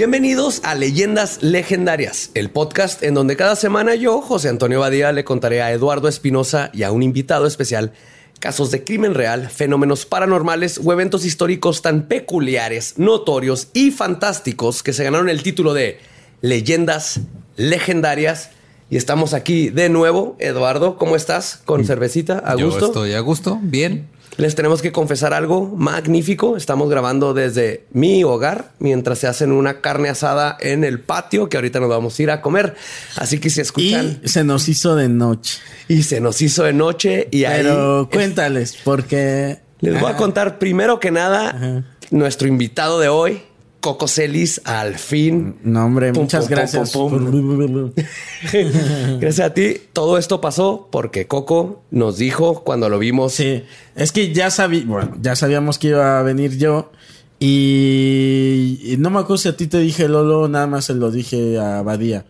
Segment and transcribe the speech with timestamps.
[0.00, 5.24] Bienvenidos a Leyendas Legendarias, el podcast en donde cada semana yo, José Antonio Badía, le
[5.24, 7.92] contaré a Eduardo Espinosa y a un invitado especial
[8.38, 14.94] casos de crimen real, fenómenos paranormales o eventos históricos tan peculiares, notorios y fantásticos que
[14.94, 15.98] se ganaron el título de
[16.40, 17.20] Leyendas
[17.58, 18.52] Legendarias.
[18.88, 20.34] Y estamos aquí de nuevo.
[20.38, 21.60] Eduardo, ¿cómo estás?
[21.66, 22.38] ¿Con cervecita?
[22.38, 22.80] ¿A gusto?
[22.80, 24.08] Yo estoy a gusto, bien.
[24.40, 26.56] Les tenemos que confesar algo magnífico.
[26.56, 31.58] Estamos grabando desde mi hogar mientras se hacen una carne asada en el patio que
[31.58, 32.74] ahorita nos vamos a ir a comer.
[33.16, 34.18] Así que si escuchan.
[34.24, 35.58] Y se nos hizo de noche.
[35.88, 39.58] Y se nos hizo de noche y Pero cuéntales, porque.
[39.80, 43.42] Les voy a contar primero que nada nuestro invitado de hoy.
[43.80, 45.56] Coco Celis, al fin.
[45.62, 46.92] No, hombre, muchas gracias.
[49.20, 49.76] gracias a ti.
[49.92, 53.32] Todo esto pasó porque Coco nos dijo cuando lo vimos.
[53.32, 53.64] Sí,
[53.96, 56.92] es que ya, sabí, bueno, ya sabíamos que iba a venir yo.
[57.38, 61.58] Y, no me acuerdo si a ti te dije Lolo, nada más se lo dije
[61.58, 62.26] a Badía.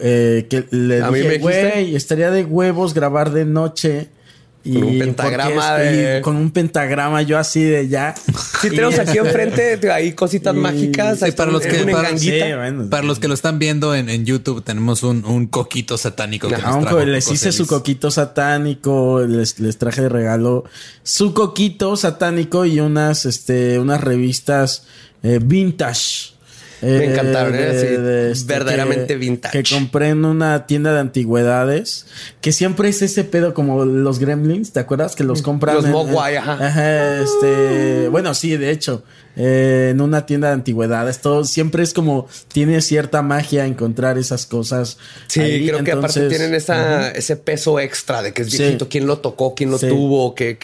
[0.00, 4.08] Eh, que le dije, güey, estaría de huevos grabar de noche
[4.64, 6.20] con un pentagrama de...
[6.22, 8.14] con un pentagrama yo así de ya.
[8.60, 11.20] Sí, tenemos aquí enfrente hay cositas mágicas.
[11.36, 11.84] para los que
[12.88, 16.48] para, los que lo están viendo en, YouTube tenemos un, coquito satánico.
[16.48, 20.64] Que les hice su coquito satánico, les, les, traje de regalo
[21.02, 24.84] su coquito satánico y unas este unas revistas
[25.22, 26.33] eh, vintage.
[26.84, 28.30] Me encantaron, ¿eh?
[28.30, 29.62] este, verdaderamente vintage.
[29.62, 32.06] Que compré en una tienda de antigüedades.
[32.40, 35.16] Que siempre es ese pedo como los gremlins, ¿te acuerdas?
[35.16, 35.76] Que los compran.
[35.76, 36.52] Los Mogwai, ajá.
[36.54, 37.22] ajá.
[37.22, 38.08] Este.
[38.08, 39.02] Bueno, sí, de hecho.
[39.36, 41.20] Eh, en una tienda de antigüedades.
[41.20, 42.28] Todo siempre es como.
[42.52, 44.98] Tiene cierta magia encontrar esas cosas.
[45.26, 48.88] Sí, creo que aparte tienen esa, ese peso extra de que es viejito.
[48.88, 49.54] ¿Quién lo tocó?
[49.54, 50.34] ¿Quién lo tuvo?
[50.34, 50.58] ¿Qué,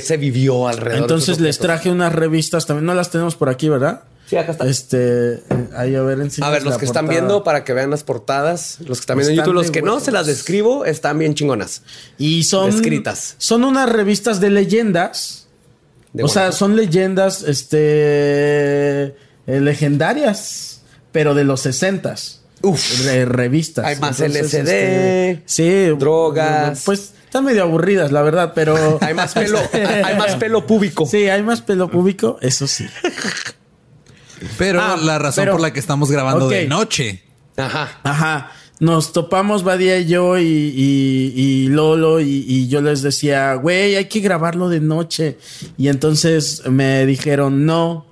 [0.00, 1.02] se vivió alrededor?
[1.02, 2.66] Entonces les traje unas revistas.
[2.66, 4.02] También no las tenemos por aquí, ¿verdad?
[4.32, 4.66] Sí, acá está.
[4.66, 5.42] Este,
[5.76, 8.96] ahí a ver, A ver, los que están viendo para que vean las portadas, los
[8.96, 11.82] que están viendo en YouTube, los que no se las describo, están bien chingonas.
[12.16, 13.34] Y son escritas.
[13.36, 15.48] Son unas revistas de leyendas.
[16.18, 17.76] o sea, son leyendas este
[19.04, 19.14] eh,
[19.46, 20.80] legendarias,
[21.12, 22.40] pero de los sesentas.
[22.62, 23.04] Uf.
[23.26, 23.84] revistas.
[23.84, 24.54] Hay más LCD.
[24.54, 25.88] Este, sí.
[25.98, 26.84] Drogas.
[26.86, 28.96] Pues están medio aburridas, la verdad, pero.
[29.02, 29.58] hay más pelo.
[29.72, 31.04] hay más pelo público.
[31.04, 32.86] Sí, hay más pelo público, eso sí.
[34.58, 37.22] Pero ah, la razón por la que estamos grabando de noche.
[37.56, 38.00] Ajá.
[38.02, 38.52] Ajá.
[38.80, 44.68] Nos topamos Badía y yo y, Lolo y, yo les decía, güey, hay que grabarlo
[44.68, 45.38] de noche.
[45.78, 48.06] Y entonces me dijeron, no,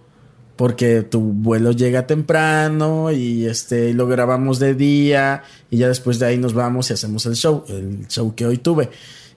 [0.55, 6.27] porque tu vuelo llega temprano y este lo grabamos de día y ya después de
[6.27, 8.91] ahí nos vamos y hacemos el show, el show que hoy tuve.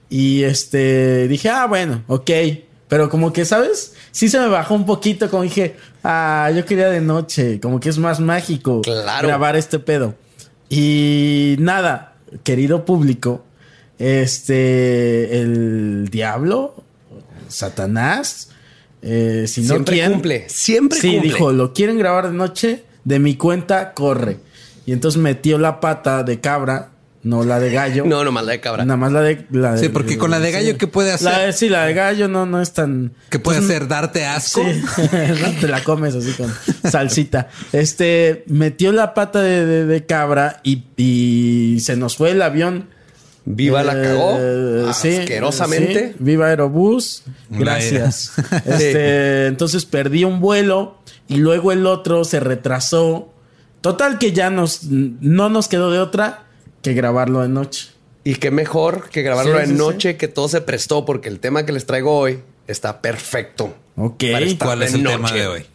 [0.08, 2.30] Y este dije, ah, bueno, ok.
[2.88, 3.94] Pero como que, ¿sabes?
[4.12, 7.88] Sí se me bajó un poquito, como dije, ah, yo quería de noche, como que
[7.88, 10.14] es más mágico grabar este pedo.
[10.68, 13.44] Y nada, querido público,
[13.98, 16.84] este, el diablo,
[17.48, 18.50] Satanás,
[19.02, 23.36] eh, si siempre no cumple, siempre sí, dijo, lo quieren grabar de noche, de mi
[23.36, 24.38] cuenta corre.
[24.86, 26.90] Y entonces metió la pata de cabra
[27.24, 28.04] no la de gallo.
[28.04, 28.84] No, nomás la de cabra.
[28.84, 31.54] Nada más la de, la Sí, porque con la de gallo, ¿qué puede hacer?
[31.54, 33.14] sí, la de gallo no, no es tan.
[33.30, 33.88] ¿Qué puede pues, hacer?
[33.88, 34.62] ¿Darte asco?
[34.62, 34.82] Sí.
[35.60, 36.52] te la comes así con
[36.90, 37.48] salsita.
[37.72, 42.90] Este metió la pata de, cabra y, se nos fue el avión.
[43.46, 44.36] Viva la cagó.
[44.38, 46.14] Eh, asquerosamente.
[46.18, 47.22] Viva Aerobús.
[47.48, 48.32] Gracias.
[48.66, 53.32] este, entonces perdí un vuelo y luego el otro se retrasó.
[53.80, 56.43] Total que ya nos no nos quedó de otra
[56.84, 57.88] que grabarlo de noche.
[58.22, 61.72] Y qué mejor que grabarlo de noche, que todo se prestó, porque el tema que
[61.72, 63.74] les traigo hoy está perfecto.
[63.96, 64.22] Ok.
[64.58, 65.66] ¿Cuál es el tema de hoy?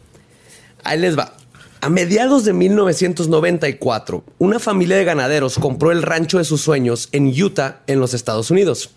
[0.83, 1.35] Ahí les va.
[1.81, 7.27] A mediados de 1994, una familia de ganaderos compró el rancho de sus sueños en
[7.27, 8.91] Utah, en los Estados Unidos.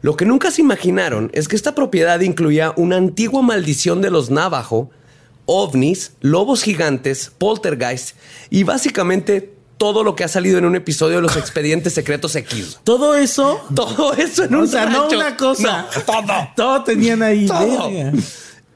[0.00, 4.30] Lo que nunca se imaginaron es que esta propiedad incluía una antigua maldición de los
[4.30, 4.90] Navajo,
[5.46, 8.16] ovnis, lobos gigantes, poltergeist
[8.48, 12.80] y básicamente todo lo que ha salido en un episodio de los expedientes secretos X.
[12.84, 13.60] Todo eso.
[13.74, 15.88] Todo eso en un sea, no una cosa.
[16.06, 16.48] todo.
[16.56, 17.48] Todo tenían ahí.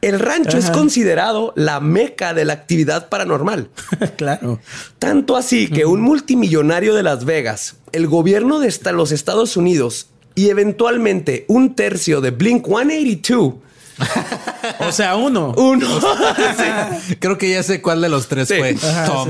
[0.03, 3.69] El rancho es considerado la meca de la actividad paranormal.
[4.17, 4.61] claro.
[4.99, 10.49] Tanto así que un multimillonario de Las Vegas, el gobierno de los Estados Unidos y
[10.49, 13.55] eventualmente un tercio de Blink 182
[14.81, 15.55] o sea, uno.
[15.57, 15.87] Uno.
[17.21, 18.77] Creo que ya sé cuál de los tres fue.
[19.07, 19.29] Tom.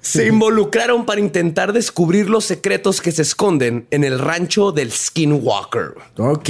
[0.00, 5.94] Se involucraron para intentar descubrir los secretos que se esconden en el rancho del Skinwalker.
[6.18, 6.48] Ok.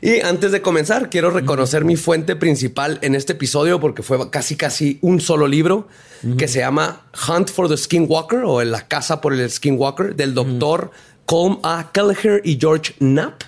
[0.00, 4.56] Y antes de comenzar, quiero reconocer mi fuente principal en este episodio porque fue casi
[4.56, 5.88] casi un solo libro
[6.36, 10.90] que se llama Hunt for the Skinwalker o La caza por el Skinwalker del doctor
[11.26, 11.90] Colm A.
[11.92, 13.42] Kelleher y George Knapp.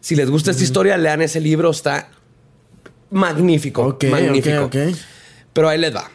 [0.00, 2.10] Si les gusta esta historia, lean ese libro, está
[3.10, 3.96] magnífico.
[4.10, 4.70] magnífico.
[5.52, 6.10] Pero ahí les va.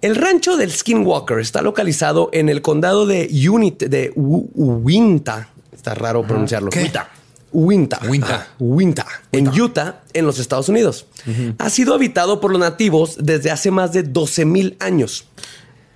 [0.00, 5.50] El rancho del Skinwalker está localizado en el condado de Unit de Uinta.
[5.72, 6.70] Está raro pronunciarlo.
[7.50, 7.98] Uinta.
[8.06, 8.48] Uinta.
[8.58, 9.06] Uinta.
[9.32, 11.06] En Utah, en los Estados Unidos.
[11.58, 15.26] Ha sido habitado por los nativos desde hace más de 12 mil años.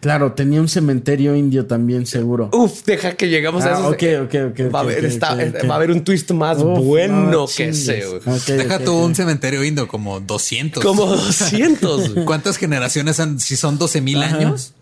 [0.02, 2.50] Claro, tenía un cementerio indio también, seguro.
[2.52, 3.88] Uf, deja que llegamos a ah, eso.
[3.88, 4.74] Ok, ok, ok.
[4.74, 8.04] Va, a, haber, un twist más bueno que ese.
[8.48, 10.82] deja tú un cementerio indio, como 200.
[10.82, 12.24] Como 200.
[12.24, 14.72] ¿Cuántas generaciones han, si son 12 mil años?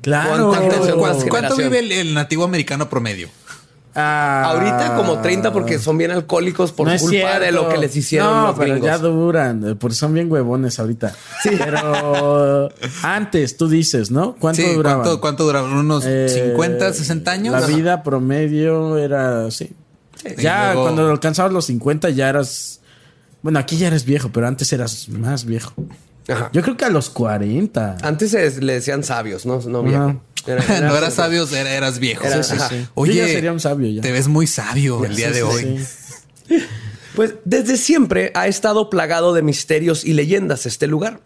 [0.00, 0.54] Claro.
[1.28, 3.28] ¿Cuánto, vive el nativo americano promedio?
[3.98, 4.50] Ah.
[4.50, 8.54] Ahorita como 30 porque son bien alcohólicos por culpa de lo que les hicieron no,
[8.54, 11.14] pero ya duran, porque son bien huevones ahorita.
[11.42, 11.50] Sí.
[11.58, 12.68] Pero
[13.02, 14.36] antes tú dices, ¿no?
[14.38, 15.18] ¿Cuánto duraban?
[15.18, 15.72] ¿cuánto, duraban?
[15.72, 17.52] ¿Unos 50, eh, 60 años?
[17.60, 19.72] La vida promedio era, sí.
[20.36, 22.80] Ya cuando alcanzabas los 50 ya eras...
[23.42, 25.72] Bueno, aquí ya eres viejo, pero antes eras más viejo.
[26.52, 27.98] Yo creo que a los 40.
[28.02, 30.20] Antes le decían sabios, no, no viejo.
[30.46, 32.24] no eras sabio, eras viejo.
[32.94, 34.02] Oye, sería un sabio ya.
[34.02, 35.80] Te ves muy sabio el día de hoy.
[37.16, 41.20] Pues desde siempre ha estado plagado de misterios y leyendas este lugar.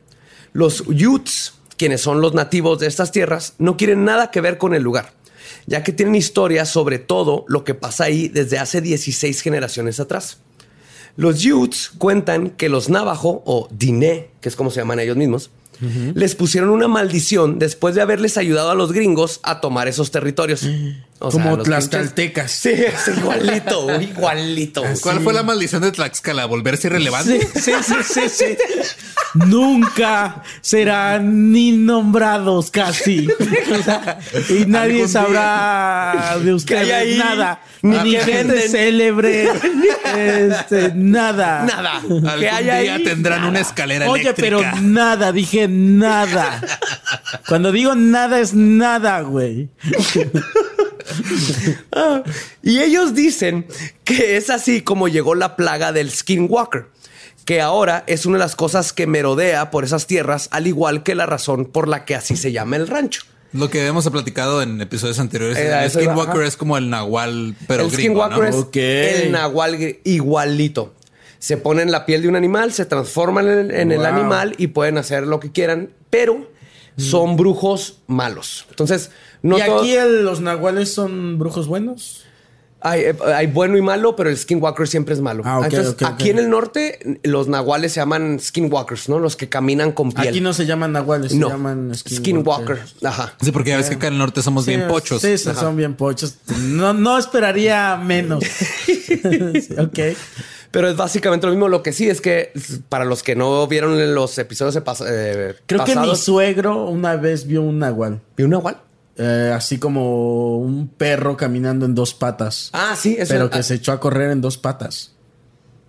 [0.52, 4.73] Los Utes, quienes son los nativos de estas tierras, no quieren nada que ver con
[4.73, 5.12] el lugar,
[5.67, 10.38] ya que tienen historias sobre todo lo que pasa ahí desde hace 16 generaciones atrás.
[11.20, 15.50] Los Utes cuentan que los Navajo o Diné, que es como se llaman ellos mismos,
[16.14, 20.67] les pusieron una maldición después de haberles ayudado a los gringos a tomar esos territorios.
[21.20, 22.50] Como tlaxcaltecas.
[22.50, 24.82] Sí, es igualito, igualito.
[25.02, 26.46] ¿Cuál fue la maldición de Tlaxcala?
[26.46, 27.46] ¿Volverse irrelevante?
[27.55, 28.44] Sí, sí, sí, sí.
[29.34, 33.28] Nunca serán ni nombrados casi.
[34.49, 37.61] y nadie sabrá de ustedes nada.
[37.82, 39.50] Ni, gente célebre.
[40.17, 41.64] este, nada.
[41.64, 42.00] Nada.
[42.38, 46.61] Que haya día tendrán una escalera Oye, pero nada, dije nada.
[47.46, 49.69] Cuando digo nada es nada, güey.
[52.62, 53.67] y ellos dicen
[54.05, 56.87] que es así como llegó la plaga del skinwalker,
[57.45, 61.15] que ahora es una de las cosas que merodea por esas tierras, al igual que
[61.15, 63.23] la razón por la que así se llama el rancho.
[63.53, 65.59] Lo que habíamos platicado en episodios anteriores.
[65.59, 70.95] Eh, el Skinwalker es como el nahual, pero el Skinwalker es el nahual igualito.
[71.41, 75.27] Se ponen la piel de un animal, se transforman en, el animal y pueden hacer
[75.27, 76.49] lo que quieran, pero
[76.97, 78.67] son brujos malos.
[78.69, 79.11] Entonces,
[79.43, 82.25] no ¿Y aquí los nahuales son brujos buenos?
[82.83, 85.43] Eh, hay, bueno y malo, pero el skinwalker siempre es malo.
[85.45, 89.19] Ah, Entonces, aquí en el norte, los nahuales se llaman skinwalkers, ¿no?
[89.19, 90.29] Los que caminan con piel.
[90.29, 92.81] Aquí no se llaman nahuales, se llaman skinwalker.
[93.05, 93.35] Ajá.
[93.41, 95.20] Sí, porque ya ves que acá en el norte somos bien pochos.
[95.20, 96.37] Sí, son bien pochos.
[96.59, 98.43] No, no esperaría menos.
[99.79, 99.99] ok.
[100.70, 101.69] Pero es básicamente lo mismo.
[101.69, 102.53] Lo que sí es que
[102.89, 107.47] para los que no vieron los episodios de eh, Creo que mi suegro una vez
[107.47, 108.20] vio un nahual.
[108.37, 108.81] ¿Vio un nahual?
[109.22, 112.70] Eh, así como un perro caminando en dos patas.
[112.72, 115.12] Ah, sí, eso Pero que se echó a correr en dos patas.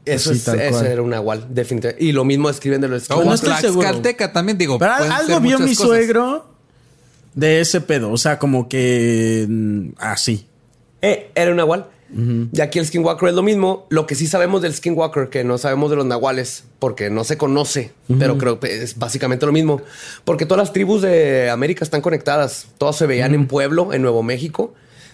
[0.04, 2.04] Eso, es, eso era un nahual, definitivamente.
[2.04, 4.78] Y lo mismo escriben de los oh, no estoy Calteca también, digo.
[4.78, 6.46] Pero algo vio mi suegro
[7.34, 8.12] de ese pedo.
[8.12, 10.48] O sea, como que mm, así.
[11.02, 11.88] Eh, era un nahual.
[12.14, 13.86] Y aquí el Skinwalker es lo mismo.
[13.90, 17.38] Lo que sí sabemos del Skinwalker, que no sabemos de los nahuales, porque no se
[17.38, 19.82] conoce, pero creo que es básicamente lo mismo.
[20.26, 22.68] Porque todas las tribus de América están conectadas.
[22.78, 24.74] Todas se veían en Pueblo, en Nuevo México.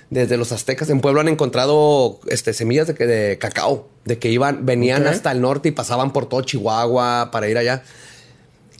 [0.09, 4.65] Desde los aztecas en Pueblo han encontrado este, semillas de, de cacao, de que iban,
[4.65, 7.83] venían hasta el norte y pasaban por todo Chihuahua para ir allá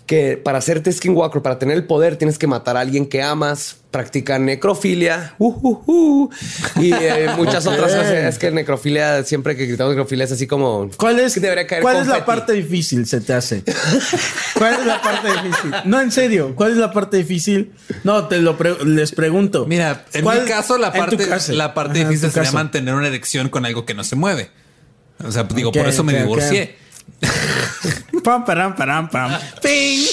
[0.08, 3.82] que para hacerte skinwalker, para tener el poder, tienes que matar a alguien que amas,
[3.92, 6.30] practican necrofilia uh, uh, uh,
[6.82, 8.12] y eh, muchas otras cosas.
[8.12, 10.90] Es que necrofilia, siempre que gritamos necrofilia, es así como.
[10.96, 11.38] ¿Cuál es,
[11.82, 13.06] ¿cuál es la parte difícil?
[13.06, 13.64] Se te hace.
[14.58, 15.72] ¿Cuál es la parte difícil?
[15.84, 17.74] No, en serio, ¿cuál es la parte difícil?
[18.06, 19.66] No, te lo les pregunto.
[19.66, 21.18] Mira, en mi caso, la parte,
[21.50, 24.52] la parte difícil sería mantener una erección con algo que no se mueve.
[25.22, 26.87] O sea, digo, por eso me divorcié.
[28.24, 29.32] pam, param, param, pam.
[29.62, 30.06] ¡Ping!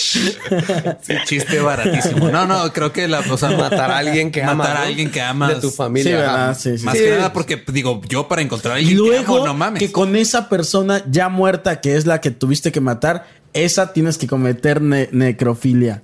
[1.24, 2.30] chiste baratísimo.
[2.30, 4.54] No, no, creo que la cosa matar a alguien que ama.
[4.54, 5.48] Matar a alguien que ama.
[5.48, 6.54] De tu familia.
[6.54, 9.80] Sí, Más que nada porque, digo, yo para encontrar a alguien luego, que no mames.
[9.80, 14.18] que con esa persona ya muerta, que es la que tuviste que matar, esa tienes
[14.18, 16.02] que cometer necrofilia.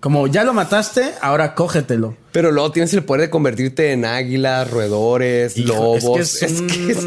[0.00, 2.16] Como ya lo mataste, ahora cógetelo.
[2.30, 6.20] Pero luego tienes el poder de convertirte en águilas, roedores, lobos.
[6.40, 6.98] Es que es,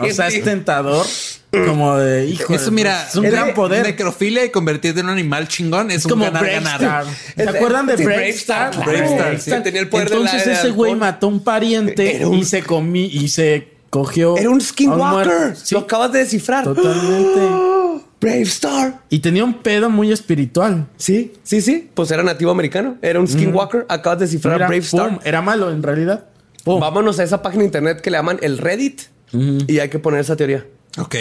[0.00, 1.04] O sea, es tentador.
[1.50, 2.54] Como de hijo.
[2.54, 3.84] Eso, mira, es un gran poder.
[3.84, 7.04] Necrofilia y convertirte en un animal chingón es, un ganar, ganar.
[7.36, 8.76] ¿Se acuerdan de Brave Star?
[8.76, 13.06] Brave Star, tenía el poder Entonces ese güey mató a un pariente y se comí
[13.06, 14.36] y se cogió.
[14.36, 15.56] Era un skinwalker.
[15.72, 16.64] Lo acabas de descifrar.
[16.64, 17.40] Totalmente.
[18.20, 19.00] Brave Star.
[19.08, 20.86] Y tenía un pedo muy espiritual.
[20.96, 21.90] Sí, sí, sí.
[21.94, 22.96] Pues era nativo americano.
[23.02, 23.86] Era un skinwalker.
[23.88, 25.18] Acabas de descifrar Brave Star.
[25.24, 26.26] Era malo en realidad.
[26.64, 29.02] Vámonos a esa página de internet que le llaman el Reddit.
[29.32, 30.64] Y hay que poner esa teoría.
[30.98, 31.16] Ok,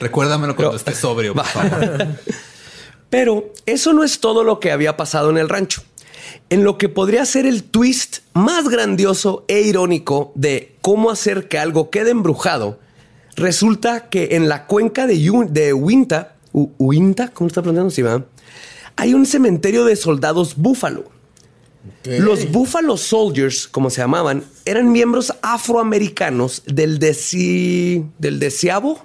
[0.00, 2.06] Recuérdamelo cuando esté sobrio, por favor.
[3.10, 5.82] Pero eso no es todo lo que había pasado en el rancho.
[6.50, 11.58] En lo que podría ser el twist más grandioso e irónico de cómo hacer que
[11.58, 12.80] algo quede embrujado,
[13.36, 18.28] resulta que en la cuenca de, de Uinta, Uinta, ¿cómo está pronunciando?
[18.96, 21.04] Hay un cementerio de soldados búfalo
[22.04, 28.04] los Buffalo Soldiers, como se llamaban, eran miembros afroamericanos del, deci...
[28.18, 29.04] del deseavo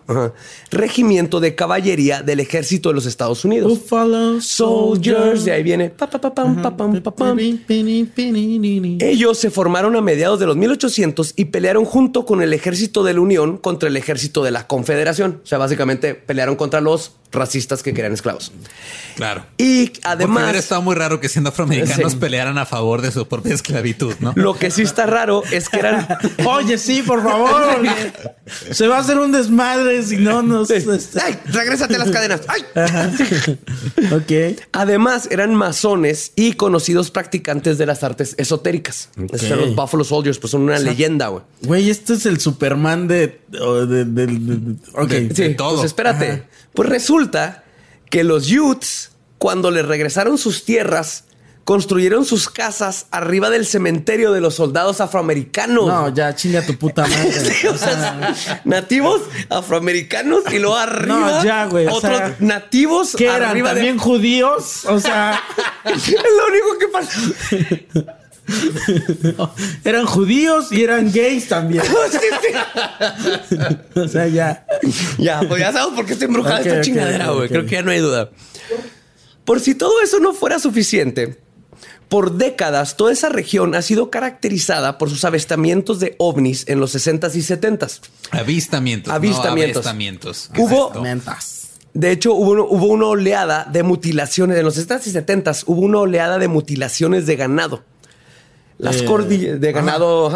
[0.72, 3.70] regimiento de caballería del ejército de los Estados Unidos.
[3.70, 5.46] Buffalo Soldiers.
[5.48, 5.94] Y ahí viene.
[9.00, 13.14] Ellos se formaron a mediados de los 1800 y pelearon junto con el ejército de
[13.14, 15.42] la Unión contra el ejército de la Confederación.
[15.44, 18.52] O sea, básicamente pelearon contra los racistas que querían esclavos.
[19.16, 19.46] Claro.
[19.58, 20.46] Y además.
[20.46, 24.34] Porque estaba muy raro que siendo afroamericanos pelearan a favor de su propia esclavitud, ¿no?
[24.36, 26.08] Lo que sí está raro es que eran.
[26.46, 27.84] Oye, sí, por favor.
[28.72, 30.72] Se va a hacer un desmadre si no nos.
[30.72, 31.40] ¡Ay!
[31.46, 32.42] Regrésate las cadenas.
[32.48, 32.64] ¡Ay!
[34.12, 34.60] ok.
[34.72, 39.10] Además, eran masones y conocidos practicantes de las artes esotéricas.
[39.18, 41.44] los Buffalo Soldiers, pues son una leyenda, güey.
[41.62, 43.42] Güey, este es el Superman de.
[44.94, 45.12] ok.
[45.34, 45.76] sí, todo.
[45.76, 46.44] Pues espérate.
[46.74, 47.64] Pues resulta
[48.10, 51.26] que los Utes, cuando les regresaron sus tierras,
[51.68, 55.86] construyeron sus casas arriba del cementerio de los soldados afroamericanos.
[55.86, 57.70] No, ya chinga tu puta madre.
[57.70, 58.34] o sea,
[58.64, 61.40] nativos afroamericanos y luego arriba.
[61.40, 61.88] No, ya, güey.
[61.88, 64.86] Otros nativos que eran también judíos.
[64.86, 65.44] O sea,
[65.84, 67.20] es lo único que pasó.
[69.84, 71.84] eran judíos y eran gays también.
[73.94, 74.66] o sea, ya.
[75.18, 77.50] Ya, pues ya sabemos por qué está embrujada esta chingadera, güey.
[77.50, 78.30] Creo que ya no hay duda.
[79.44, 81.46] Por si todo eso no fuera suficiente,
[82.10, 86.96] por décadas toda esa región ha sido caracterizada por sus avistamientos de ovnis en los
[86.96, 88.00] 60s y 70s.
[88.32, 89.14] Avistamientos.
[89.14, 89.88] Avistamientos.
[89.88, 90.50] avistamientos.
[90.58, 90.94] Hubo.
[91.94, 94.58] De hecho, hubo, hubo, una oleada de mutilaciones.
[94.58, 97.84] En los 60s y 70s hubo una oleada de mutilaciones de ganado.
[98.78, 100.32] Las eh, cordilleras de ganado,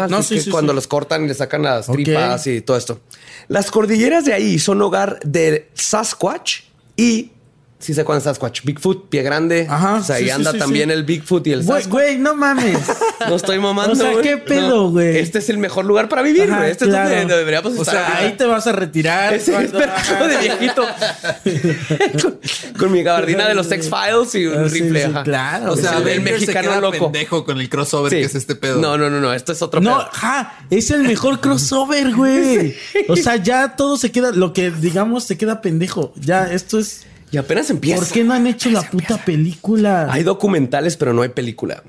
[0.50, 3.00] cuando los cortan y le sacan las tripas y todo esto.
[3.46, 6.62] Las cordilleras de ahí son hogar de Sasquatch
[6.96, 7.30] y
[7.82, 8.62] Sí sé cuál es Sasquatch.
[8.62, 9.66] Bigfoot, pie grande.
[9.68, 9.96] Ajá.
[9.96, 11.88] O sea, ahí anda también el Bigfoot y el Sasquatch.
[11.88, 12.78] Güey, no mames.
[13.28, 15.18] no estoy mamando, O sea, ¿qué pedo, güey?
[15.18, 16.70] este es el mejor lugar para vivir, güey.
[16.70, 17.82] Este es donde deberíamos estar.
[17.82, 19.34] O sea, ahí te vas a retirar.
[19.34, 20.86] Ese es de viejito.
[22.78, 25.04] con, mi gabardina de los X-Files y un ah, rifle.
[25.04, 25.22] Ajá.
[25.24, 25.72] claro.
[25.72, 27.10] O sea, el mexicano loco.
[27.10, 28.80] pendejo con el crossover que es este pedo.
[28.80, 29.32] No, no, no, no.
[29.32, 30.08] Esto es otro no, pedo.
[30.22, 32.76] No, es el mejor crossover, güey.
[33.08, 36.12] O sea, ya todo se queda, lo que digamos se queda pendejo.
[36.16, 37.06] Ya, esto es...
[37.32, 38.00] Y apenas empieza.
[38.00, 40.06] ¿Por qué no han hecho la puta película?
[40.12, 41.82] Hay documentales, pero no hay película.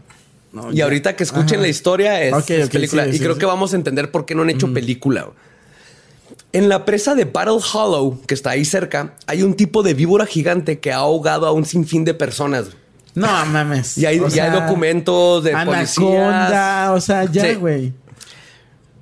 [0.72, 2.34] y ahorita que escuchen la historia es,
[2.70, 3.08] película.
[3.08, 5.28] y creo que vamos a entender por qué no han hecho película.
[6.54, 10.26] En la presa de Battle Hollow, que está ahí cerca, hay un tipo de víbora
[10.26, 12.68] gigante que ha ahogado a un sinfín de personas.
[13.16, 13.98] No mames.
[13.98, 17.94] Y hay, hay documentos de anaconda, O sea, ya, güey.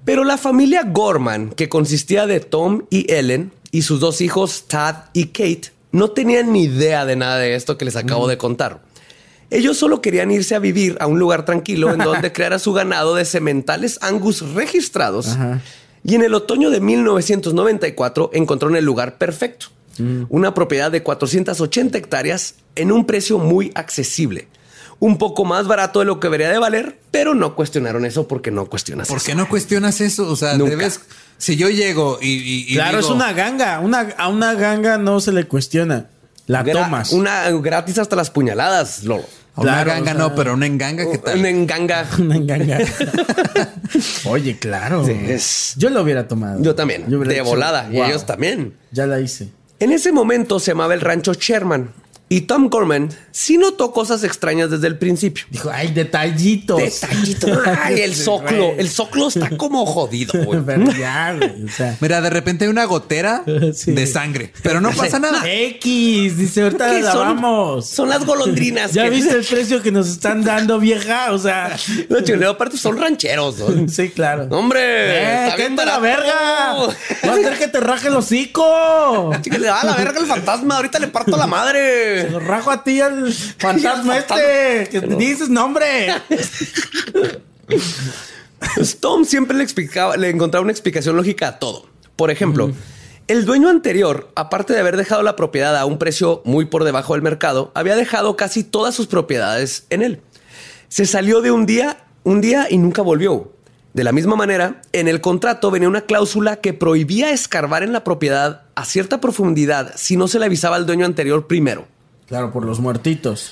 [0.03, 4.95] Pero la familia Gorman, que consistía de Tom y Ellen y sus dos hijos, Tad
[5.13, 8.81] y Kate, no tenían ni idea de nada de esto que les acabo de contar.
[9.49, 13.15] Ellos solo querían irse a vivir a un lugar tranquilo en donde creara su ganado
[13.15, 15.37] de sementales angus registrados.
[16.03, 19.67] Y en el otoño de 1994 encontraron el lugar perfecto.
[19.97, 20.23] Mm.
[20.29, 24.47] Una propiedad de 480 hectáreas en un precio muy accesible
[25.01, 28.51] un poco más barato de lo que debería de valer, pero no cuestionaron eso porque
[28.51, 30.27] no cuestionas ¿Por qué no cuestionas eso?
[30.27, 31.01] O sea, debes.
[31.37, 32.73] Si yo llego y.
[32.75, 33.79] claro, es una ganga.
[33.79, 36.05] Una, a una ganga no se le cuestiona.
[36.45, 37.13] La tomas.
[37.13, 39.25] Una gratis hasta las puñaladas, Lolo.
[39.55, 41.39] una ganga no, pero una enganga, ¿qué tal?
[41.39, 42.07] Una enganga.
[42.19, 42.77] una enganga.
[44.25, 45.03] Oye, claro.
[45.77, 46.61] Yo lo hubiera tomado.
[46.61, 47.09] Yo también.
[47.09, 47.89] de volada.
[47.91, 48.75] Y ellos también.
[48.91, 49.49] Ya la hice.
[49.79, 51.91] En ese momento se llamaba el rancho Sherman
[52.31, 55.43] Y Tom Gorman sí notó cosas extrañas desde el principio.
[55.49, 56.77] Dijo, ay, detallitos.
[56.77, 57.59] Detallitos.
[57.65, 58.71] Ay, el soclo.
[58.77, 60.61] El soclo está como jodido, güey.
[61.99, 65.41] Mira, de repente hay una gotera de sangre, pero no pasa nada.
[65.45, 67.89] X, dice, ahorita la vamos.
[67.89, 68.93] Son las golondrinas.
[68.93, 71.33] ¿Ya viste el precio que nos están dando, vieja?
[71.33, 71.77] O sea...
[72.07, 73.57] Los chilenos aparte son rancheros.
[73.59, 73.89] ¿no?
[73.89, 74.47] Sí, claro.
[74.51, 74.79] ¡Hombre!
[74.81, 76.75] ¡Eh, qué la verga!
[77.25, 79.31] Va a hacer que te raje el hocico.
[79.43, 80.77] Le da la verga el fantasma.
[80.77, 82.20] Ahorita le parto la madre.
[82.21, 84.89] Se lo rajo a ti al fantasma este.
[84.91, 86.13] Que dices nombre.
[88.75, 91.87] Pues Tom siempre le explicaba, le encontraba una explicación lógica a todo.
[92.15, 92.71] Por ejemplo,
[93.27, 97.13] el dueño anterior, aparte de haber dejado la propiedad a un precio muy por debajo
[97.13, 100.21] del mercado, había dejado casi todas sus propiedades en él.
[100.89, 103.53] Se salió de un día, un día y nunca volvió.
[103.93, 108.03] De la misma manera, en el contrato venía una cláusula que prohibía escarbar en la
[108.03, 111.87] propiedad a cierta profundidad si no se le avisaba al dueño anterior primero.
[112.31, 113.51] Claro, por los muertitos.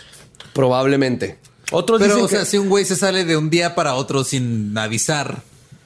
[0.54, 1.38] Probablemente.
[1.70, 4.78] Otros Pero, o sea, si un güey se sale de un día para otro sin
[4.78, 5.42] avisar.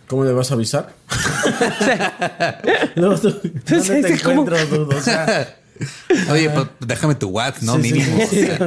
[0.08, 0.94] ¿Cómo le vas a avisar?
[2.96, 4.96] no, ¿dónde te encuentro, dudo?
[4.96, 5.58] O sea,
[6.32, 7.80] Oye, pues déjame tu WhatsApp, ¿no?
[7.80, 8.20] Mínimo.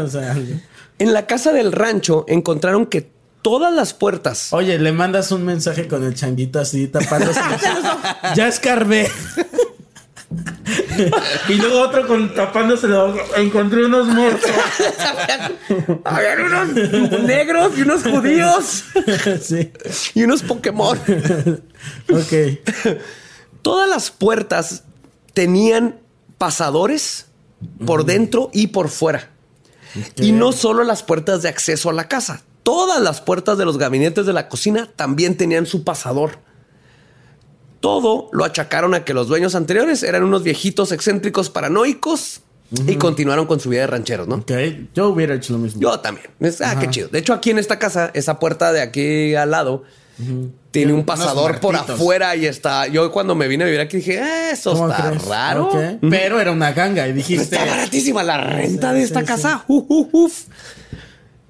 [0.04, 0.36] o sea.
[0.98, 3.08] En la casa del rancho encontraron que
[3.42, 4.52] todas las puertas.
[4.52, 7.38] Oye, le mandas un mensaje con el changuito así tapándose.
[8.34, 9.08] ya escarbé.
[11.48, 12.88] y luego otro con tapándose
[13.36, 14.50] Encontré unos muertos.
[16.04, 18.84] Habían unos negros y unos judíos.
[19.42, 19.72] sí.
[20.14, 20.98] Y unos Pokémon.
[22.10, 22.98] ok.
[23.62, 24.84] Todas las puertas
[25.32, 26.00] tenían
[26.38, 27.26] pasadores
[27.84, 29.30] por dentro y por fuera.
[30.16, 32.42] Y no solo las puertas de acceso a la casa.
[32.62, 36.38] Todas las puertas de los gabinetes de la cocina también tenían su pasador.
[37.80, 42.40] Todo lo achacaron a que los dueños anteriores eran unos viejitos excéntricos paranoicos
[42.86, 44.36] y continuaron con su vida de rancheros, ¿no?
[44.36, 44.52] Ok,
[44.94, 45.80] yo hubiera hecho lo mismo.
[45.80, 46.26] Yo también.
[46.64, 47.08] ah, qué chido.
[47.08, 49.84] De hecho, aquí en esta casa, esa puerta de aquí al lado,
[50.70, 52.86] tiene un pasador por afuera y está.
[52.86, 55.70] Yo cuando me vine a vivir aquí dije, eh, eso está raro.
[56.10, 57.56] Pero era una ganga y dijiste.
[57.56, 59.64] Está baratísima la renta de esta casa.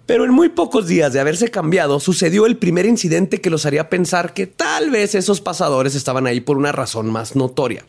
[0.07, 3.91] Pero en muy pocos días de haberse cambiado, sucedió el primer incidente que los haría
[3.91, 7.85] pensar que tal vez esos pasadores estaban ahí por una razón más notoria.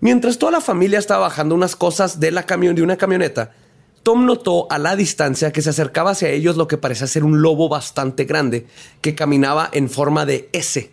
[0.00, 3.52] Mientras toda la familia estaba bajando unas cosas de, la camión, de una camioneta,
[4.04, 7.42] Tom notó a la distancia que se acercaba hacia ellos lo que parecía ser un
[7.42, 8.66] lobo bastante grande
[9.00, 10.90] que caminaba en forma de S.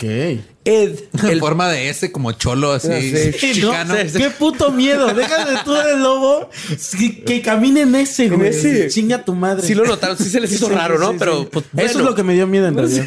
[0.00, 0.40] Ok.
[0.64, 0.98] Ed.
[1.22, 2.88] En forma de S como cholo así.
[3.38, 3.94] chicano.
[3.94, 5.12] Qué puto miedo.
[5.12, 6.48] Déjame tú del lobo
[7.26, 8.88] que, camine en ese, güey.
[8.88, 9.66] Chinga tu madre.
[9.66, 10.16] Sí lo notaron.
[10.16, 11.16] Sí se les hizo raro, ¿no?
[11.18, 13.06] Pero pues, Eso es lo que me dio miedo en realidad.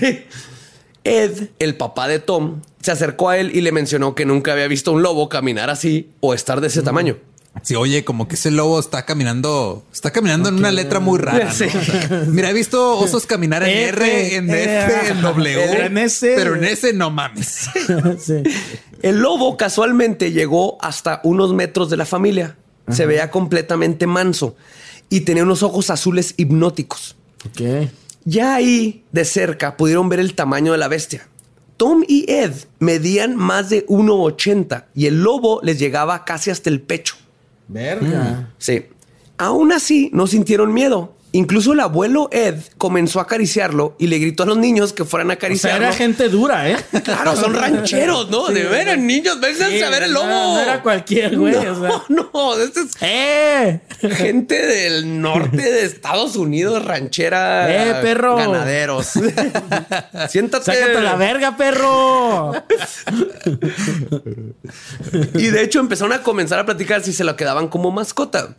[1.04, 4.68] Ed, el papá de Tom, se acercó a él y le mencionó que nunca había
[4.68, 7.18] visto un lobo caminar así o estar de ese tamaño.
[7.62, 11.54] Sí, oye, como que ese lobo está caminando, está caminando en una letra muy rara.
[12.28, 16.64] Mira, he visto osos caminar en R, en F, en W, en S, pero en
[16.64, 17.70] S no mames.
[19.02, 22.58] El lobo casualmente llegó hasta unos metros de la familia.
[22.92, 24.58] Se veía completamente manso
[25.10, 27.16] y tenía unos ojos azules hipnóticos.
[27.48, 27.90] Ok.
[28.26, 31.28] Ya ahí de cerca pudieron ver el tamaño de la bestia.
[31.78, 36.82] Tom y Ed medían más de 1,80 y el lobo les llegaba casi hasta el
[36.82, 37.16] pecho.
[37.68, 38.54] Verga.
[38.58, 38.86] Sí.
[39.38, 41.16] Aún así, no sintieron miedo.
[41.36, 45.32] Incluso el abuelo Ed comenzó a acariciarlo y le gritó a los niños que fueran
[45.32, 45.84] a acariciarlo.
[45.84, 46.78] era gente dura, ¿eh?
[47.04, 48.50] Claro, son rancheros, ¿no?
[48.50, 50.28] de veras, niños, vénganse a ver el lobo.
[50.28, 51.56] No, era cualquier güey.
[51.56, 53.82] No, no, este es ¡Eh!
[54.12, 57.68] gente del norte de Estados Unidos, ranchera.
[57.68, 58.36] ¡Eh, perro!
[58.36, 59.08] Ganaderos.
[60.30, 60.66] Siéntate.
[60.66, 62.54] Sácate la verga, perro.
[65.34, 68.56] y de hecho empezaron a comenzar a platicar si se lo quedaban como mascota.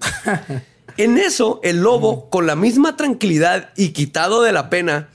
[0.97, 5.09] En eso, el lobo, con la misma tranquilidad y quitado de la pena,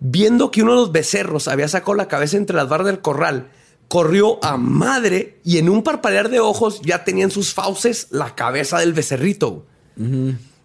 [0.00, 3.48] viendo que uno de los becerros había sacado la cabeza entre las barras del corral,
[3.88, 8.34] corrió a madre y en un parpadear de ojos ya tenía en sus fauces la
[8.34, 9.66] cabeza del becerrito.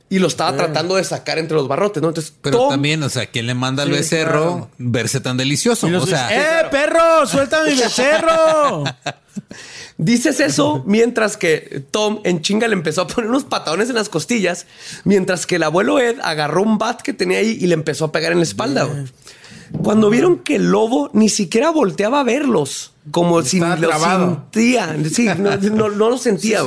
[0.09, 2.07] Y lo estaba tratando de sacar entre los barrotes, ¿no?
[2.07, 5.87] Entonces, pero también, o sea, ¿quién le manda al becerro verse tan delicioso?
[5.87, 7.27] O sea, ¡eh, perro!
[7.27, 8.85] ¡Suelta mi becerro!
[9.97, 14.09] Dices eso mientras que Tom en chinga le empezó a poner unos patadones en las
[14.09, 14.67] costillas,
[15.03, 18.11] mientras que el abuelo Ed agarró un bat que tenía ahí y le empezó a
[18.11, 18.87] pegar en la espalda.
[19.83, 25.27] Cuando vieron que el lobo ni siquiera volteaba a verlos, como si lo sentía, sí,
[25.37, 26.61] no, lo sentía.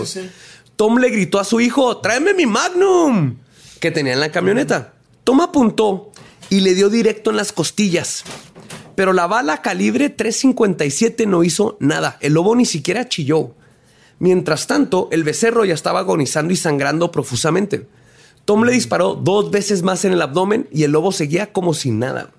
[0.81, 3.37] Tom le gritó a su hijo, tráeme mi Magnum,
[3.81, 4.95] que tenía en la camioneta.
[5.25, 6.11] Tom apuntó
[6.49, 8.25] y le dio directo en las costillas
[8.95, 12.17] pero la bala calibre 357 no hizo nada.
[12.21, 13.53] El lobo ni siquiera chilló.
[14.19, 17.87] Mientras tanto, el becerro ya estaba agonizando y sangrando profusamente.
[18.47, 21.99] Tom le disparó dos veces más en el abdomen y el lobo seguía como sin
[21.99, 22.31] nada.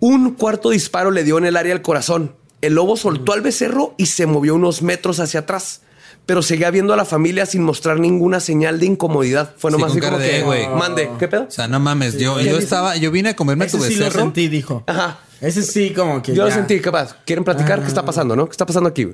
[0.00, 2.34] Un cuarto disparo le dio en el área del corazón.
[2.62, 5.82] El lobo soltó al becerro y se movió unos metros hacia atrás
[6.26, 9.54] pero seguía viendo a la familia sin mostrar ninguna señal de incomodidad.
[9.56, 10.68] Fue nomás Sí, así como de, que, güey.
[10.68, 11.44] mande, ¿qué pedo?
[11.48, 14.04] O sea, no mames, yo, yo estaba, yo vine a comerme Ese tu sí lo
[14.06, 14.24] becerro.
[14.24, 14.82] sentí, dijo.
[14.86, 15.20] Ajá.
[15.40, 16.34] Ese sí, como que.
[16.34, 16.54] Yo lo ya.
[16.56, 17.14] sentí, capaz.
[17.24, 17.80] ¿Quieren platicar?
[17.80, 18.46] ¿Qué está pasando, no?
[18.46, 19.08] ¿Qué está pasando aquí?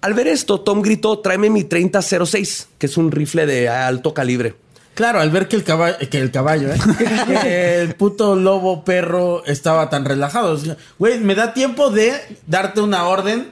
[0.00, 4.54] Al ver esto, Tom gritó, tráeme mi 3006, que es un rifle de alto calibre.
[4.94, 6.78] Claro, al ver que el caballo, que el caballo, ¿eh?
[7.42, 10.52] que el puto lobo perro estaba tan relajado.
[10.52, 12.12] O sea, Güey, me da tiempo de
[12.46, 13.50] darte una orden.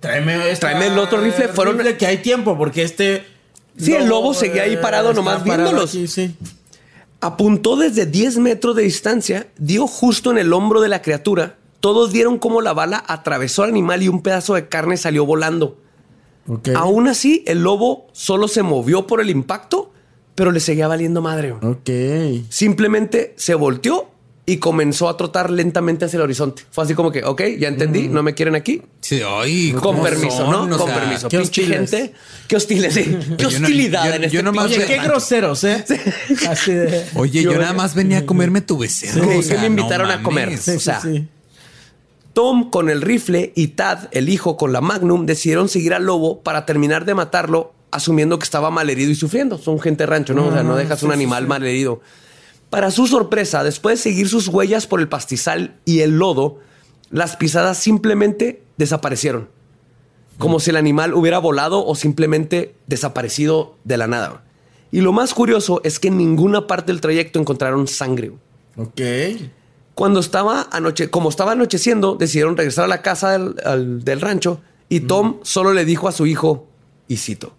[0.00, 1.48] Tráeme, esta- Tráeme el otro rifle.
[1.48, 3.24] Fueron- que hay tiempo, porque este.
[3.76, 5.90] Sí, el lobo seguía ahí parado está nomás parado viéndolos.
[5.90, 6.34] aquí, sí.
[7.20, 11.56] Apuntó desde 10 metros de distancia, dio justo en el hombro de la criatura.
[11.80, 15.78] Todos vieron cómo la bala atravesó al animal y un pedazo de carne salió volando.
[16.48, 16.70] Ok.
[16.76, 19.92] Aún así, el lobo solo se movió por el impacto,
[20.34, 21.52] pero le seguía valiendo madre.
[21.52, 21.90] Ok.
[22.48, 24.07] Simplemente se volteó
[24.50, 26.62] y comenzó a trotar lentamente hacia el horizonte.
[26.70, 28.80] Fue así como que, ok, ya entendí, no me quieren aquí.
[29.00, 30.50] Sí, ay, Con ¿cómo permiso, son?
[30.70, 30.74] ¿no?
[30.74, 31.28] O Con sea, permiso.
[31.28, 32.14] qué Pinche gente.
[32.48, 33.04] Qué hostiles, sí.
[33.04, 35.84] Qué Yo no- hostilidad yo- en yo este nomás pinche Oye, qué groseros, ¿eh?
[36.48, 37.04] Así de.
[37.14, 39.22] Oye, yo, nada más venía a comerme tu becerro.
[39.22, 40.48] Sí, o que sea, me invitaron no a comer.
[40.48, 41.02] o sea.
[42.32, 46.40] Tom con el rifle y Tad, el hijo, con la Magnum, decidieron seguir al lobo
[46.42, 49.58] para terminar de matarlo, asumiendo que estaba malherido y sufriendo.
[49.58, 50.46] Son gente rancho, ¿no?
[50.46, 52.00] O sea, no dejas un animal malherido.
[52.70, 56.58] Para su sorpresa, después de seguir sus huellas por el pastizal y el lodo,
[57.10, 59.48] las pisadas simplemente desaparecieron.
[60.38, 64.44] Como si el animal hubiera volado o simplemente desaparecido de la nada.
[64.92, 68.32] Y lo más curioso es que en ninguna parte del trayecto encontraron sangre.
[68.76, 69.00] Ok.
[69.94, 74.60] Cuando estaba anoche, como estaba anocheciendo, decidieron regresar a la casa del, al- del rancho
[74.88, 76.66] y Tom solo le dijo a su hijo,
[77.08, 77.54] y cito,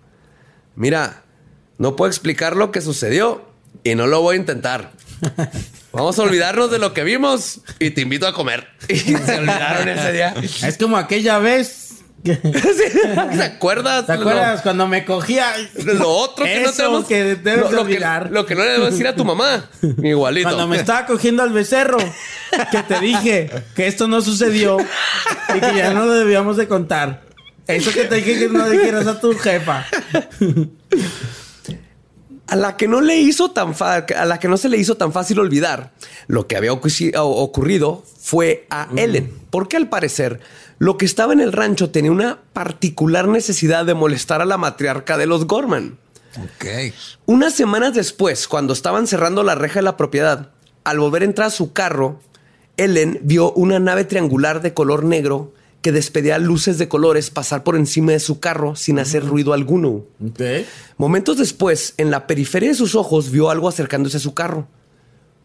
[0.75, 1.23] mira,
[1.77, 3.41] no puedo explicar lo que sucedió
[3.83, 4.93] y no lo voy a intentar.
[5.91, 8.67] Vamos a olvidarnos de lo que vimos y te invito a comer.
[8.87, 10.33] Y se olvidaron ese día.
[10.63, 11.95] Es como aquella vez.
[12.23, 14.05] que- ¿Te acuerdas?
[14.05, 15.53] ¿Te acuerdas cuando me cogía?
[15.83, 18.29] Lo, otro que no tenemos que debes lo, lo que, olvidar.
[18.31, 19.69] lo que no le debo decir a tu mamá.
[20.03, 20.47] Igualito.
[20.49, 21.97] Cuando me estaba cogiendo al becerro,
[22.71, 24.77] que te dije que esto no sucedió
[25.55, 27.23] y que ya no lo debíamos de contar.
[27.67, 29.85] Eso que te dije que no dijeras a tu jefa.
[32.49, 34.95] A la que no le hizo tan fa- a la que no se le hizo
[34.97, 35.91] tan fácil olvidar
[36.27, 40.39] lo que había ocurrido fue a Ellen, porque al parecer
[40.77, 45.17] lo que estaba en el rancho tenía una particular necesidad de molestar a la matriarca
[45.17, 45.97] de los Gorman.
[46.37, 46.93] Ok.
[47.25, 50.51] Unas semanas después, cuando estaban cerrando la reja de la propiedad,
[50.83, 52.19] al volver a entrar a su carro,
[52.77, 57.75] Ellen vio una nave triangular de color negro que despedía luces de colores pasar por
[57.77, 60.03] encima de su carro sin hacer ruido alguno.
[60.97, 64.67] Momentos después, en la periferia de sus ojos, vio algo acercándose a su carro.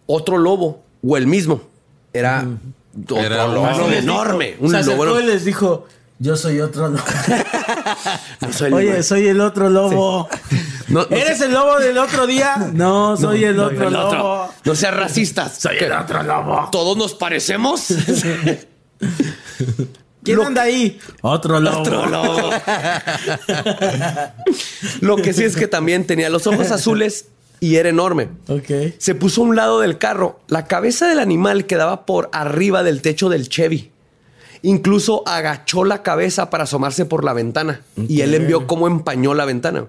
[0.07, 1.63] Otro lobo, o el mismo.
[2.13, 2.47] Era
[3.03, 3.91] otro Era un lobo lobo.
[3.91, 4.57] enorme.
[4.61, 5.87] Un se lobo y les dijo:
[6.19, 7.03] Yo soy otro lobo.
[8.41, 9.03] No soy el Oye, lobo.
[9.03, 10.29] soy el otro lobo.
[10.87, 12.71] No, no ¿Eres el lobo del otro día?
[12.75, 14.07] No, soy el no, otro el lobo.
[14.43, 14.55] otro.
[14.67, 15.57] No seas racistas.
[15.59, 16.69] Soy el otro lobo.
[16.71, 17.87] ¿Todos nos parecemos?
[20.25, 20.99] ¿Quién Lo- anda ahí?
[21.21, 21.81] Otro lobo.
[21.81, 22.51] Otro lobo.
[25.01, 27.27] Lo que sí es que también tenía los ojos azules
[27.61, 28.29] y era enorme.
[28.49, 28.95] Ok.
[28.99, 30.41] Se puso a un lado del carro.
[30.49, 33.91] La cabeza del animal quedaba por arriba del techo del Chevy.
[34.63, 37.83] Incluso agachó la cabeza para asomarse por la ventana.
[38.09, 39.87] Y él vio cómo empañó la ventana.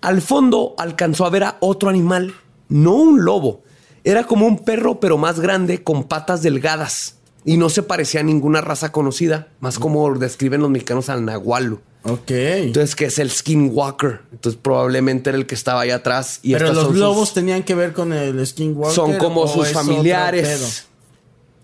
[0.00, 2.34] Al fondo alcanzó a ver a otro animal,
[2.68, 3.62] no un lobo.
[4.04, 7.13] Era como un perro, pero más grande, con patas delgadas.
[7.44, 11.82] Y no se parecía a ninguna raza conocida, más como describen los mexicanos al nahualo.
[12.04, 12.30] Ok.
[12.30, 14.20] Entonces, que es el skinwalker.
[14.32, 16.38] Entonces, probablemente era el que estaba ahí atrás.
[16.42, 18.94] Y Pero estas los son sus- lobos tenían que ver con el skinwalker.
[18.94, 20.86] son como ¿o sus familiares.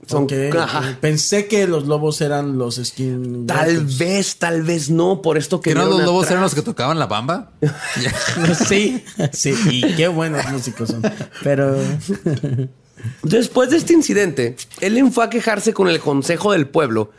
[0.07, 0.51] Son, pedo?
[0.51, 0.99] Ok, ajá.
[1.01, 3.47] Pensé que los lobos eran los skinwalkers.
[3.47, 6.31] Tal vez, tal vez no, por esto que ¿Que no los lobos atrás.
[6.33, 7.53] eran los que tocaban la bamba?
[8.69, 9.55] Sí, sí.
[9.71, 11.03] Y qué buenos músicos son.
[11.43, 11.77] Pero.
[13.23, 17.11] Después de este incidente, Ellen fue a quejarse con el consejo del pueblo,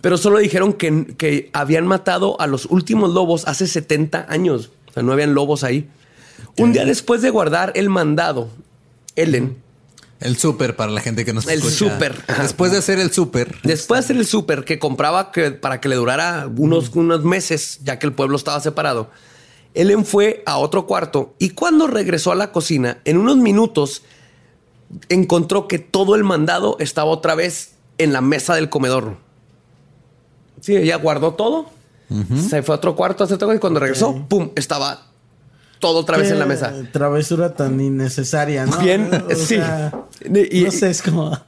[0.00, 4.70] pero solo dijeron que, que habían matado a los últimos lobos hace 70 años.
[4.88, 5.88] O sea, no habían lobos ahí.
[6.58, 8.50] Un día después de guardar el mandado,
[9.14, 9.56] Ellen,
[10.20, 11.76] El súper para la gente que nos El escucha.
[11.76, 12.14] súper.
[12.40, 13.56] Después de hacer el súper.
[13.62, 17.80] después de hacer el súper que compraba que, para que le durara unos, unos meses,
[17.84, 19.10] ya que el pueblo estaba separado,
[19.74, 24.02] Ellen fue a otro cuarto y cuando regresó a la cocina, en unos minutos,
[25.08, 29.16] encontró que todo el mandado estaba otra vez en la mesa del comedor.
[30.60, 31.70] Sí, ella guardó todo,
[32.48, 35.06] se fue a otro cuarto a hacer todo y cuando regresó, pum, estaba
[35.80, 36.72] todo otra vez en la mesa.
[36.92, 38.78] Travesura tan innecesaria, ¿no?
[38.78, 39.56] Bien, O sí.
[39.56, 39.92] sea,
[40.50, 41.38] Y- no sé, es como.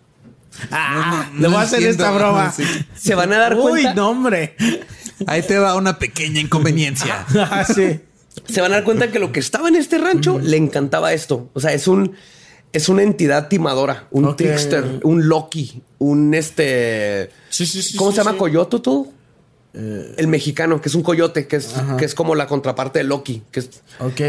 [0.72, 2.51] Ah, le voy no a hacer esta broma.
[2.51, 2.64] Sí.
[2.96, 3.94] Se van a dar Uy, cuenta.
[3.94, 4.57] no, hombre.
[5.27, 7.24] Ahí te va una pequeña inconveniencia.
[7.38, 8.01] Ah, sí.
[8.48, 11.48] Se van a dar cuenta que lo que estaba en este rancho le encantaba esto.
[11.55, 12.14] O sea, es un
[12.72, 17.31] es una entidad timadora, un trickster, un Loki, un este.
[17.48, 18.33] Sí, sí, sí, ¿Cómo se llama?
[18.33, 18.37] sí.
[18.37, 18.78] ¿Coyote
[19.74, 23.42] el mexicano, que es un coyote, que es, que es como la contraparte de Loki,
[23.52, 23.70] que es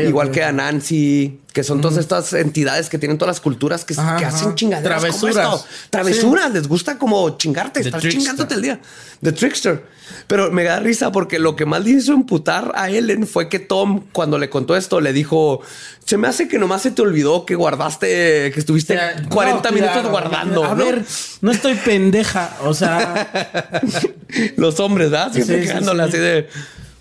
[0.05, 0.43] igual ok, que.
[0.43, 4.35] Anansi, que son todas estas entidades que tienen todas las culturas que, Ajá, que ajá.
[4.35, 4.99] hacen chingaderas.
[5.01, 5.55] como Travesuras.
[5.55, 5.67] esto.
[5.89, 8.79] Travesuras, les gusta como chingarte, The estar chingándote el día.
[9.21, 9.83] The Trickster.
[10.27, 13.59] Pero me da risa porque lo que más le hizo emputar a Ellen fue que
[13.59, 15.61] Tom, cuando le contó esto, le dijo:
[16.05, 19.69] Se me hace que nomás se te olvidó que guardaste, que estuviste O sea, 40
[19.69, 20.09] no, minutos claro.
[20.09, 20.63] guardando.
[20.65, 20.83] A ¿no?
[20.85, 21.03] ver,
[21.41, 22.57] no estoy pendeja.
[22.63, 23.31] O sea,
[24.57, 25.31] Los hombres, ¿verdad?
[25.33, 26.47] Sí, sí, así de.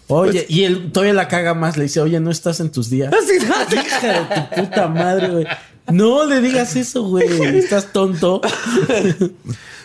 [0.09, 1.77] oye, y él todavía la caga más.
[1.77, 3.13] Le dice, oye, no estás en tus días.
[3.13, 3.77] Así, así.
[3.87, 4.21] Hija de
[4.57, 5.47] tu puta madre, güey.
[5.91, 7.29] No le digas eso, güey.
[7.57, 8.41] Estás tonto.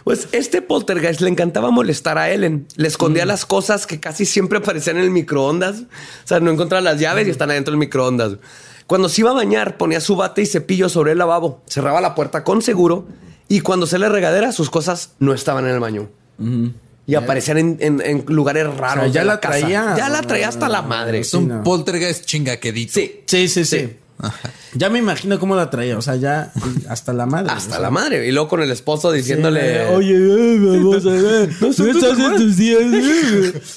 [0.03, 2.67] Pues este poltergeist le encantaba molestar a Ellen.
[2.75, 2.91] Le Mm.
[2.91, 5.77] escondía las cosas que casi siempre aparecían en el microondas.
[5.79, 8.33] O sea, no encontraba las llaves y están adentro del microondas.
[8.85, 12.15] Cuando se iba a bañar, ponía su bate y cepillo sobre el lavabo, cerraba la
[12.15, 13.05] puerta con seguro
[13.47, 16.09] y cuando se le regadera, sus cosas no estaban en el baño.
[17.05, 19.09] Y aparecían en, en- en lugares raros.
[19.09, 19.59] O sea, ya la casa.
[19.59, 19.95] traía.
[19.97, 21.19] Ya la traía hasta la madre.
[21.19, 21.63] Es un no.
[21.63, 22.93] poltergeist chingaquedito.
[22.93, 23.97] Sí, Sí, sí, sí.
[24.75, 25.97] Ya me imagino cómo la traía.
[25.97, 26.53] O sea, ya
[26.87, 27.51] hasta la madre.
[27.51, 27.79] hasta o sea.
[27.81, 28.25] la madre.
[28.25, 29.85] Y luego con el esposo diciéndole.
[29.85, 31.49] Sí, Oye, eh, vamos a ver.
[31.61, 32.81] No estás en tus días.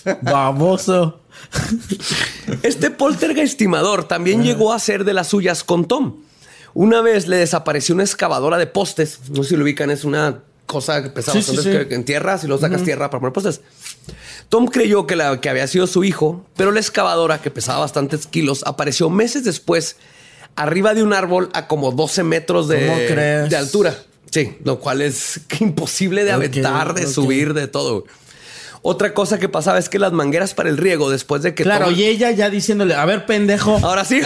[0.04, 0.16] eh.
[0.22, 1.20] Baboso.
[2.62, 6.22] Este poltergeist timador también llegó a ser de las suyas con Tom.
[6.74, 9.18] Una vez le desapareció una excavadora de postes.
[9.30, 11.86] No sé si lo ubican, es una cosa que pesa Sí, bastante sí, sí.
[11.88, 13.60] que en tierra, si lo sacas tierra para poner postes.
[14.48, 18.26] Tom creyó que, la, que había sido su hijo, pero la excavadora, que pesaba bastantes
[18.26, 19.96] kilos, apareció meses después
[20.54, 23.96] arriba de un árbol a como 12 metros de, de altura.
[24.30, 28.04] Sí, lo cual es imposible de aventar, de subir, de todo.
[28.88, 31.90] Otra cosa que pasaba es que las mangueras para el riego, después de que Claro,
[31.90, 33.80] y ella ya diciéndole, a ver, pendejo.
[33.82, 34.20] Ahora sí.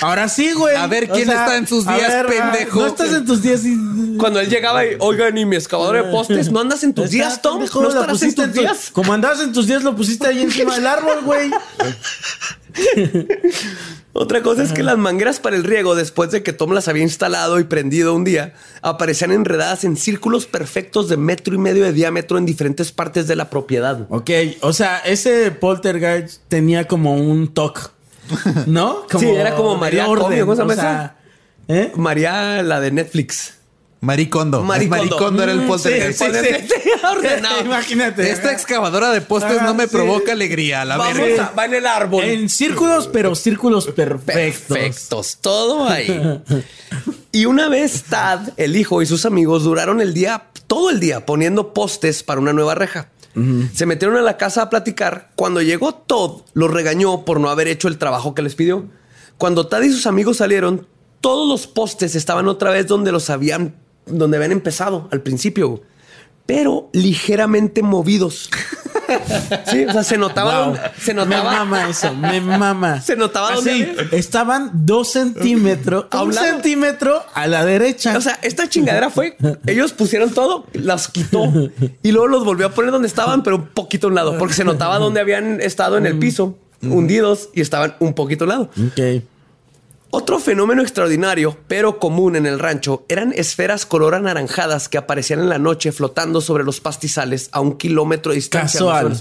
[0.00, 0.76] Ahora sí, güey.
[0.76, 2.78] A ver, ¿quién está en sus días, ver, ah, pendejo?
[2.78, 3.62] No estás en tus días.
[3.64, 7.06] y- Cuando él llegaba y, oigan, y mi excavadora de postes, ¿no andas en tus
[7.06, 7.54] Está, días, Tom?
[7.58, 8.90] pendejo, ¿No estarás en tus tu- días?
[8.92, 11.50] Como andabas en tus días, lo pusiste ahí encima del árbol, güey.
[14.16, 17.02] Otra cosa es que las mangueras para el riego, después de que Tom las había
[17.02, 21.92] instalado y prendido un día, aparecían enredadas en círculos perfectos de metro y medio de
[21.92, 24.06] diámetro en diferentes partes de la propiedad.
[24.10, 27.80] Ok, o sea, ese poltergeist tenía como un toque,
[28.66, 29.04] ¿no?
[29.18, 31.16] Sí, era como María Comio, ¿cómo se llama o sea,
[31.66, 31.92] ¿eh?
[31.96, 33.54] María, la de Netflix.
[34.04, 34.62] Maricondo.
[34.62, 35.04] Maricondo.
[35.04, 36.18] Maricondo era el Mm, poltergeist.
[36.22, 36.90] sí, sí, sí.
[37.04, 37.60] Ordenado.
[37.64, 38.30] Imagínate.
[38.30, 39.90] Esta excavadora de postes Ah, no me sí.
[39.90, 41.46] provoca alegría, la Vamos verga.
[41.46, 42.24] a- va en el árbol.
[42.24, 44.76] En círculos, pero círculos perfectos.
[44.76, 46.42] Perfectos, todo ahí.
[47.32, 51.26] Y una vez Tad, el hijo y sus amigos duraron el día, todo el día,
[51.26, 53.08] poniendo postes para una nueva reja.
[53.74, 55.30] Se metieron a la casa a platicar.
[55.34, 58.86] Cuando llegó Todd, los regañó por no haber hecho el trabajo que les pidió.
[59.38, 60.86] Cuando Tad y sus amigos salieron,
[61.20, 63.74] todos los postes estaban otra vez donde los habían,
[64.06, 65.82] donde habían empezado al principio,
[66.46, 68.50] pero ligeramente movidos.
[69.70, 70.76] Sí, o sea, se notaba, Wow.
[70.98, 73.00] se Me notaba mama eso, me mama.
[73.02, 76.46] Se notaba Así, dónde- estaban dos centímetros, A un lado.
[76.46, 78.16] centímetro a la derecha.
[78.16, 79.36] O sea, esta chingadera fue,
[79.66, 81.52] ellos pusieron todo, las quitó
[82.02, 84.54] y luego los volvió a poner donde estaban, pero un poquito a un lado, porque
[84.54, 88.48] se notaba donde habían estado en el piso, hundidos y estaban un poquito a un
[88.50, 88.70] lado.
[88.88, 89.22] ok.
[90.16, 95.48] Otro fenómeno extraordinario, pero común en el rancho, eran esferas color anaranjadas que aparecían en
[95.48, 98.78] la noche flotando sobre los pastizales a un kilómetro de distancia.
[98.78, 99.20] Casual.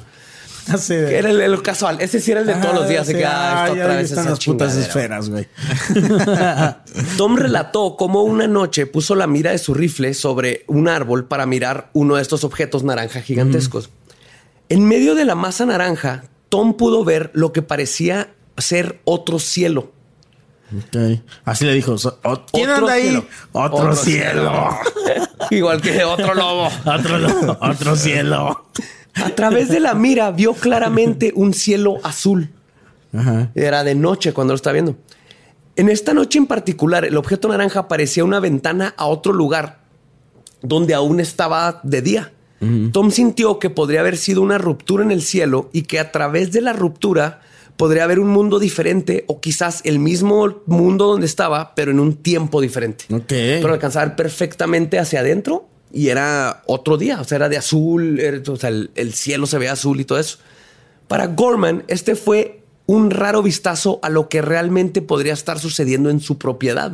[0.71, 1.97] Así de- Que Era el, el casual.
[1.99, 2.99] Ese sí era el de todos los días.
[2.99, 5.47] Ah, así sí, que, ah, esto otra vez están las putas esferas, güey.
[7.17, 11.47] Tom relató cómo una noche puso la mira de su rifle sobre un árbol para
[11.47, 13.89] mirar uno de estos objetos naranja gigantescos.
[14.69, 19.91] En medio de la masa naranja, Tom pudo ver lo que parecía ser otro cielo.
[20.77, 21.19] Ok.
[21.45, 21.95] Así le dijo.
[22.51, 23.03] ¿Quién Otro anda ahí?
[23.09, 23.25] cielo.
[23.51, 24.69] Otro, Otro cielo.
[25.51, 26.69] Igual que otro lobo.
[26.85, 28.65] otro, lo- otro cielo.
[29.15, 32.49] A través de la mira vio claramente un cielo azul.
[33.15, 33.51] Ajá.
[33.53, 34.95] Era de noche cuando lo estaba viendo.
[35.75, 39.79] En esta noche en particular, el objeto naranja parecía una ventana a otro lugar
[40.61, 42.31] donde aún estaba de día.
[42.93, 46.53] Tom sintió que podría haber sido una ruptura en el cielo y que a través
[46.53, 47.41] de la ruptura
[47.77, 52.15] podría haber un mundo diferente o quizás el mismo mundo donde estaba, pero en un
[52.15, 53.05] tiempo diferente.
[53.13, 53.23] Ok.
[53.27, 57.57] Pero alcanzaba a ver perfectamente hacia adentro y era otro día, o sea, era de
[57.57, 60.37] azul, era- o sea, el, el cielo se veía azul y todo eso.
[61.07, 66.19] Para Gorman, este fue un raro vistazo a lo que realmente podría estar sucediendo en
[66.19, 66.91] su propiedad.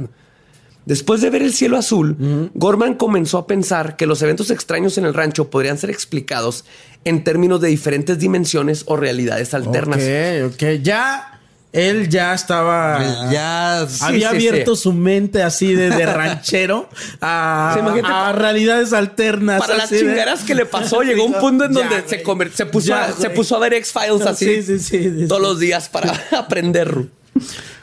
[0.85, 5.05] Después de ver el cielo azul, Gorman comenzó a pensar que los eventos extraños en
[5.05, 6.65] el rancho podrían ser explicados
[7.05, 9.97] en términos de diferentes dimensiones o realidades alternas.
[10.45, 10.63] Ok, ok.
[10.83, 11.39] Ya
[11.71, 13.29] él ya estaba.
[13.31, 14.81] Ya había sí, abierto sí.
[14.83, 16.89] su mente así de, de ranchero
[17.21, 19.59] a, Sí, imagínate, a realidades alternas.
[19.61, 22.65] Para las de- chingaras que le pasó, llegó un punto en donde se, conver- se,
[22.65, 25.47] puso Ya, a, se puso a ver X-Files así Sí, sí, sí, sí, todos sí.
[25.47, 27.05] los días para aprender.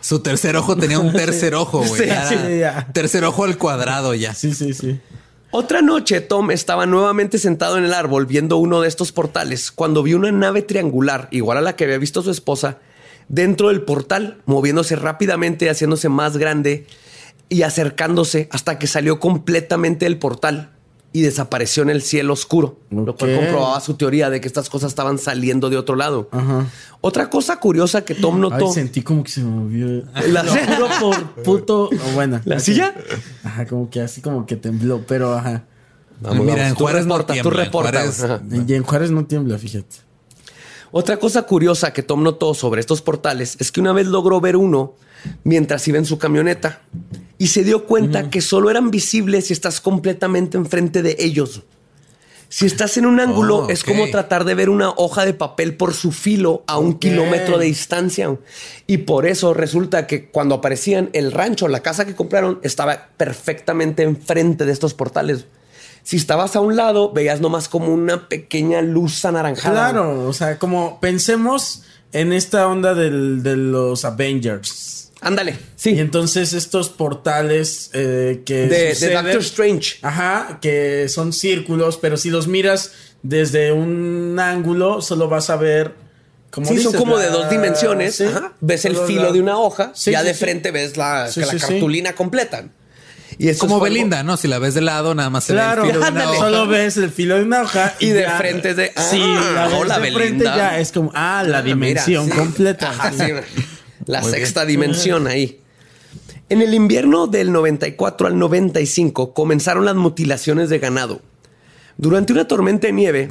[0.01, 2.01] Su tercer ojo tenía un tercer ojo, güey.
[2.03, 2.89] Sí, Ya sí, era ya.
[2.93, 4.35] Tercer ojo al cuadrado ya.
[4.35, 5.01] Sí, sí, sí.
[5.53, 10.03] Otra noche, Tom estaba nuevamente sentado en el árbol viendo uno de estos portales cuando
[10.03, 12.79] vio una nave triangular, igual a la que había visto su esposa,
[13.29, 16.87] dentro del portal, moviéndose rápidamente, haciéndose más grande
[17.49, 20.76] y acercándose hasta que salió completamente del portal
[21.19, 24.89] y desapareció en el cielo oscuro, lo cual comprobaba su teoría de que estas cosas
[24.93, 26.29] estaban saliendo de otro lado.
[26.31, 26.67] Ajá.
[27.01, 28.71] Otra cosa curiosa que Tom Ay, notó.
[28.73, 30.05] sentí como que se movió.
[30.29, 31.91] La- Lo juro por puto.
[32.15, 32.41] bueno.
[32.45, 32.95] ¿La silla?
[33.45, 35.65] Ajá, como que así como que tembló, pero ajá.
[36.21, 37.91] Mira, en Tú Juárez no tú tiembla, en reporta.
[38.05, 38.43] Juárez- Ajá.
[38.67, 39.97] Y en Juárez no tiembla, fíjate.
[40.91, 44.57] Otra cosa curiosa que Tom notó sobre estos portales es que una vez logró ver
[44.57, 44.95] uno
[45.45, 46.81] mientras iba en su camioneta
[47.39, 51.63] y se dio cuenta que solo eran visibles si estás completamente enfrente de ellos.
[52.49, 55.77] Si estás en un ángulo, Oh, es como tratar de ver una hoja de papel
[55.77, 58.37] por su filo a un kilómetro de distancia.
[58.87, 64.05] Y por eso resulta que cuando aparecían, el rancho, la casa que compraron, estaba perfectamente
[64.05, 65.47] enfrente de estos portales.
[66.05, 69.91] Si estabas a un lado, veías nomás como una pequeña luz anaranjada.
[69.91, 74.86] Claro, o sea, como pensemos en esta onda del- de los Avengers.
[75.23, 75.99] Ándale, Y sí.
[75.99, 79.97] entonces estos portales eh, que De, de suceden- Doctor Strange.
[80.03, 85.95] Ajá, que son círculos, pero si los miras desde un ángulo, solo vas a ver.
[86.51, 88.15] Como Sí, son como la- de dos dimensiones.
[88.17, 88.53] sí, Ajá.
[88.61, 89.91] Ves el filo la- de una hoja.
[89.95, 90.41] Sí, ya sí, de sí.
[90.41, 91.67] frente ves la, Sí, la sí, sí.
[91.67, 92.65] cartulina completa.
[93.39, 94.37] Y eso Como algo- Belinda, ¿no?
[94.37, 96.39] Si la ves de lado, nada más se Claro, ve el filo de una ándale.
[96.39, 96.47] hoja.
[96.51, 99.67] solo ves el filo de una hoja Y de frente es de, sí, ah, la
[99.67, 100.57] ves hola, de frente Belinda.
[100.57, 102.33] ya es como ah la Ah, mira, dimensión sí.
[102.37, 102.91] completa.
[102.91, 103.33] Ajá, sí.
[104.07, 105.61] La Muy sexta dimensión ahí.
[106.49, 111.21] En el invierno del 94 al 95 comenzaron las mutilaciones de ganado.
[111.99, 113.31] Durante una tormenta de nieve,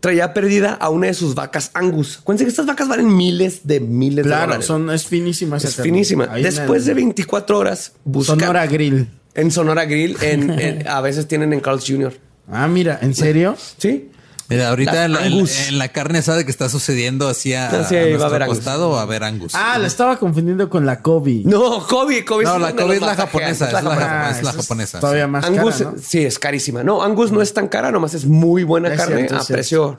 [0.00, 2.18] traía perdida a una de sus vacas Angus.
[2.20, 4.66] Acuérdense que estas vacas valen miles de miles de Claro, dólares.
[4.66, 6.26] son es finísima es finísima.
[6.28, 9.08] Después de 24 horas, buscando Sonora Grill.
[9.34, 12.12] en Sonora Grill, en, en- a veces tienen en Carl's Jr.
[12.52, 13.56] Ah, mira, ¿en serio?
[13.78, 14.10] Sí.
[14.48, 15.68] Mira, ahorita en la, en- Angus.
[15.68, 18.58] en la carne asada que está sucediendo así a, Ah, sí, a va haber Angus.
[18.58, 19.54] costado o a ver Angus.
[19.54, 21.42] Ah, la estaba confundiendo con la Kobe.
[21.44, 22.44] No, Kobe, Kobe.
[22.44, 24.00] No, la Kobe es la japonesa, es la japonesa.
[24.06, 24.30] japonesa.
[24.38, 25.30] es la esa japonesa, Todavía sí.
[25.30, 25.98] más Angus, cara, ¿no?
[26.02, 26.82] sí, es carísima.
[26.84, 29.98] No, Angus no es tan cara, nomás es muy buena Es carne cierto, a precio.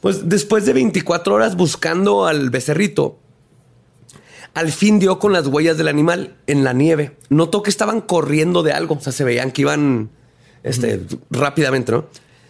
[0.00, 3.18] Pues después de 24 horas buscando al becerrito,
[4.54, 7.16] al fin dio con las huellas del animal en la nieve.
[7.28, 10.10] Notó que estaban corriendo de algo, o sea, se veían que iban
[10.62, 12.06] este, rápidamente, ¿no?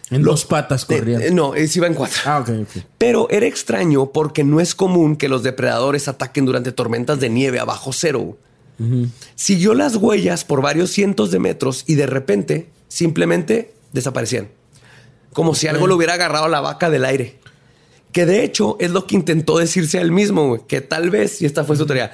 [0.09, 1.21] En Lo- dos patas Eh, corrían.
[1.21, 2.17] eh, no, eh, sí iba en cuatro.
[2.25, 2.83] Ah, ok, ok.
[2.97, 7.59] Pero era extraño porque no es común que los depredadores ataquen durante tormentas de nieve
[7.59, 8.37] a bajo cero.
[9.35, 14.49] Siguió las huellas por varios cientos de metros y de repente simplemente desaparecían.
[15.33, 17.39] Como si algo lo hubiera agarrado a la vaca del aire.
[18.11, 21.45] Que de hecho es lo que intentó decirse a él mismo, que tal vez, y
[21.45, 22.11] esta fue su teoría,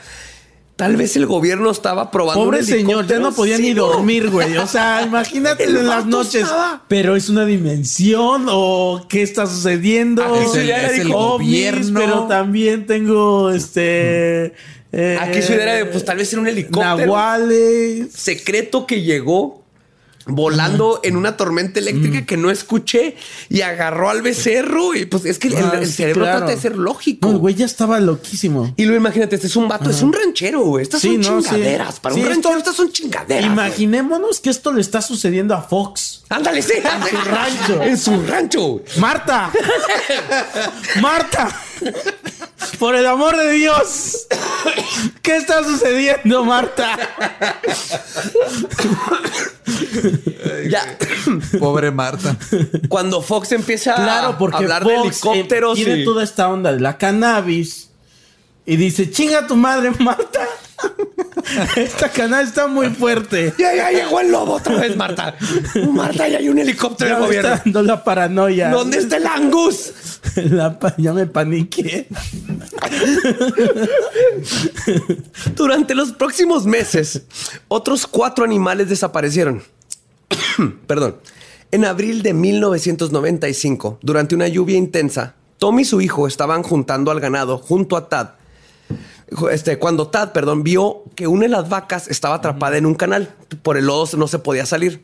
[0.76, 2.44] tal vez el gobierno estaba probando.
[2.44, 4.58] Pobre un señor, ya no podía Sí, ni dormir, güey.
[4.58, 6.44] O sea, imagínate El en las noches.
[6.44, 10.24] estaba- Pero es una dimensión o qué está sucediendo.
[10.24, 12.00] Aquí su idea era es el gobierno.
[12.00, 14.54] pero también tengo este.
[14.92, 16.96] eh, Aquí su idea era de, pues tal vez era un helicóptero.
[16.98, 18.12] Nahuales.
[18.14, 19.62] secreto que llegó
[20.26, 23.16] volando en una tormenta eléctrica que no escuché
[23.50, 24.96] y agarró al becerro.
[24.96, 26.38] Y pues es que el, Ah, el cerebro claro.
[26.40, 27.28] trata de ser lógico.
[27.28, 28.74] No, el güey ya estaba loquísimo.
[28.78, 30.84] y luego imagínate, este es un vato, es un ranchero, güey.
[30.84, 31.50] Estas Sí, son no, sí.
[31.50, 32.00] chingaderas.
[32.00, 33.44] Para Sí, un esto- ranchero, estas son chingaderas.
[33.44, 33.54] güey.
[33.54, 36.24] Imaginémonos que esto le está sucediendo a Fox.
[36.30, 36.74] Ándale, sí.
[36.74, 37.84] En su rancho.
[37.84, 38.82] En su rancho.
[38.98, 39.52] Marta.
[41.02, 41.50] Marta.
[42.80, 44.28] Por el amor de Dios.
[45.22, 46.97] ¿Qué está sucediendo, Marta?
[50.70, 50.97] Ya.
[51.59, 52.36] Pobre Marta.
[52.89, 56.49] Cuando Fox empieza Claro, a porque hablar de Fox, eh, helicópteros tiene y- toda esta
[56.49, 57.89] onda de la cannabis
[58.66, 60.41] y dice, chinga tu madre, Marta.
[61.76, 63.53] Esta cannabis está muy fuerte.
[63.57, 65.36] Ya, ya llegó el lobo otra vez, Marta.
[65.91, 67.49] Marta, ya hay un helicóptero Ya del gobierno.
[67.53, 68.70] está dando la paranoia.
[68.70, 69.93] ¿Dónde está el Angus?
[70.36, 72.07] La ya me paniqué.
[75.56, 77.24] Durante los próximos meses,
[77.68, 79.64] otros cuatro animales desaparecieron.
[80.88, 81.18] Perdón.
[81.72, 87.20] En abril de 1995, durante una lluvia intensa, Tommy y su hijo estaban juntando al
[87.20, 88.30] ganado junto a Tad.
[89.52, 93.34] Este, cuando Tad, perdón, vio que una de las vacas estaba atrapada en un canal.
[93.64, 95.02] Por el lodo no se podía salir.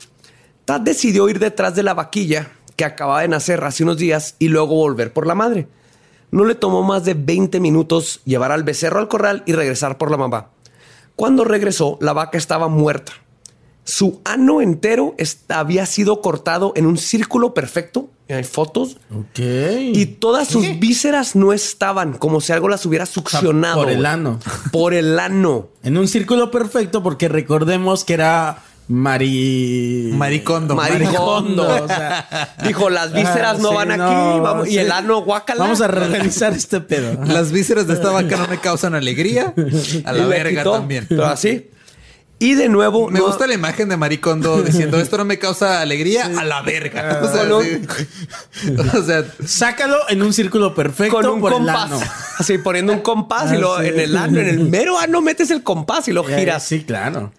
[0.65, 4.49] Tad decidió ir detrás de la vaquilla que acababa de nacer hace unos días y
[4.49, 5.67] luego volver por la madre.
[6.31, 10.11] No le tomó más de 20 minutos llevar al becerro al corral y regresar por
[10.11, 10.49] la mamá.
[11.15, 13.13] Cuando regresó, la vaca estaba muerta.
[13.83, 15.15] Su ano entero
[15.47, 18.09] había sido cortado en un círculo perfecto.
[18.29, 18.97] Hay fotos.
[19.11, 19.39] Ok.
[19.39, 23.81] Y todas sus vísceras no estaban, como si algo las hubiera succionado.
[23.81, 24.39] por el ano.
[24.71, 25.69] Por el ano.
[25.81, 30.09] En un círculo perfecto, porque recordemos que era Mari...
[30.13, 30.75] Maricondo.
[30.75, 31.83] Maricondo.
[31.83, 34.01] o sea, dijo, las vísceras Ah, no sí, van aquí.
[34.01, 34.73] no, vamos, sí.
[34.73, 35.63] Y el ano, guácala.
[35.63, 37.23] Vamos a revisar este pedo.
[37.25, 39.53] Las vísceras de esta vaca no me causan alegría.
[40.05, 41.05] A la verga quitó, también.
[41.07, 41.69] Pero así.
[42.41, 43.09] Y de nuevo...
[43.11, 46.61] Me no- gusta la imagen de Maricondo diciendo esto no me causa alegría a la
[46.61, 47.19] verga.
[47.21, 48.75] O sea, Con un- sí.
[48.97, 51.91] O sea, Sácalo en un círculo perfecto con un por el compás.
[51.91, 51.99] ano.
[52.37, 53.87] Así poniendo un compás y Ah, luego sí.
[53.87, 56.63] en el ano, en el mero ano metes el compás y lo giras.
[56.63, 57.33] Sí, claro.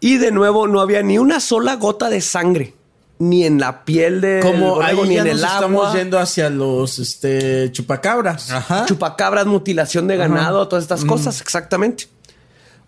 [0.00, 2.74] Y de nuevo no había ni una sola gota de sangre.
[3.20, 5.98] Ni en la piel de Como ahí ni ya en nos el estamos agua.
[5.98, 8.50] yendo hacia los este, chupacabras.
[8.52, 8.86] ajá.
[8.86, 12.06] Chupacabras, mutilación de ganado, todas estas cosas, exactamente.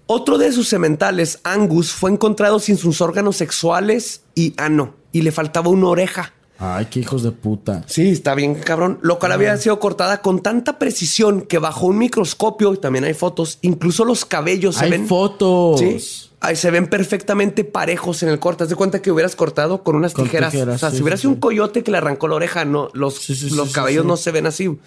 [0.07, 4.95] Otro de sus sementales, Angus, fue encontrado sin sus órganos sexuales y ano.
[5.13, 6.33] Y le faltaba una oreja.
[6.59, 7.83] Ay, qué hijos de puta.
[7.87, 8.99] Sí, está bien, cabrón.
[9.03, 13.15] Lo cual había sido cortada con tanta precisión que bajo un microscopio, y también hay
[13.15, 15.09] fotos, incluso los cabellos se Hay ven.
[15.09, 15.81] fotos.
[15.81, 16.30] Sí.
[16.43, 18.65] Ahí se ven perfectamente parejos en el corte.
[18.65, 20.51] Haz de cuenta que hubieras cortado con unas Con tijeras.
[20.53, 21.35] tijeras, o sea, sí, si hubiera sido sí.
[21.35, 24.47] un coyote que le arrancó la oreja, no, los, Sí, los cabellos no se ven
[24.47, 24.79] así.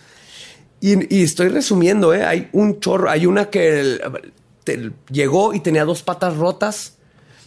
[0.82, 2.26] Y, y estoy resumiendo, ¿eh?
[2.26, 3.10] Hay un chorro.
[3.10, 4.02] Hay una que el-
[5.12, 6.96] llegó y tenía dos patas rotas.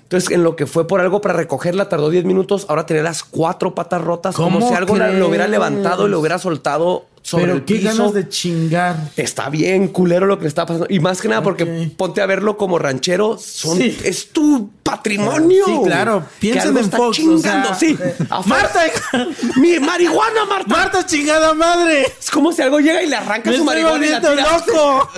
[0.04, 2.66] Entonces, en lo que fue por algo para recogerla, tardó 10 minutos.
[2.68, 6.10] Ahora tenía las cuatro patas rotas, como ¿Cómo si algo la- lo hubiera levantado y
[6.10, 7.88] lo hubiera soltado sobre Pero el qué piso.
[7.96, 8.96] ganas de chingar.
[9.16, 10.86] Está bien culero lo que le está pasando.
[10.88, 13.36] Y más que nada porque ponte a verlo como ranchero.
[13.36, 13.98] Son, Sí.
[14.04, 15.64] Es tu patrimonio.
[15.66, 16.24] Sí, claro.
[16.38, 17.18] Piensen en está Fox.
[17.18, 17.98] o chingando, sea, sí.
[18.00, 18.14] eh.
[18.46, 18.80] Marta.
[19.56, 20.68] Mi marihuana, Marta.
[20.68, 22.06] Marta, chingada madre.
[22.20, 24.58] Es como si algo llega y le arranca Me su estoy marihuana y la tira.
[24.58, 25.10] loco.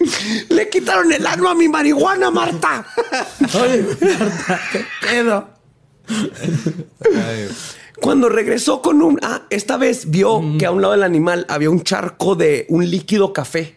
[0.50, 2.84] Le quitaron el ano a mi marihuana, Marta.
[3.54, 3.86] Oye,
[4.18, 5.48] Marta, qué pedo.
[8.02, 9.18] Cuando regresó con un...
[9.22, 12.90] Ah, esta vez vio que a un lado del animal había un charco de un
[12.90, 13.76] líquido café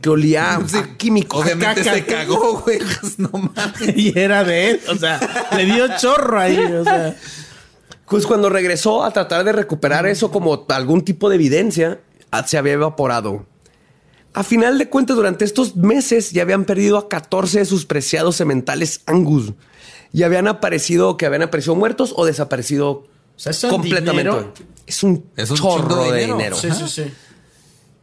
[0.00, 1.38] que olía a Sí, químico.
[1.38, 1.94] Obviamente caca.
[1.94, 2.78] se cagó, güey.
[2.78, 3.54] Pues, No mames.
[3.96, 4.80] Y era de él.
[4.88, 5.20] O sea,
[5.54, 6.56] le dio chorro ahí.
[6.58, 7.14] O sea,
[8.08, 12.00] Pues cuando regresó a tratar de recuperar eso como algún tipo de evidencia,
[12.30, 13.44] ah, se había evaporado.
[14.32, 18.34] A final de cuentas, durante estos meses ya habían perdido a 14 de sus preciados
[18.36, 19.52] sementales Angus.
[20.12, 23.06] Y habían aparecido, que habían aparecido muertos o desaparecido
[23.38, 24.12] o sea, eso en completamente.
[24.30, 24.52] dinero.
[24.86, 26.36] Es un, Es un chorro de de dinero.
[26.36, 26.56] dinero.
[26.56, 27.12] Sí, sí, sí.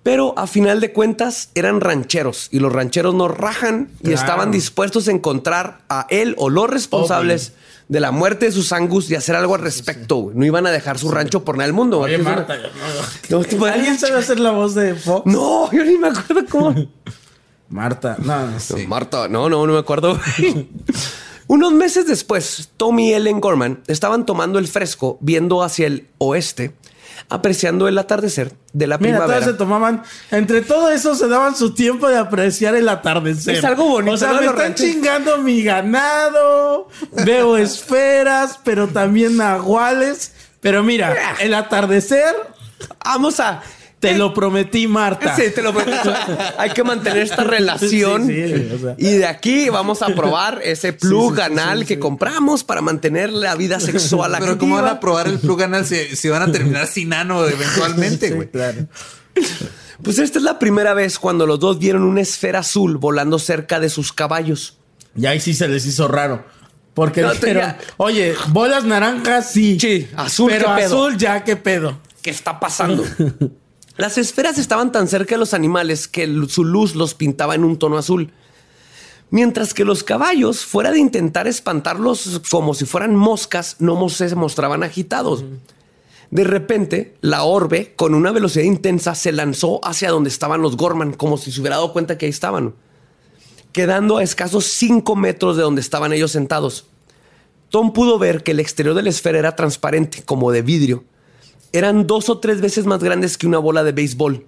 [0.02, 5.08] Pero a final de cuentas eran rancheros y los rancheros no rajan y estaban dispuestos
[5.08, 7.54] a encontrar a él o los responsables
[7.88, 10.32] de la muerte de sus angus y hacer algo al respecto.
[10.36, 12.00] No iban a dejar su rancho por nada del mundo.
[12.02, 12.56] Oye, Es Marta.
[13.30, 15.26] No, ¿Alguien sabe hacer la voz de Fox?
[15.26, 16.76] No, yo ni me acuerdo cómo.
[17.70, 18.16] Marta.
[18.20, 18.84] No, no sé.
[18.84, 20.20] No, Marta, no, no, no me acuerdo.
[21.48, 26.74] Unos meses después, Tommy y Ellen Gorman estaban tomando el fresco, viendo hacia el oeste,
[27.30, 29.46] apreciando el atardecer de la Mira, primavera.
[29.46, 33.56] se tomaban, entre todo eso se daban su tiempo de apreciar el atardecer.
[33.58, 34.42] Es algo bonito, O sea, ¿no?
[34.42, 36.90] me están chingando mi ganado,
[37.26, 40.34] veo esferas, pero también nahuales.
[40.62, 42.36] Pero mira, el atardecer,
[43.04, 43.62] Vamos a.
[44.00, 45.36] te lo prometí, Marta.
[45.36, 46.14] Sí, te lo prometo.
[46.58, 48.28] Hay que mantener esta relación.
[48.28, 48.96] Sí, sí, o sea.
[48.98, 53.80] Y de aquí vamos a probar ese plug anal que compramos para mantener la vida
[53.80, 54.48] sexual activa.
[54.52, 57.46] Pero ¿cómo van a probar el plug anal si, si van a terminar sin ano
[57.48, 58.50] eventualmente, güey?
[58.50, 58.88] claro.
[60.04, 63.80] Pues esta es la primera vez cuando los dos vieron una esfera azul volando cerca
[63.80, 64.78] de sus caballos.
[65.16, 66.46] Y ahí sí se les hizo raro.
[66.94, 69.78] Porque No, dijeron, oye, bolas naranjas sí.
[69.80, 70.86] Sí, azul, Pero ¿qué pedo?
[71.06, 72.00] azul ya, qué pedo.
[72.22, 73.04] ¿Qué está pasando?
[73.98, 77.78] Las esferas estaban tan cerca de los animales que su luz los pintaba en un
[77.78, 78.32] tono azul.
[79.30, 84.84] Mientras que los caballos, fuera de intentar espantarlos como si fueran moscas, no se mostraban
[84.84, 85.46] agitados.
[86.30, 91.14] De repente, la orbe, con una velocidad intensa, se lanzó hacia donde estaban los Gorman,
[91.14, 92.76] como si se hubiera dado cuenta que ahí estaban,
[93.72, 96.88] quedando a escasos 5 metros de donde estaban ellos sentados.
[97.70, 101.06] Tom pudo ver que el exterior de la esfera era transparente, como de vidrio.
[101.76, 104.46] Eran dos o tres veces más grandes que una bola de béisbol.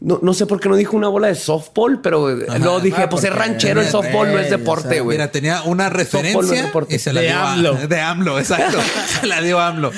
[0.00, 3.02] No, no sé por qué no dijo una bola de softball, pero eh, no dije,
[3.02, 5.18] Ah, pues es ranchero, el softball no es Güey, o deporte, sea, güey.
[5.18, 6.94] Mira, tenía una Softball no es referencia deporte.
[6.94, 7.74] y se la De dio a- AMLO.
[7.88, 8.78] de AMLO, exacto.
[9.20, 9.90] se la dio AMLO.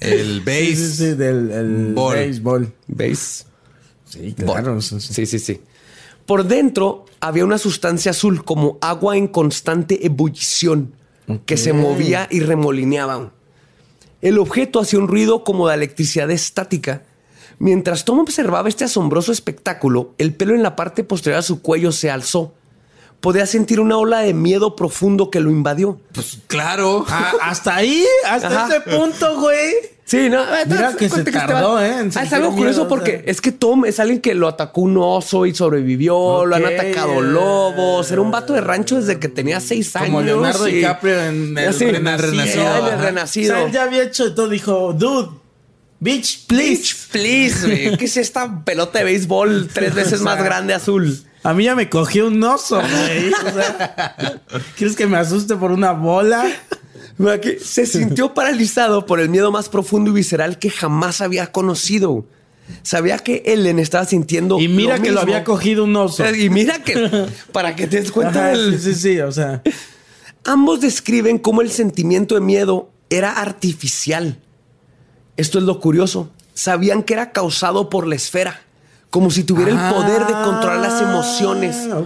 [0.00, 0.66] El base.
[0.66, 2.16] Sí, sí, sí, del el Ball.
[2.16, 2.72] béisbol.
[2.88, 3.46] ¿Veis?
[4.06, 4.78] Sí, claro.
[4.78, 5.14] eso sí.
[5.14, 5.60] Sí, sí, sí.
[6.26, 10.94] Por dentro había una sustancia azul como agua en constante ebullición
[11.46, 13.32] que se movía y remolineaba.
[14.22, 17.02] El objeto hacía un ruido como de electricidad estática.
[17.58, 21.92] Mientras Tom observaba este asombroso espectáculo, el pelo en la parte posterior de su cuello
[21.92, 22.54] se alzó.
[23.20, 26.00] Podía sentir una ola de miedo profundo que lo invadió.
[26.12, 27.04] Pues claro.
[27.08, 28.68] Ah, hasta ahí, hasta Ajá.
[28.68, 29.74] ese punto, güey.
[30.10, 30.44] Sí, no.
[30.66, 32.00] Mira que se este tardó, ¿eh?
[32.00, 33.30] en Ah, es algo curioso miedo, porque o sea.
[33.30, 37.20] es que Tom es alguien que lo atacó un oso y sobrevivió, lo han atacado
[37.20, 37.22] eh.
[37.28, 38.10] lobos.
[38.10, 40.08] Era un vato de rancho desde que tenía seis años.
[40.08, 42.88] Como Leonardo y- DiCaprio en el Sí, Renacido.
[42.88, 43.00] en el.
[43.00, 43.54] Renacido.
[43.54, 44.48] O sea, él ya había hecho todo.
[44.48, 45.28] Dijo, dude,
[46.00, 47.06] bitch, please.
[47.12, 47.96] Please, please, güey.
[47.96, 51.22] ¿Qué es esta pelota de béisbol tres veces más grande azul?
[51.44, 53.30] A mí ya me cogió un oso, güey.
[54.76, 56.46] ¿quieres que me asuste por una bola?
[57.62, 62.26] Se sintió paralizado por el miedo más profundo y visceral que jamás había conocido.
[62.82, 64.60] Sabía que Ellen estaba sintiendo.
[64.60, 66.24] Y mira que lo había cogido un oso.
[66.34, 69.62] Y mira que, para que te des cuenta Ajá, sí, sí, o sea.
[70.44, 74.38] Ambos describen cómo el sentimiento de miedo era artificial.
[75.36, 76.30] Esto es lo curioso.
[76.54, 78.62] Sabían que era causado por la esfera,
[79.10, 82.02] como si tuviera el poder de controlar las emociones, Ah,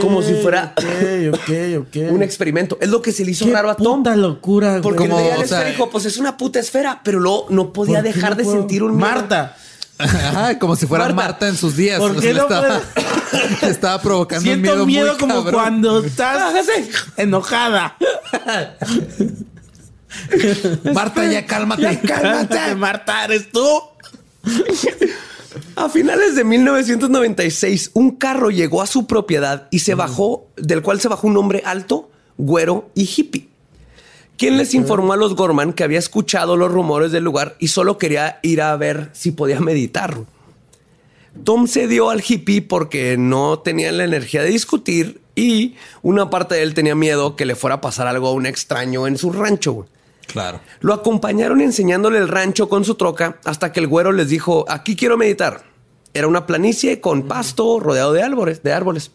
[0.00, 0.72] como si fuera
[2.10, 2.78] un experimento.
[2.80, 3.98] Es lo que se le hizo Qué raro a Tom.
[4.02, 4.82] puta locura, güey.
[4.82, 7.96] Porque Como, la o sea, dijo, pues es una puta esfera, pero luego no podía
[7.96, 8.58] ¿Por qué dejar no de puedo?
[8.58, 9.08] sentir un miedo.
[9.10, 9.56] Marta,
[9.98, 11.98] Ajá, como si fuera Marta, Marta, en sus días.
[12.00, 12.80] ¿por qué le no estaba,
[13.62, 15.52] le estaba provocando un siento miedo, miedo, muy como cabrón.
[15.54, 16.88] cuando estás Hágase.
[17.16, 17.96] enojada.
[20.92, 21.82] Marta, ya cálmate.
[21.82, 22.74] Ya cálmate.
[22.76, 23.68] Marta, ¿eres tú?
[25.76, 31.00] A finales de 1996, un carro llegó a su propiedad y se bajó, del cual
[31.00, 33.48] se bajó un hombre alto, güero y hippie.
[34.36, 37.98] Quien les informó a los Gorman que había escuchado los rumores del lugar y solo
[37.98, 40.18] quería ir a ver si podía meditar.
[41.44, 46.62] Tom cedió al hippie porque no tenía la energía de discutir y una parte de
[46.62, 49.86] él tenía miedo que le fuera a pasar algo a un extraño en su rancho.
[50.26, 50.60] Claro.
[50.80, 54.96] Lo acompañaron enseñándole el rancho con su troca hasta que el güero les dijo, aquí
[54.96, 55.64] quiero meditar.
[56.12, 58.62] Era una planicie con pasto rodeado de árboles.
[58.62, 59.10] De árboles.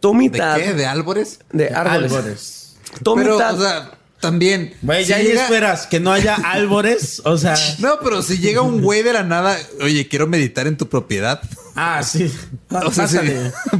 [0.00, 0.74] Tom ¿De qué?
[0.74, 1.40] ¿De árboles?
[1.52, 2.76] de árboles.
[3.04, 4.74] Pero, o sea, también.
[4.82, 7.20] Güey, si ya ahí llega- esperas que no haya álvarez.
[7.24, 10.76] O sea, No, pero si llega un güey de la nada, oye, quiero meditar en
[10.76, 11.40] tu propiedad.
[11.74, 12.30] ah, sí.
[12.70, 13.18] O sea, sí.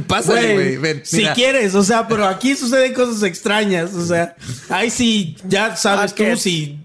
[0.07, 1.33] Pásale, güey, ven, Si mira.
[1.33, 3.93] quieres, o sea, pero aquí suceden cosas extrañas.
[3.93, 4.35] O sea,
[4.69, 6.79] ahí sí, ya sabes Ah, tú si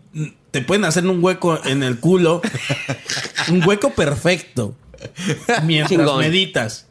[0.53, 2.41] te pueden hacer un hueco en el culo.
[3.49, 4.77] un hueco perfecto.
[5.65, 6.21] Mientras Chingón.
[6.21, 6.87] meditas.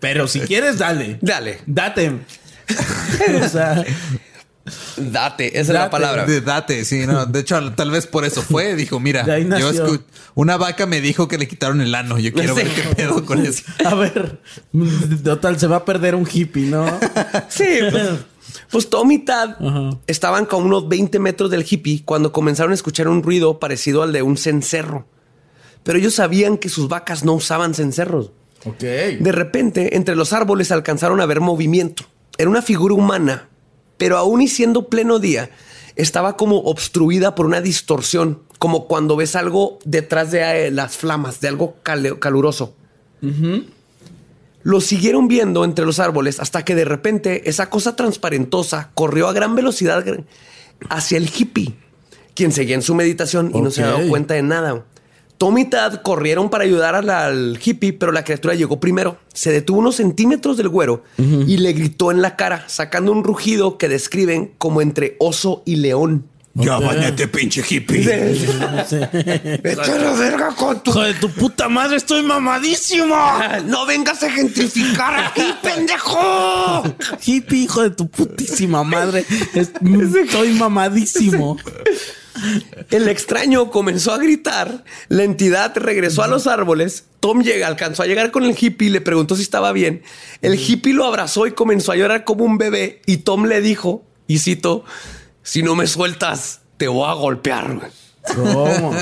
[0.00, 1.18] Pero si quieres, dale.
[1.20, 2.12] Dale, Date.
[3.42, 3.84] o sea,
[4.96, 5.90] date, esa es la Date.
[5.90, 6.24] palabra.
[6.26, 7.26] De- date, sí, no.
[7.26, 8.74] De hecho, tal vez por eso fue.
[8.76, 9.24] Dijo, mira,
[9.58, 9.70] yo
[10.34, 12.18] una vaca me dijo que le quitaron el ano.
[12.18, 12.62] Yo quiero Sí.
[12.62, 13.62] ver qué pedo con eso.
[13.84, 14.40] a ver,
[15.24, 16.86] total, se va a perder un hippie, ¿no?
[17.48, 18.08] Sí, pues,
[18.70, 19.56] pues Tom y Tad
[20.06, 24.12] estaban con unos 20 metros del hippie cuando comenzaron a escuchar un ruido parecido al
[24.12, 25.06] de un cencerro.
[25.82, 28.32] Pero ellos sabían que sus vacas no usaban cencerros.
[28.64, 28.80] Ok.
[28.80, 32.04] De repente, entre los árboles alcanzaron a ver movimiento.
[32.36, 33.47] Era una figura humana,
[33.98, 35.50] pero aún y siendo pleno día,
[35.96, 41.40] estaba como obstruida por una distorsión, como cuando ves algo detrás de eh, las flamas,
[41.40, 42.74] de algo cale- caluroso.
[44.62, 49.32] Lo siguieron viendo entre los árboles hasta que de repente esa cosa transparentosa corrió a
[49.32, 50.04] gran velocidad
[50.88, 51.74] hacia el hippie,
[52.34, 54.84] quien seguía en su meditación y no se había dado cuenta de nada.
[55.38, 59.18] Tom y Tad corrieron para ayudar al, al hippie, pero la criatura llegó primero.
[59.32, 63.78] Se detuvo unos centímetros del güero y le gritó en la cara, sacando un rugido
[63.78, 66.26] que describen como entre oso y león.
[66.54, 68.00] Ya bañate, pinche hippie.
[69.62, 70.90] Vete a la verga con tu...
[70.90, 73.14] Hijo de tu puta madre, estoy mamadísimo.
[73.66, 76.82] ¡No vengas a gentrificar aquí, pendejo!
[77.24, 79.24] Hippie, hijo de tu putísima madre.
[79.54, 79.70] Es-
[80.24, 81.56] Estoy mamadísimo.
[82.90, 88.06] El extraño comenzó a gritar, la entidad regresó a los árboles, Tom llega, alcanzó a
[88.06, 90.02] llegar con el hippie y le preguntó si estaba bien.
[90.42, 94.04] El hippie lo abrazó y comenzó a llorar como un bebé y Tom le dijo,
[94.26, 94.84] y cito,
[95.42, 97.74] si no me sueltas, te voy a golpear.
[97.76, 97.90] güey".
[98.34, 98.92] ¿Cómo?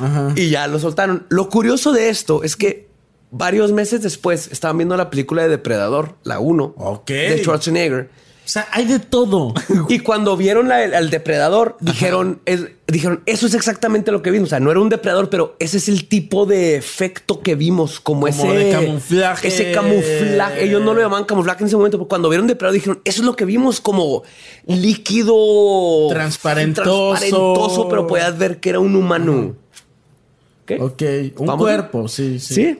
[0.00, 0.32] Ajá.
[0.34, 1.26] Y ya lo soltaron.
[1.28, 2.88] Lo curioso de esto es que
[3.30, 7.08] varios meses después estaban viendo la película de Depredador, la 1, Ok.
[7.08, 8.10] de Schwarzenegger.
[8.44, 9.54] O sea, hay de todo.
[9.88, 14.48] Y cuando vieron la- al depredador, dijeron, es- dijeron, eso es exactamente lo que vimos.
[14.48, 18.00] O sea, no era un depredador, pero ese es el tipo de efecto que vimos,
[18.00, 19.48] como, Como ese de camuflaje.
[19.48, 20.64] Ese camuflaje.
[20.64, 23.26] Ellos no lo llamaban camuflaje en ese momento, pero cuando vieron depredador dijeron, eso es
[23.26, 24.22] lo que vimos, como
[24.66, 27.10] líquido Transparentoso.
[27.10, 29.54] transparentoso, pero podías ver que era un humano.
[30.64, 30.72] Ok.
[30.80, 31.02] Ok,
[31.38, 31.62] un Vamos.
[31.62, 32.54] cuerpo, sí, sí.
[32.54, 32.78] Sí.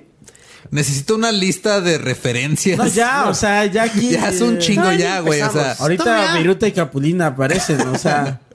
[0.73, 2.79] Necesito una lista de referencias.
[2.79, 4.11] No, ya, o sea, ya aquí.
[4.11, 5.41] Ya es un eh, chingo ya, güey.
[5.43, 5.73] O sea.
[5.79, 8.41] Ahorita Viruta y Capulina aparecen, o sea.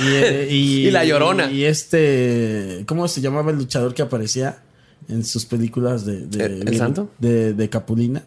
[0.00, 1.50] Y, eh, y- Y la Llorona.
[1.50, 2.84] Y este.
[2.86, 4.58] ¿Cómo se llamaba el luchador que aparecía
[5.08, 6.26] en sus películas de.
[6.26, 7.10] de ¿El- el santo?
[7.18, 8.24] De, de Capulina.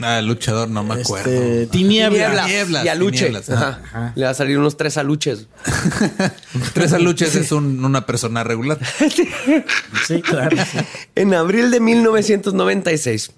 [0.00, 1.30] Ah, luchador, no me acuerdo.
[1.30, 2.16] Este, Tiniebla.
[2.18, 2.46] Tinieblas.
[2.46, 3.16] Tinieblas, y aluche.
[3.26, 3.80] tinieblas, Ajá.
[3.84, 4.12] ajá.
[4.14, 5.46] Le va a salir unos tres aluches.
[6.74, 8.78] Tres aluches es un- una persona regular.
[10.06, 10.56] Sí, claro.
[10.56, 10.78] sí.
[11.14, 13.32] En abril de 1996,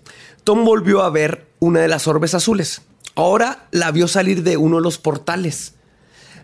[0.44, 2.82] Tom volvió a ver una de las orbes azules.
[3.14, 5.74] Ahora la vio salir de uno de los portales.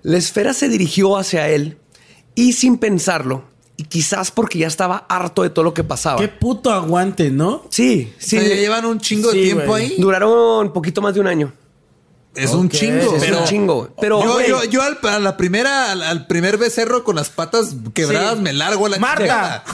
[0.02, 1.78] La esfera se dirigió hacia él
[2.34, 3.44] y sin pensarlo,
[3.76, 6.20] y quizás porque ya estaba harto de todo lo que pasaba.
[6.20, 7.64] Qué puto aguante, ¿no?
[7.70, 8.36] Sí, sí.
[8.36, 9.92] O sea, ya llevan un chingo de tiempo güey.
[9.92, 9.96] ahí.
[9.98, 11.52] Duraron un poquito más de un año.
[12.34, 13.16] Es un chingo.
[13.16, 13.94] Es pero un chingo.
[14.00, 17.74] Pero yo, yo, yo al, a la primera, al, al primer becerro con las patas
[17.92, 18.42] quebradas Sí.
[18.42, 19.64] me largo a la ¡Marta!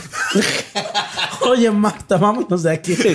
[1.43, 2.97] Oye, Marta, vámonos de aquí.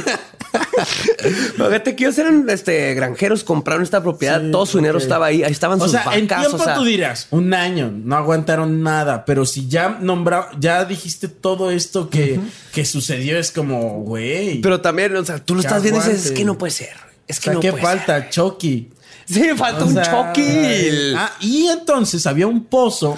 [1.56, 5.44] Fíjate que ellos eran este, granjeros, compraron esta propiedad, Sí, todo su dinero estaba ahí,
[5.44, 8.16] ahí estaban O sus sea, en vacas, tiempo o sea, tú dirás, un año, no
[8.16, 12.40] aguantaron nada, pero si ya nombraba, ya dijiste todo esto que,
[12.72, 14.62] que sucedió, es como, güey.
[14.62, 16.96] pero también, o sea, tú lo estás viendo y dices, es que no puede ser,
[17.28, 18.30] es o que sea, no ¿qué puede falta?
[18.30, 18.90] Chucky.
[19.26, 21.14] Sí, falta O un sea, Chucky.
[21.16, 23.16] Ah, y entonces había un pozo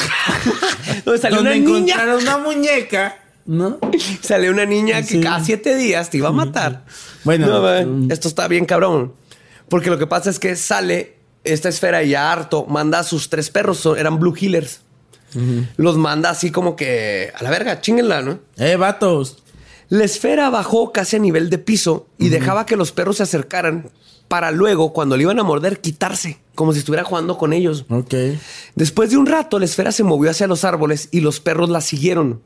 [1.05, 3.79] donde salió donde una niña, encontraron una muñeca, ¿no?
[4.21, 6.85] salió una niña que cada siete días te iba a matar.
[7.23, 8.11] Bueno, No, mm.
[8.11, 9.13] esto está bien cabrón.
[9.69, 13.29] Porque lo que pasa es que sale esta esfera y ya harto, manda a sus
[13.29, 14.81] tres perros, eran Blue Healers.
[15.75, 18.39] Los manda así como que a la verga, chinguenla, ¿no?
[18.57, 19.43] Eh, vatos.
[19.89, 23.91] La esfera bajó casi a nivel de piso y dejaba que los perros se acercaran
[24.27, 27.85] para luego, cuando le iban a morder, quitarse, como si estuviera jugando con ellos.
[27.89, 28.13] Ok.
[28.75, 31.81] Después de un rato, la esfera se movió hacia los árboles y los perros la
[31.81, 32.41] siguieron.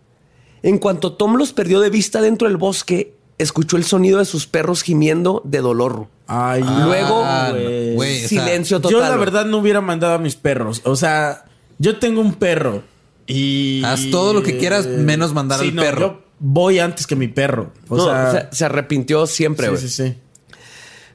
[0.62, 4.46] En cuanto Tom los perdió de vista dentro del bosque, escuchó el sonido de sus
[4.46, 6.08] perros gimiendo de dolor.
[6.28, 7.96] Ay, Luego, Ah, güey.
[7.96, 8.92] güey, o sea, Silencio total.
[8.92, 10.82] Yo la verdad no hubiera mandado a mis perros.
[10.84, 11.46] O sea,
[11.78, 12.84] yo tengo un perro
[13.26, 13.82] y...
[13.86, 16.00] Haz todo lo que quieras, menos mandar al no, perro.
[16.02, 17.72] Yo voy antes que mi perro.
[17.88, 19.68] O No, sea, o sea, se arrepintió siempre.
[19.68, 19.82] sí, güey.
[19.82, 20.16] sí, sí.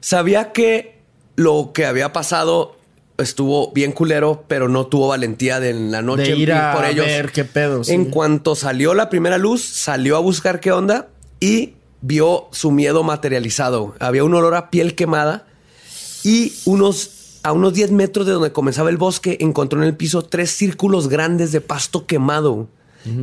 [0.05, 0.99] Sabía que
[1.35, 2.77] lo que había pasado
[3.17, 6.85] estuvo bien culero, pero no tuvo valentía de en la noche De ir a por
[6.85, 7.07] ellos.
[7.07, 7.83] ver qué pedo.
[7.83, 7.91] sí.
[7.93, 11.07] En cuanto salió la primera luz, salió a buscar qué onda
[11.39, 13.95] y vio su miedo materializado.
[13.97, 15.47] Había un olor a piel quemada
[16.23, 20.21] y unos a unos 10 metros de donde comenzaba el bosque encontró en el piso
[20.21, 22.67] tres círculos grandes de pasto quemado.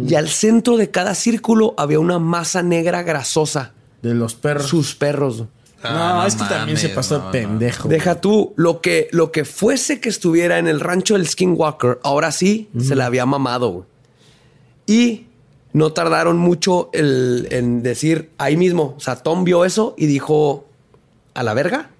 [0.08, 3.72] Y al centro de cada círculo había una masa negra grasosa.
[4.02, 4.66] De los perros.
[4.66, 5.44] Sus perros.
[5.82, 7.48] No, Ah, es que también se pasó no, de no.
[7.48, 7.88] pendejo.
[7.88, 12.30] Deja tú, lo que, lo que fuese que estuviera en el rancho del Skinwalker, ahora
[12.32, 13.86] sí se la había mamado.
[14.86, 15.26] Y
[15.72, 18.94] no tardaron mucho el- en decir ahí mismo.
[18.96, 20.66] O sea, Tom vio eso y dijo
[21.34, 21.90] a la verga.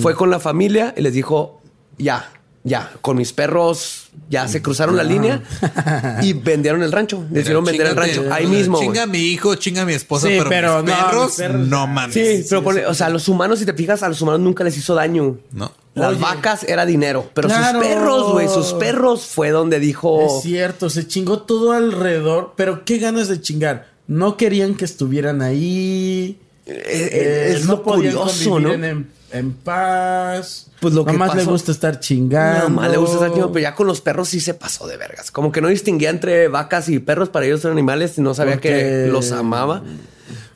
[0.00, 1.60] Fue con la familia y les dijo
[1.98, 2.32] ya,
[2.66, 4.00] ya, con mis perros
[4.30, 5.42] ya se cruzaron la línea
[6.22, 7.22] y vendieron el rancho.
[7.28, 8.80] Decidieron vender el rancho ahí mismo.
[8.80, 11.36] Chinga a mi hijo, chinga a mi esposa, Sí, pero, pero mis no, perros, mis
[11.36, 12.14] perros, no mames.
[12.14, 14.76] Sí, pero ponle- o sea, los humanos, si te fijas, a los humanos nunca les
[14.78, 15.36] hizo daño.
[15.52, 15.70] No.
[15.94, 16.20] Las Oye.
[16.20, 17.78] vacas era dinero, pero Claro.
[17.78, 20.26] sus perros, güey, sus perros fue donde dijo.
[20.38, 23.88] Es cierto, se chingó todo alrededor, pero qué ganas de chingar.
[24.08, 26.38] No querían que estuvieran ahí.
[26.66, 28.86] Eh, es no lo podían curioso, convivir ¿no?
[28.86, 30.68] En, en paz.
[30.84, 32.58] Pues lo que Nomás le gusta estar chingando.
[32.58, 34.98] Nada más le gusta estar chido, pero ya con los perros sí se pasó de
[34.98, 35.30] vergas.
[35.30, 38.54] Como que no distinguía entre vacas y perros, para ellos eran animales y no sabía
[38.56, 39.82] Porque- que los amaba.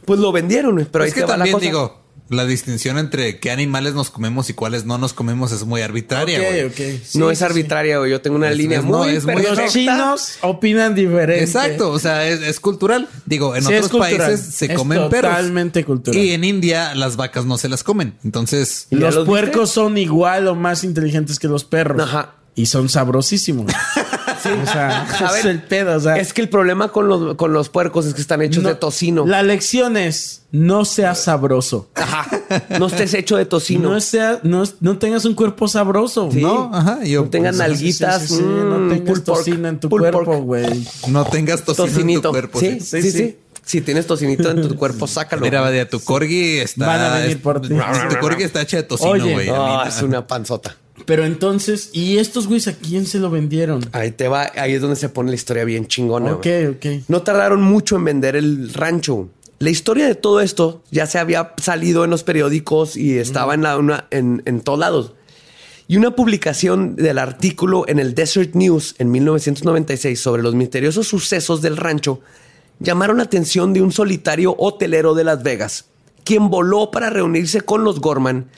[0.04, 1.64] Pues lo vendieron, pero es ahí que te va la también cosa.
[1.66, 2.00] digo,
[2.30, 6.40] la distinción entre qué animales nos comemos y cuáles no nos comemos es muy arbitraria.
[6.74, 8.10] Sí, no es arbitraria, güey.
[8.10, 9.42] Yo tengo una Es- línea es- no, muy es muy-.
[9.42, 11.42] Los chinos opinan diferente.
[11.42, 13.08] Exacto, o sea, es, es cultural.
[13.26, 15.30] Digo, en Sí, otros países se Es comen perros.
[15.32, 16.20] totalmente cultural.
[16.20, 18.14] Y en India las vacas no se las comen.
[18.24, 22.00] Entonces, ¿Y ya Los los puercos son igual o más inteligentes que los perros.
[22.02, 22.34] Ajá.
[22.54, 23.72] Y son sabrosísimos.
[24.42, 24.48] sí.
[24.62, 25.96] O sea, A ver, es el pedo.
[25.96, 28.62] O sea, Es que el problema con los, con los puercos es que están hechos
[28.62, 29.26] no- de tocino.
[29.26, 31.88] La lección es: no seas sabroso.
[31.94, 32.26] Ajá.
[32.78, 33.90] No estés hecho de tocino.
[33.92, 36.30] No, sea, no, no tengas un cuerpo sabroso.
[36.32, 36.40] Sí.
[36.40, 38.22] no, ajá, yo No sí, nalguitas.
[38.22, 38.42] sí, sí, sí.
[38.42, 40.86] mm, no tengas tocino en tu cuerpo, güey.
[41.08, 42.30] no tengas tocino en tu Tocinito.
[42.30, 42.58] cuerpo.
[42.60, 43.02] sí, sí.
[43.02, 43.38] sí, sí, sí.
[43.64, 45.42] Si tienes tocinito en tu cuerpo, sácalo.
[45.42, 46.86] Mira, Badia, tu corgi está.
[46.86, 47.68] Van a venir por ti.
[47.68, 49.50] Tu corgi está hecha de tocino, güey.
[49.50, 50.74] A mí- es una panzota.
[51.08, 53.80] Pero entonces, ¿y estos güeyes a quién se lo vendieron?
[53.92, 56.34] Ahí te va, ahí es donde se pone la historia bien chingona.
[56.34, 56.46] Ok,
[56.76, 56.86] ok.
[57.08, 59.30] No tardaron mucho en vender el rancho.
[59.58, 63.62] La historia de todo esto ya se había salido en los periódicos y estaba en,
[63.62, 65.14] la, una- en, en todos lados.
[65.88, 71.62] Y una publicación del artículo en el Desert News en 1996 sobre los misteriosos sucesos
[71.62, 72.20] del rancho
[72.80, 75.86] llamaron la atención de un solitario hotelero de Las Vegas,
[76.22, 78.48] quien voló para reunirse con los Gorman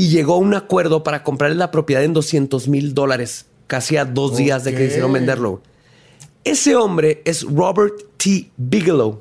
[0.00, 4.06] y llegó a un acuerdo para comprarle la propiedad en 200 mil dólares, casi a
[4.06, 4.82] dos días de que Ok.
[4.84, 5.60] decidieron venderlo.
[6.42, 8.50] Ese hombre es Robert T.
[8.56, 9.20] Bigelow,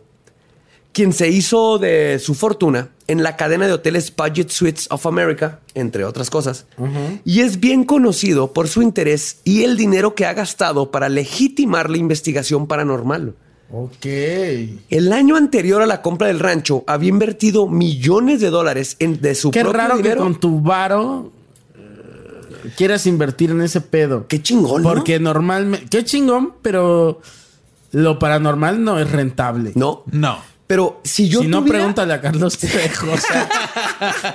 [0.94, 5.60] quien se hizo de su fortuna en la cadena de hoteles Budget Suites of America,
[5.74, 6.66] entre otras cosas,
[7.26, 11.90] y es bien conocido por su interés y el dinero que ha gastado para legitimar
[11.90, 13.36] la investigación paranormal.
[13.72, 14.06] Ok.
[14.90, 19.36] El año anterior a la compra del rancho había invertido millones de dólares en, de
[19.36, 20.16] su Qué propio raro dinero.
[20.16, 21.32] que con tu varo
[21.76, 24.26] eh, quieras invertir en ese pedo.
[24.28, 24.90] Qué chingón, ¿no?
[24.90, 25.86] Porque normalmente...
[25.90, 27.22] Qué chingón, pero
[27.92, 29.72] lo paranormal no es rentable.
[29.76, 30.49] No, No.
[30.70, 33.12] Pero si yo si no, pregúntale a Carlos Trejo.
[33.12, 33.50] O sea,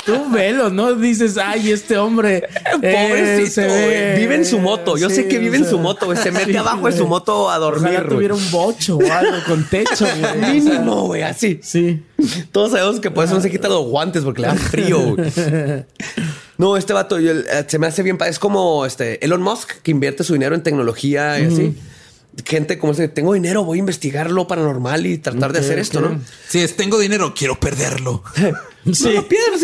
[0.05, 0.93] tú velo, ¿no?
[0.95, 2.49] Dices, ay, este hombre.
[2.83, 4.97] eh, Pobrecito, ve- Vive en su moto.
[4.97, 6.19] Yo sí, sé que vive en o sea, su moto, güey.
[6.19, 7.93] Se mete sí, abajo de su moto a dormir.
[7.99, 10.55] Ojalá tuviera un bocho o algo con techo, güey.
[10.61, 11.61] Mínimo, güey, así.
[11.63, 12.03] Sí.
[12.51, 15.15] Todos sabemos que por eso no se quita los guantes porque le da frío.
[15.15, 15.31] güey.
[16.57, 18.17] No, este vato yo, eh, se me hace bien.
[18.29, 21.77] Es como este Elon Musk que invierte su dinero en tecnología y así.
[22.45, 26.01] Gente como ese, tengo dinero, voy a investigar lo paranormal y tratar de hacer esto.
[26.01, 26.21] ¿no?
[26.49, 28.23] Si es tengo dinero, quiero perderlo.
[28.93, 29.15] Sí.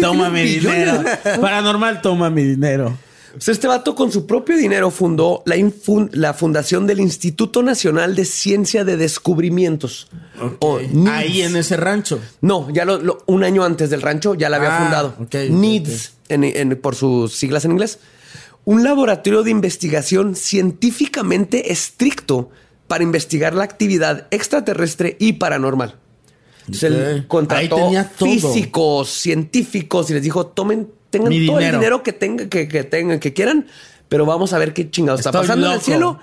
[0.00, 1.04] toma mi dinero.
[1.42, 2.96] Paranormal, toma mi dinero.
[3.34, 8.82] Pues este vato con su propio dinero fundó la, fundación del Instituto Nacional de Ciencia
[8.82, 10.08] de Descubrimientos.
[10.60, 10.80] o.
[11.10, 12.18] Ahí en ese rancho.
[12.40, 15.14] No, ya lo, lo- un año antes del rancho ya la había Ah, fundado.
[16.30, 17.98] en- en- por sus siglas en inglés.
[18.64, 22.50] Un laboratorio de investigación científicamente estricto
[22.86, 25.96] para investigar la actividad extraterrestre y paranormal.
[26.66, 31.76] Entonces él contrató físicos, científicos y les dijo, tomen, tengan Mi todo dinero.
[31.76, 33.66] el dinero que tengan, que, que tengan, que quieran,
[34.08, 36.18] pero vamos a ver qué chingados está pasando en el cielo.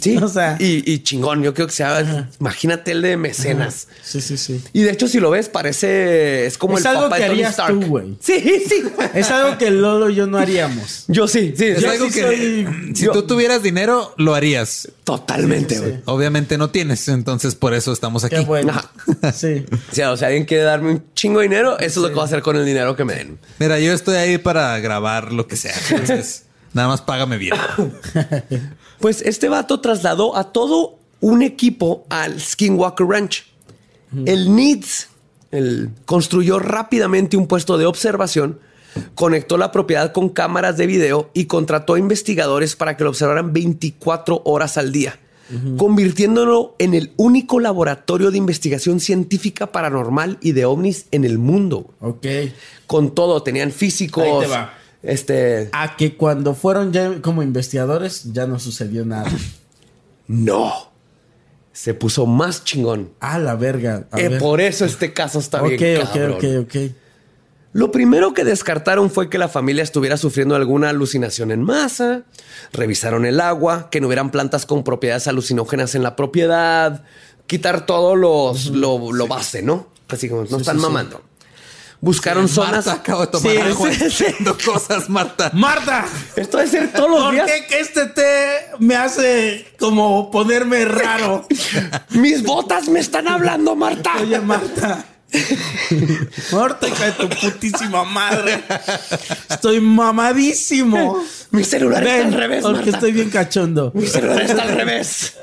[0.00, 0.56] Sí, O sea.
[0.58, 3.88] y, y chingón, yo creo que sea, imagínate el de mecenas.
[4.02, 4.62] Sí, sí, sí.
[4.72, 6.46] Y de hecho, si lo ves, parece.
[6.46, 7.80] Es como Es el algo papá que de Tony harías Stark.
[7.80, 8.16] tú, güey.
[8.20, 8.82] Sí, sí.
[9.14, 11.04] Es algo que Lolo y yo no haríamos.
[11.08, 11.66] Yo sí, sí.
[11.66, 14.88] Es Yo algo sí que soy- si yo- tú tuvieras dinero, lo harías.
[15.04, 15.92] Totalmente, sí, güey.
[15.94, 15.98] sí.
[16.06, 18.36] Obviamente no tienes, entonces por eso estamos aquí.
[18.36, 18.70] Qué bueno.
[18.72, 18.90] Ajá.
[19.32, 19.64] Sí.
[19.90, 22.14] O sea, o sea, alguien quiere darme un chingo de dinero, eso es lo que
[22.14, 23.38] voy a hacer con el dinero que me den.
[23.58, 25.74] Mira, yo estoy ahí para grabar lo que sea.
[25.90, 26.44] Entonces,
[26.74, 27.54] nada más págame bien.
[29.02, 33.44] Pues este vato trasladó a todo un equipo al Skinwalker Ranch.
[34.26, 34.46] El
[35.50, 38.60] el, construyó rápidamente un puesto de observación,
[39.14, 44.42] conectó la propiedad con cámaras de video y contrató investigadores para que lo observaran 24
[44.44, 45.18] horas al día,
[45.76, 51.94] convirtiéndolo en el único laboratorio de investigación científica paranormal y de ovnis en el mundo.
[52.00, 52.26] Ok.
[52.86, 54.24] Con todo, tenían físicos.
[54.24, 54.74] Ahí te va.
[55.02, 55.68] Este.
[55.72, 59.30] A que cuando fueron ya como investigadores ya no sucedió nada.
[60.28, 60.72] No.
[61.72, 63.10] Se puso más chingón.
[63.20, 64.06] A la verga.
[64.10, 64.38] A Eh, ver.
[64.38, 66.02] por eso este caso está ok, bien.
[66.02, 66.32] ok, cabrón.
[66.32, 66.76] ok, ok.
[67.74, 72.24] Lo primero que descartaron fue que la familia estuviera sufriendo alguna alucinación en masa.
[72.72, 77.04] Revisaron el agua, que no hubieran plantas con propiedades alucinógenas en la propiedad.
[77.46, 79.88] Quitar todo los, lo, lo base, ¿no?
[80.08, 80.86] Así como no están sí, sí.
[82.04, 82.84] Buscaron zonas.
[82.84, 84.04] Marta, acabo de tomar Sí, agua sí, sí.
[84.06, 85.50] diciendo cosas, Marta.
[85.54, 87.46] Marta, Esto debe ser todos los ¿por días.
[87.48, 91.46] qué que este té me hace como ponerme raro?
[92.10, 94.14] Mis botas me están hablando, Marta.
[94.20, 95.04] Oye, Marta.
[96.50, 98.62] Marta, hija de tu putísima madre.
[99.48, 101.24] Estoy mamadísimo.
[101.52, 102.90] Mi celular está al revés, porque Marta.
[102.96, 103.92] estoy bien cachondo.
[103.94, 105.34] Mi celular está al revés.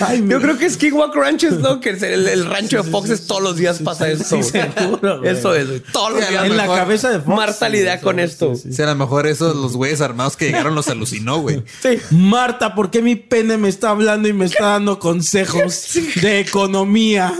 [0.00, 3.26] Ay, Yo creo que Skinwalk Ranch es lo que es el, el rancho de Foxes
[3.26, 4.24] todos los días pasa eso.
[4.24, 5.22] sí, seguro.
[5.22, 5.80] Eso es, güey.
[5.92, 6.44] Todos los Sí, días.
[6.46, 7.36] lo en la cabeza de Fox.
[7.36, 8.54] Marta lidia con esto.
[8.56, 11.62] Si a lo mejor esos los güeyes armados que llegaron los alucinó, güey.
[11.82, 11.98] Sí.
[12.10, 15.90] Marta, ¿por qué mi pene me está hablando y me está dando consejos
[16.22, 17.34] de economía?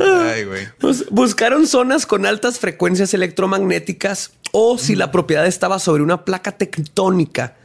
[0.00, 0.68] Ay, güey.
[0.78, 6.52] Pues, buscaron zonas con altas frecuencias electromagnéticas o si la propiedad estaba sobre una placa
[6.52, 7.56] tectónica,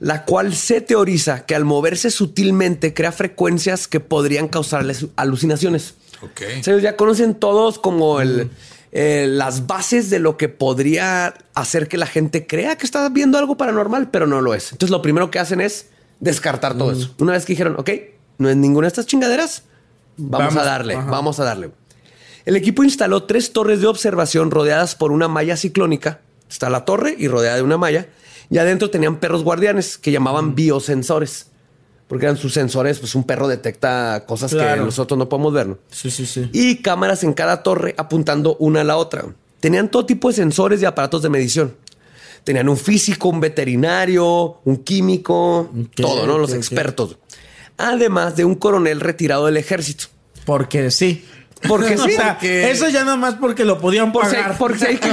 [0.00, 5.94] la cual se teoriza que al moverse sutilmente crea frecuencias que podrían causarles alucinaciones.
[6.22, 6.42] Ok.
[6.60, 8.50] O sea, ellos ya conocen todos como el,
[8.92, 13.38] eh, las bases de lo que podría hacer que la gente crea que está viendo
[13.38, 14.72] algo paranormal, pero no lo es.
[14.72, 15.88] Entonces lo primero que hacen es
[16.20, 17.14] descartar todo eso.
[17.18, 17.90] Una vez que dijeron, ok,
[18.38, 19.64] no es ninguna de estas chingaderas,
[20.16, 21.10] vamos, Vamos, a darle, ajá.
[21.10, 21.70] vamos a darle.
[22.46, 26.20] El equipo instaló tres torres de observación rodeadas por una malla ciclónica.
[26.48, 28.06] Está la torre y rodeada de una malla.
[28.50, 31.48] Y adentro tenían perros guardianes que llamaban biosensores.
[32.08, 35.66] Porque eran sus sensores, pues un perro detecta cosas que nosotros no podemos ver.
[35.66, 35.78] ¿no?
[35.90, 36.48] Sí, sí, sí.
[36.52, 39.24] y cámaras en cada torre apuntando una a la otra.
[39.58, 41.74] Tenían todo tipo de sensores y aparatos de medición.
[42.44, 46.38] Tenían un físico, un veterinario, un químico, todo, ¿no?
[46.38, 47.18] Los expertos.
[47.76, 50.04] además de un coronel retirado del ejército.
[50.44, 51.24] Porque sí.
[51.66, 52.04] Porque sí.
[52.04, 54.56] O sea, porque- eso ya nada más porque lo podían Por si- pagar.
[54.58, 55.08] por si hay que-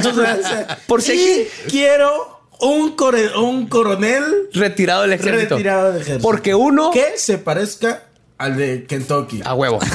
[0.88, 2.33] por si hay y que- quiero
[2.64, 5.55] un, core- un coronel Retirado del ejército.
[5.55, 6.22] retirado del ejército.
[6.24, 6.91] Porque uno.
[6.91, 8.03] que se parezca
[8.38, 9.41] al de Kentucky.
[9.45, 9.80] A huevo.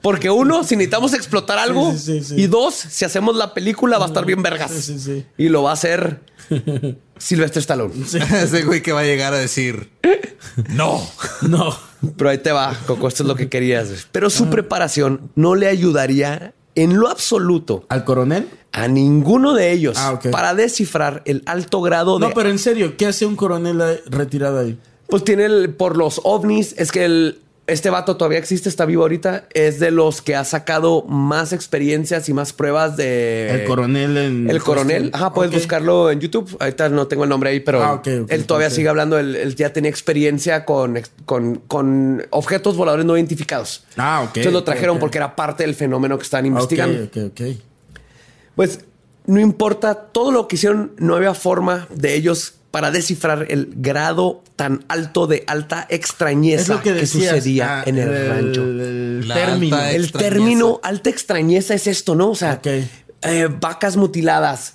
[0.00, 1.90] Porque uno, si necesitamos explotar algo.
[1.92, 2.40] Sí, sí, sí, sí.
[2.42, 4.70] Y dos, si hacemos la película, va a estar bien vergas.
[4.70, 5.26] Sí, sí, sí.
[5.36, 6.20] Y lo va a hacer
[7.18, 7.94] Silvestre Stallone.
[8.04, 9.90] Ese güey que va a llegar a decir
[10.68, 11.04] no.
[11.42, 11.76] No.
[12.16, 13.08] Pero ahí te va, Coco.
[13.08, 13.88] Esto es lo que querías.
[14.12, 14.30] Pero Ah.
[14.30, 18.48] su preparación no le ayudaría en lo absoluto ¿Al coronel?
[18.72, 20.30] a ninguno de ellos Ah, ok.
[20.30, 22.28] para descifrar el alto grado de.
[22.28, 24.78] No, pero en serio, ¿qué hace un coronel retirado ahí?
[25.08, 29.02] Pues tiene el, por los ovnis, es que el, este vato todavía existe, está vivo
[29.02, 29.44] ahorita.
[29.52, 33.50] Es de los que ha sacado más experiencias y más pruebas de.
[33.50, 34.50] El coronel en.
[34.50, 36.56] El coronel, ajá, puedes buscarlo en YouTube.
[36.58, 39.18] Ahorita no tengo el nombre ahí, pero Ah, ok, ok, él todavía sigue hablando.
[39.18, 43.84] Él, él ya tenía experiencia con, con, con objetos voladores no identificados.
[43.96, 44.28] Ah, ok.
[44.28, 47.04] Entonces lo trajeron porque era parte del fenómeno que estaban investigando.
[47.04, 47.56] Ok, ok, ok.
[48.56, 48.80] Pues
[49.26, 54.44] no importa todo lo que hicieron, no había forma de ellos para descifrar el grado
[54.54, 58.62] tan alto de alta extrañeza que sucedía ah, en el, rancho.
[58.62, 59.76] El término.
[59.76, 60.18] alta El extrañeza.
[60.18, 62.30] término alta extrañeza es esto, ¿no?
[62.30, 62.68] O sea, Ok.
[63.22, 64.74] Eh, vacas mutiladas,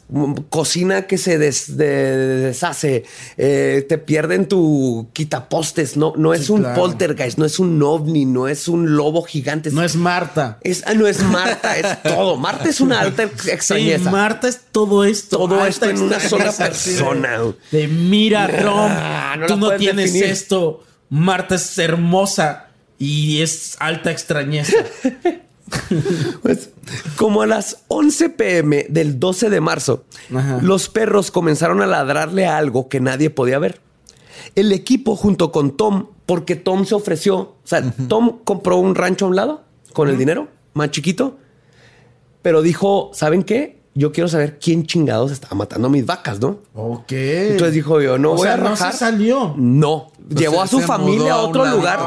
[0.50, 2.18] cocina que se des- de-
[2.48, 3.06] deshace,
[3.38, 6.76] eh, te pierden tu quitapostes, no, no es Sí, un claro.
[6.76, 9.72] poltergeist, no es un ovni, no es un lobo gigante.
[9.72, 10.58] No es Marta.
[10.62, 12.36] Es- ah, no es Marta, es todo.
[12.36, 14.12] Marta es una alta Sí, extrañeza.
[14.12, 15.38] Marta es todo esto.
[15.38, 17.40] Todo esto en una sola persona.
[17.72, 20.32] De, mira, Ah, no tú no tienes definir.
[20.32, 20.84] esto.
[21.10, 22.68] Marta es hermosa
[23.00, 24.74] y es alta extrañeza.
[26.42, 26.70] Pues,
[27.16, 30.04] como a las 11 pm del 12 de marzo,
[30.34, 30.60] Ajá.
[30.62, 33.80] los perros comenzaron a ladrarle a algo que nadie podía ver.
[34.56, 39.26] El equipo junto con Tom, porque Tom se ofreció, o sea, Tom compró un rancho
[39.26, 41.38] a un lado con el dinero, más chiquito,
[42.42, 43.80] pero dijo, ¿saben qué?
[43.96, 46.58] Yo quiero saber quién chingados estaba matando a mis vacas, ¿no?
[46.74, 47.12] ok.
[47.12, 48.92] Entonces dijo yo, no o voy sea, a no rajar.
[48.92, 49.54] se salió.
[49.56, 52.00] No, llevó a su familia a otro lugar.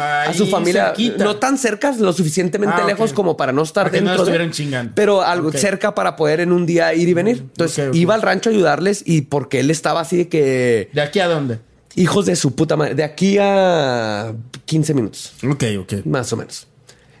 [0.00, 1.22] A su familia, cerquita.
[1.24, 4.24] no tan cerca, lo suficientemente Ah, lejos como para no estar Para que no dentro.
[4.24, 4.92] de- estuvieran chingando.
[4.96, 7.36] Pero algo cerca para poder en un día ir y venir.
[7.38, 7.94] Entonces Ok, ok.
[7.96, 11.28] iba al rancho a ayudarles y porque él estaba así de que ¿De aquí a
[11.28, 11.60] dónde?
[11.94, 14.32] hijos de su puta madre, de aquí a
[14.64, 15.92] 15 minutos, Ok, ok.
[16.04, 16.66] más o menos.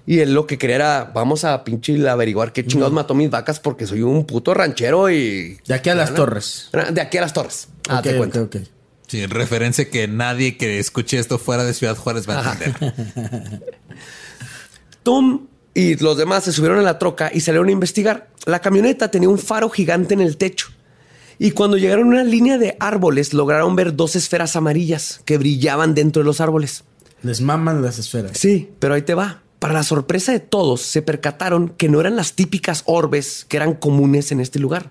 [0.08, 3.60] Y él lo que quería era, vamos a pinche averiguar qué chingados mató mis vacas
[3.60, 5.58] porque soy un puto ranchero y...
[5.66, 6.70] De aquí a las torres.
[6.92, 7.68] De aquí a las torres.
[7.90, 8.42] Ah, ok, te cuento.
[8.44, 8.68] ok, ok.
[9.06, 13.62] Sí, referencia que nadie que escuche esto fuera de Ciudad Juárez va a entender.
[15.02, 18.30] Tom y los demás se subieron a la troca y salieron a investigar.
[18.46, 20.68] La camioneta tenía un faro gigante en el techo.
[21.38, 25.94] Y cuando llegaron a una línea de árboles, lograron ver dos esferas amarillas que brillaban
[25.94, 26.84] dentro de los árboles.
[27.22, 28.38] Les maman las esferas.
[28.38, 29.42] Sí, pero ahí te va.
[29.58, 33.74] Para la sorpresa de todos, se percataron que no eran las típicas orbes que eran
[33.74, 34.90] comunes en este lugar.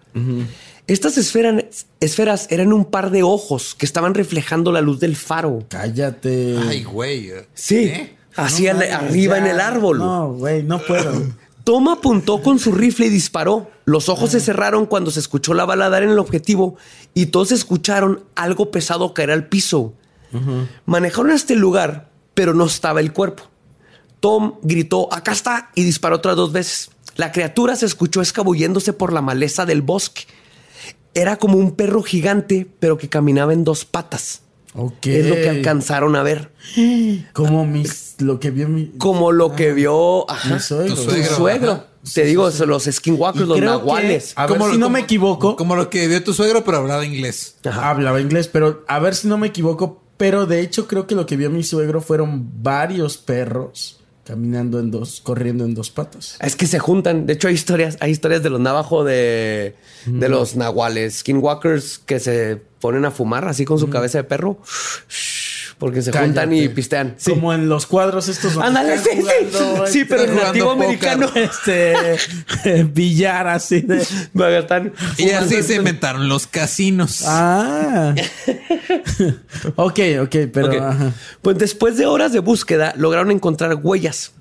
[0.87, 5.63] Estas esferas, esferas eran un par de ojos que estaban reflejando la luz del faro.
[5.69, 6.57] Cállate.
[6.67, 7.31] Ay, güey.
[7.53, 8.15] Sí, ¿Eh?
[8.35, 9.41] así No al- mames, arriba ya.
[9.45, 9.97] en el árbol.
[9.99, 11.11] No, güey, no puedo.
[11.63, 13.69] Tom apuntó con su rifle y disparó.
[13.83, 16.77] Los ojos se cerraron cuando se escuchó la bala dar en el objetivo
[17.13, 19.93] y todos escucharon algo pesado caer al piso.
[20.85, 23.43] Manejaron a este lugar, pero no estaba el cuerpo.
[24.19, 26.89] Tom gritó, acá está, y disparó otras dos veces.
[27.15, 30.23] La criatura se escuchó escabulléndose por la maleza del bosque.
[31.13, 34.41] Era como un perro gigante, pero que caminaba en dos patas.
[34.75, 35.07] Ok.
[35.07, 36.51] Es lo que alcanzaron a ver.
[37.33, 38.91] Como mis, lo que vio mi.
[38.97, 40.93] Como lo que vio ajá, Mi suegro.
[40.95, 41.71] tu Tu suegro, suegro.
[41.71, 41.85] ajá.
[42.13, 44.33] Te digo, los skinwalkers, los nahuales.
[44.35, 45.55] que- a ver Como si lo- no me equivoco.
[45.55, 47.55] Como lo que vio tu suegro, pero hablaba inglés.
[47.65, 47.89] Ajá.
[47.89, 50.03] Hablaba inglés, pero a ver si no me equivoco.
[50.17, 53.96] Pero de hecho, creo que lo que vio mi suegro fueron varios perros
[54.27, 56.37] caminando en dos, corriendo en dos patas.
[56.41, 57.25] Es que se juntan.
[57.25, 59.75] De hecho, hay historias, hay historias de los navajo de,
[60.05, 64.59] de los nahuales, skinwalkers que se ponen a fumar así con su cabeza de perro.
[65.77, 67.13] Porque se juntan y pistean.
[67.17, 67.31] Sí.
[67.31, 68.57] Como en los cuadros estos.
[68.57, 69.21] Ándale, sí, sí.
[69.21, 71.29] jugando, Sí, pero en este, nativo jugando americano.
[71.35, 74.03] Este billar así de.
[75.17, 77.23] Y así se inventaron los casinos.
[77.27, 78.15] Ah.
[79.75, 80.83] ok, ok, pero.
[80.83, 81.13] Ajá.
[81.43, 84.31] Pues después de horas de búsqueda, lograron encontrar huellas.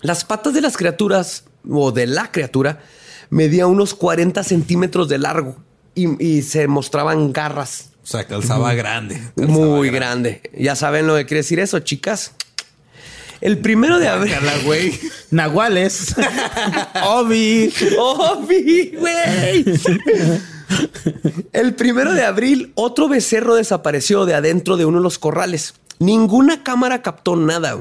[0.00, 2.80] Las patas de las criaturas, o de la criatura,
[3.30, 5.56] medía unos 40 centímetros de largo
[5.94, 7.90] y, y se mostraban garras.
[8.08, 9.20] O sea, calzaba grande.
[9.36, 10.40] calzaba Muy grande.
[10.58, 12.32] Ya saben lo que quiere decir eso, chicas.
[13.42, 14.34] El primero de abril.
[14.64, 14.98] Güey.
[15.30, 16.14] Nahuales.
[17.04, 17.70] Obi.
[17.98, 19.64] ¡Obi, güey!
[21.52, 25.74] El primero de abril, otro becerro desapareció de adentro de uno de los corrales.
[25.98, 27.76] Ninguna cámara captó nada.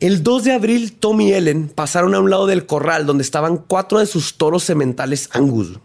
[0.00, 3.58] El 2 de abril, Tom y Ellen pasaron a un lado del corral donde estaban
[3.58, 5.78] cuatro de sus toros sementales Angus.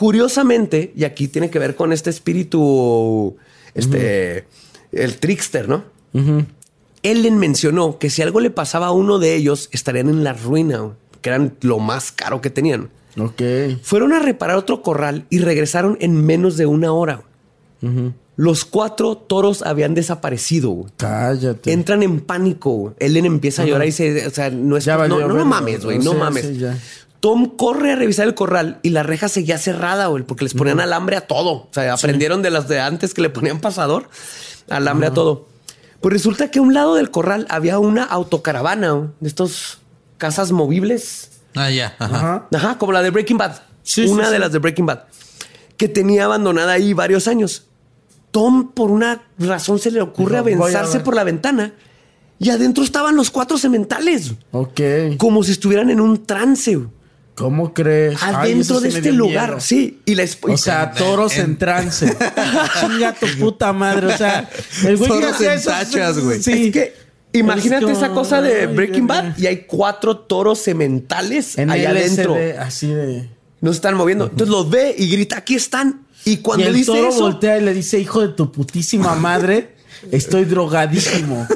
[0.00, 3.36] Curiosamente, y aquí tiene que ver con este espíritu,
[3.74, 4.46] este,
[4.92, 5.84] el trickster, ¿no?
[7.02, 10.92] Ellen mencionó que si algo le pasaba a uno de ellos, estarían en la ruina,
[11.20, 12.88] que eran lo más caro que tenían.
[13.18, 13.42] Ok.
[13.82, 17.24] Fueron a reparar otro corral y regresaron en menos de una hora.
[18.36, 20.86] Los cuatro toros habían desaparecido.
[20.96, 21.72] Cállate.
[21.72, 22.94] Entran en pánico.
[22.98, 25.84] Ellen empieza a llorar y dice, o sea, no es Ya no, no, no mames,
[25.84, 26.46] güey, no mames.
[26.46, 26.64] sí.
[27.20, 30.80] Tom corre a revisar el corral y la reja seguía cerrada, güey, porque les ponían
[30.80, 31.52] alambre a todo.
[31.52, 34.08] O sea, aprendieron de las de antes que le ponían pasador,
[34.70, 35.46] alambre a todo.
[36.00, 39.78] Pues resulta que a un lado del corral había una autocaravana güey, de estos
[40.16, 41.30] casas movibles.
[41.54, 41.94] Ah, ya.
[41.98, 42.16] Ajá.
[42.16, 42.48] Ajá.
[42.54, 43.60] Ajá, como la de Breaking Bad.
[43.82, 44.40] Sí, una sí, de sí.
[44.40, 45.00] las de Breaking Bad.
[45.76, 47.66] Que tenía abandonada ahí varios años.
[48.30, 51.74] Tom, por una razón, se le ocurre a avanzarse por la ventana
[52.38, 54.32] y adentro estaban los cuatro sementales.
[54.52, 54.80] Ok.
[55.18, 56.76] Como si estuvieran en un trance.
[56.76, 56.88] güey.
[57.40, 58.22] ¿Cómo crees?
[58.22, 59.48] Adentro eso de este lugar.
[59.48, 59.60] miedo.
[59.60, 60.00] Sí.
[60.04, 62.06] Y la esp- O sea, toros en, en- trance.
[62.80, 64.08] Chinga tu puta madre.
[64.08, 64.48] O sea,
[64.86, 66.42] el güey que Toros en eso- tachas, güey.
[66.42, 66.66] Sí.
[66.66, 66.94] Es que
[67.32, 69.06] imagínate Es esa cosa de Ay, Breaking.
[69.06, 72.36] Bad y hay cuatro toros sementales En ahí adentro.
[72.58, 73.28] Así de.
[73.62, 74.24] No se están moviendo.
[74.24, 76.06] Entonces los ve y grita, aquí están.
[76.26, 79.14] Y cuando y el dice toro eso, voltea y le dice, hijo de tu putísima
[79.14, 79.76] madre,
[80.10, 81.46] estoy drogadísimo.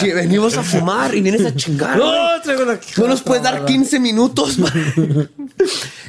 [0.00, 1.98] que venimos a fumar y vienes a chingar.
[1.98, 4.58] no, traigo la No nos puedes dar 15 minutos.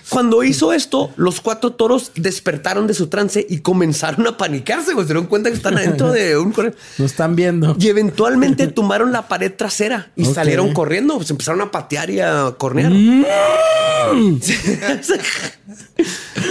[0.09, 4.93] Cuando hizo esto, los cuatro toros despertaron de su trance y comenzaron a panicarse.
[4.93, 5.05] güey.
[5.05, 6.75] Se dieron cuenta que están adentro de un corral.
[6.97, 7.75] Nos están viendo.
[7.79, 11.21] Y eventualmente tumbaron la pared trasera y salieron corriendo.
[11.23, 12.91] Se empezaron a patear y a cornear.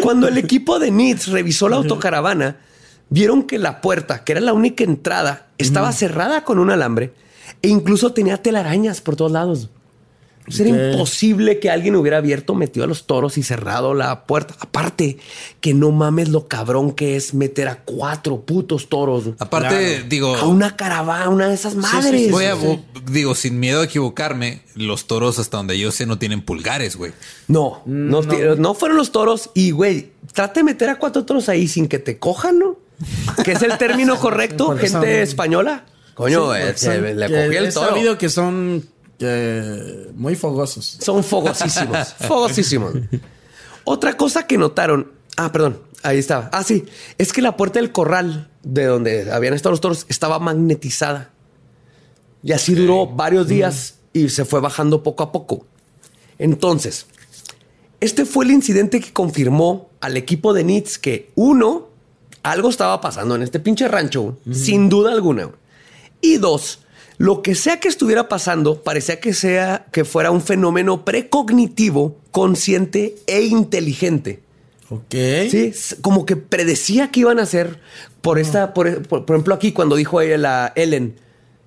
[0.02, 2.56] Cuando el equipo de Nits revisó la autocaravana,
[3.14, 7.12] vieron que la puerta, que era la única entrada, estaba cerrada con un alambre
[7.62, 9.70] e incluso tenía telarañas por todos lados.
[10.44, 14.54] Pues Era imposible que alguien hubiera abierto, metido a los toros y cerrado la puerta.
[14.60, 15.16] Aparte,
[15.62, 20.46] que no mames lo cabrón que es meter a cuatro putos toros Aparte, digo, a
[20.46, 22.24] una caravana, una de esas sí, madres.
[22.26, 22.78] sí, voy a, sí.
[23.10, 27.12] digo, sin miedo a equivocarme, los toros, hasta donde yo sé, no tienen pulgares, güey.
[27.48, 28.28] No, no, No.
[28.28, 29.48] ti- no fueron los toros.
[29.54, 32.83] Y, güey, trate de meter a cuatro toros ahí sin que te cojan, ¿no?
[33.44, 35.84] Que es el término correcto, gente son- española.
[36.14, 37.88] Coño, Sí, eh, son- le cogí el he toro.
[37.88, 38.84] sabido que son
[39.18, 40.98] eh, muy fogosos.
[41.00, 42.94] Son fogosísimos, fogosísimos.
[43.84, 46.50] Otra cosa que notaron, ah, perdón, ahí estaba.
[46.52, 46.84] Ah, sí,
[47.18, 51.30] es que la puerta del corral de donde habían estado los toros estaba magnetizada.
[52.42, 55.66] Y así duró varios días y se fue bajando poco a poco.
[56.38, 57.06] Entonces,
[58.00, 61.88] este fue el incidente que confirmó al equipo de Nits que uno,
[62.44, 65.50] algo estaba pasando en este pinche rancho, sin duda alguna.
[66.20, 66.80] Y dos,
[67.18, 73.16] lo que sea que estuviera pasando parecía que sea que fuera un fenómeno precognitivo, consciente
[73.26, 74.40] e inteligente.
[74.90, 75.14] Ok.
[75.50, 75.72] Sí,
[76.02, 77.80] como que predecía que iban a hacer
[78.20, 81.16] por esta, por, por- por ejemplo, aquí cuando dijo ella, Ellen,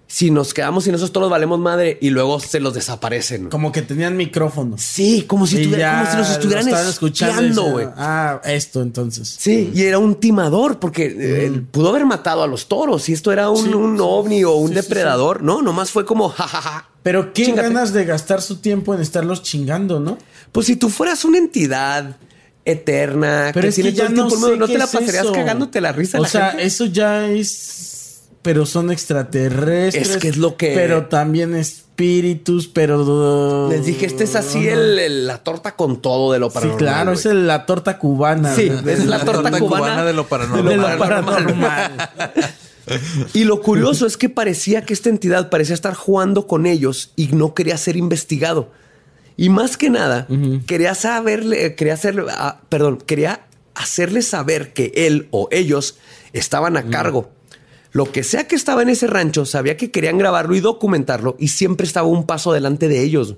[0.08, 3.50] si nos quedamos sin esos toros valemos madre y luego se los desaparecen.
[3.50, 4.82] Como que tenían micrófonos.
[4.82, 7.88] Sí, como si, ya como si los estuvieran escuchando güey.
[7.98, 9.36] Ah, esto entonces.
[9.38, 13.10] Sí, y era un timador porque eh, él pudo haber matado a los toros.
[13.10, 15.44] Y esto era un, Sí, un sí, ovni o un depredador.
[15.44, 16.88] No, nomás fue como jajaja.
[17.04, 20.18] Pero qué ganas de gastar su tiempo en estarlos chingando, ¿no?
[20.52, 22.18] Pues si tú fueras una entidad
[22.66, 26.20] eterna Pero que es que ya no sé no, te la pasarías cagándote la risa.
[26.20, 26.66] O la sea, gente?
[26.66, 27.97] eso ya es.
[28.48, 30.10] Pero son extraterrestres.
[30.10, 33.68] Es que es lo que- Pero también espíritus, pero.
[33.70, 36.78] Les dije, este es así el, el- la torta con todo de lo Sí, paranormal.
[36.80, 37.20] claro, güey.
[37.20, 38.56] es el- la torta cubana.
[38.56, 40.78] Sí, es la torta cubana de lo de paranormal.
[40.78, 41.26] lo paranormal.
[41.26, 42.12] paranormal.
[43.34, 47.28] Y lo curioso es que parecía que esta entidad parecía estar jugando con ellos y
[47.28, 48.72] no quería ser investigado.
[49.36, 50.26] Y más que nada,
[50.68, 53.42] quería saberle, quería hacerle, ah, perdón, quería
[53.76, 55.98] hacerle saber que él o ellos
[56.32, 57.30] estaban a cargo.
[57.98, 61.48] Lo que sea que estaba en ese rancho, sabía que querían grabarlo y documentarlo y
[61.48, 63.38] siempre estaba un paso delante de ellos.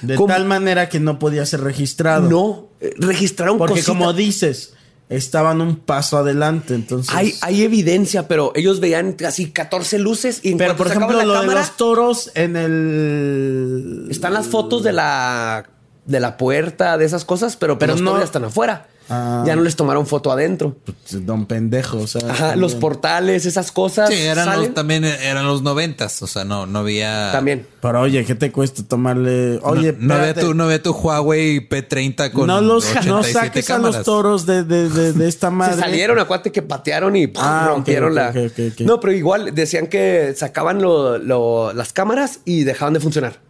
[0.00, 2.28] De Como- tal manera que no podía ser registrado.
[2.28, 4.74] No, eh, registraron Porque como dices,
[5.08, 6.76] estaban un paso adelante.
[6.76, 7.12] Entonces.
[7.12, 11.24] Hay, hay evidencia, pero ellos veían así 14 luces y en pero por ejemplo, la
[11.24, 14.06] lo de los toros en el.
[14.08, 15.68] están las fotos de la
[16.06, 18.86] de la puerta, de esas cosas, pero, Pero los no- están afuera.
[19.08, 19.44] Ah.
[19.46, 20.74] Ya no les tomaron foto adentro.
[20.84, 22.28] Pues, don pendejo, o sea.
[22.28, 24.08] Ajá, los portales, esas cosas.
[24.10, 26.20] Sí, eran salen los, también eran los noventas.
[26.24, 27.30] O sea, no, no había.
[27.30, 27.68] también.
[27.80, 29.60] Pero oye, ¿qué te cuesta tomarle?
[29.62, 32.48] Oye, no, no ve tu, no ve tu Huawei P30 con.
[32.48, 35.74] no los no 87 saques a los toros de, de, de, de esta madre.
[35.74, 37.44] Se salieron, acuérdate que patearon y ¡pum!
[37.46, 38.34] Ah, rompieron la.
[38.80, 43.45] No, pero igual decían que sacaban lo- lo- las cámaras y dejaban de funcionar.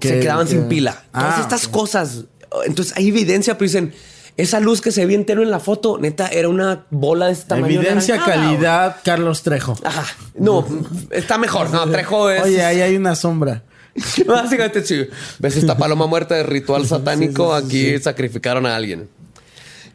[0.00, 1.02] Se quedaban sin pila.
[1.12, 2.24] Todas Ah, estas cosas.
[2.66, 3.94] Entonces hay evidencia, pero dicen,
[4.36, 7.80] esa luz que se ve entero en la foto, neta, era una bola de tamaño.
[7.80, 9.76] Evidencia, naranjada, calidad, Carlos Trejo.
[9.82, 10.04] Ajá.
[10.36, 10.64] No,
[11.10, 11.70] está mejor.
[11.70, 12.42] No, Trejo es.
[12.42, 13.64] Oye, ahí hay una sombra.
[14.26, 15.06] Básicamente, sí.
[15.40, 17.58] ¿Ves esta paloma muerta de ritual satánico?
[17.62, 19.08] sí, sí, Aquí sacrificaron a alguien.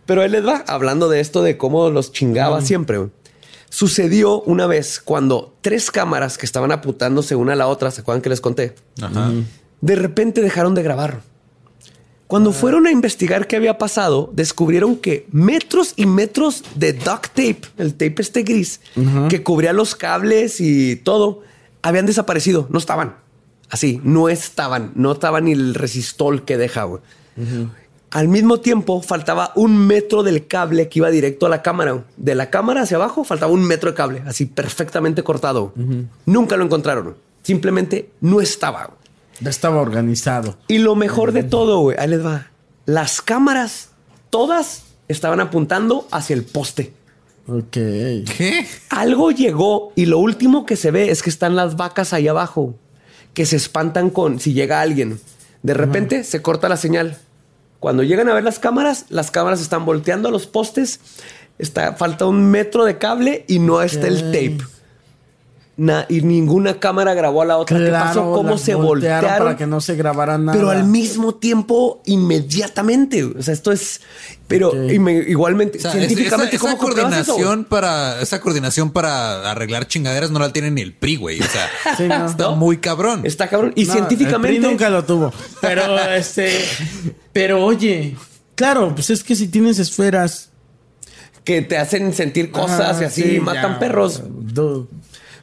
[0.06, 3.00] Pero él les va hablando de esto de cómo los chingaba siempre.
[3.74, 8.22] Sucedió una vez cuando tres cámaras que estaban apuntándose una a la otra, ¿se acuerdan
[8.22, 8.76] que les conté?
[9.02, 9.32] Ajá.
[9.82, 11.22] De repente dejaron de grabar.
[12.28, 12.54] Cuando Ah.
[12.54, 17.94] fueron a investigar qué había pasado, descubrieron que metros y metros de duct tape, el
[17.94, 18.80] tape este gris,
[19.28, 21.42] que cubría los cables y todo,
[21.82, 22.68] habían desaparecido.
[22.70, 23.16] No estaban.
[23.72, 24.92] Así, no estaban.
[24.94, 26.84] No estaba ni el resistol que deja.
[26.84, 27.02] güey.
[28.14, 32.06] Al mismo tiempo, faltaba un metro del cable que iba directo a la cámara.
[32.16, 35.74] De la cámara hacia abajo, faltaba un metro de cable, así perfectamente cortado.
[36.28, 37.16] Nunca lo encontraron.
[37.42, 38.92] Simplemente no estaba.
[39.40, 40.58] Ya estaba organizado.
[40.68, 42.52] Y lo mejor de todo, güey, ahí les va.
[42.86, 43.90] Las cámaras,
[44.30, 46.94] todas estaban apuntando hacia el poste.
[47.48, 47.72] Ok.
[47.72, 48.68] ¿Qué?
[48.90, 52.76] Algo llegó y lo último que se ve es que están las vacas ahí abajo,
[53.34, 55.20] que se espantan con si llega alguien.
[55.64, 57.18] De repente se corta la señal.
[57.84, 61.02] Cuando llegan a ver las cámaras, las cámaras están volteando a los postes.
[61.60, 64.60] Está, falta un metro de cable y no está el tape.
[65.76, 67.80] Na- y ninguna cámara grabó a la otra.
[67.80, 68.32] ¿Qué pasó?
[68.32, 69.30] ¿Cómo se voltearon?
[69.40, 70.56] para que no se grabara nada.
[70.56, 73.24] Pero al mismo tiempo, inmediatamente.
[73.24, 74.02] O sea, esto es.
[74.48, 77.02] Pero igualmente, O sea, científicamente, esa, esa ¿cómo eso?
[77.02, 81.40] coordinación para esa coordinación para arreglar chingaderas no la tiene ni el PRI, güey.
[81.42, 81.68] O sea,
[81.98, 82.26] Sí, no.
[82.28, 82.56] está ¿No?
[82.56, 83.22] muy cabrón.
[83.24, 83.74] Está cabrón.
[83.76, 84.58] Y No, científicamente.
[84.58, 85.34] el PRI nunca lo tuvo.
[85.60, 86.60] Pero este.
[87.32, 88.16] Pero oye,
[88.54, 90.52] claro, pues es que si tienes esferas.
[91.44, 94.22] que te hacen sentir cosas y así sí, matan ya, perros.
[94.30, 94.88] dude.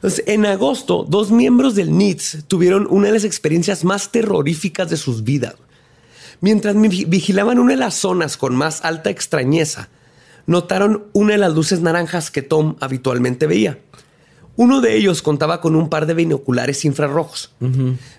[0.03, 4.97] Entonces, en agosto, dos miembros del NITS tuvieron una de las experiencias más terroríficas de
[4.97, 5.53] sus vidas.
[6.39, 9.89] Mientras mi- vigilaban una de las zonas con más alta extrañeza,
[10.47, 13.77] notaron una de las luces naranjas que Tom habitualmente veía.
[14.55, 17.53] Uno de ellos contaba con un par de binoculares infrarrojos,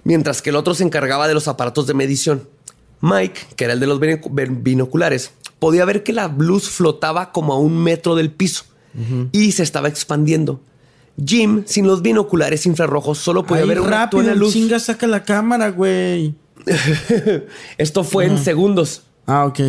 [0.05, 2.49] mientras que el otro se encargaba de los aparatos de medición.
[3.01, 7.53] Mike, que era el de los binoc- binoculares, podía ver que la luz flotaba como
[7.53, 8.65] a un metro del piso
[9.33, 10.61] y se estaba expandiendo.
[11.25, 14.53] Jim, sin los binoculares infrarrojos, solo podía Ahí ver una rápido, buena luz.
[14.53, 16.35] chinga, saca la cámara, güey.
[17.79, 19.03] Esto fue en segundos.
[19.27, 19.61] Ah, ok.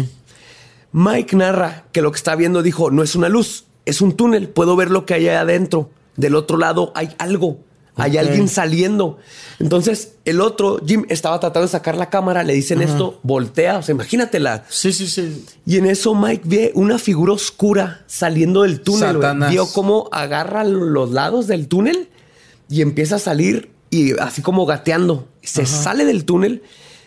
[0.92, 4.48] Mike narra que lo que está viendo dijo, no es una luz, es un túnel,
[4.50, 5.90] puedo ver lo que hay adentro.
[6.16, 7.58] Del otro lado hay algo,
[7.96, 9.18] hay alguien saliendo.
[9.60, 13.84] Entonces el otro, Jim, estaba tratando de sacar la cámara, le dicen esto, voltea, o
[13.84, 14.66] sea, imagínatela.
[14.70, 15.46] Sí, sí, sí.
[15.66, 19.20] Y en eso Mike ve una figura oscura saliendo del túnel.
[19.50, 22.10] Vio cómo agarra los lados del túnel
[22.70, 25.28] y empieza a salir y así como gateando.
[25.42, 26.64] Se sale del túnel,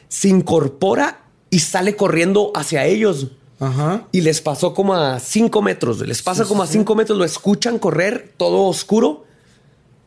[0.08, 3.28] se incorpora y sale corriendo hacia ellos.
[3.58, 4.06] Ajá.
[4.12, 5.98] Y les pasó como a cinco metros.
[6.06, 9.24] Les pasa como a cinco metros, lo escuchan correr, todo oscuro.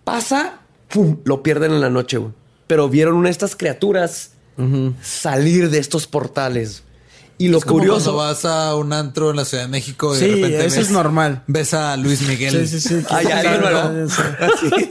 [0.04, 0.59] Pasa,
[0.90, 2.18] pum, lo pierden en la noche.
[2.18, 2.32] güey.
[2.68, 4.32] Pero vieron una de estas criaturas
[5.02, 6.84] salir de estos portales.
[7.42, 8.12] Y lo Es como curioso.
[8.14, 10.76] cuando vas a un antro en la Ciudad de México y Sí, de repente eso
[10.76, 11.44] ves, es normal.
[11.48, 12.68] ves a Luis Miguel.
[12.68, 13.06] Sí, sí, sí.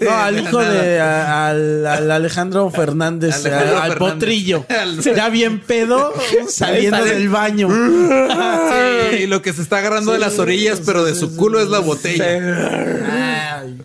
[0.00, 4.14] No, al hijo de a- al, al Alejandro Fernández, Alejandro al, al Fernández.
[4.14, 4.64] potrillo.
[5.14, 6.14] Ya bien pedo,
[6.48, 7.68] saliendo Sale- del baño.
[9.10, 11.68] Sí, y lo que se está agarrando de las orillas, pero de su culo es
[11.68, 13.58] la botella.
[13.60, 13.78] Ay.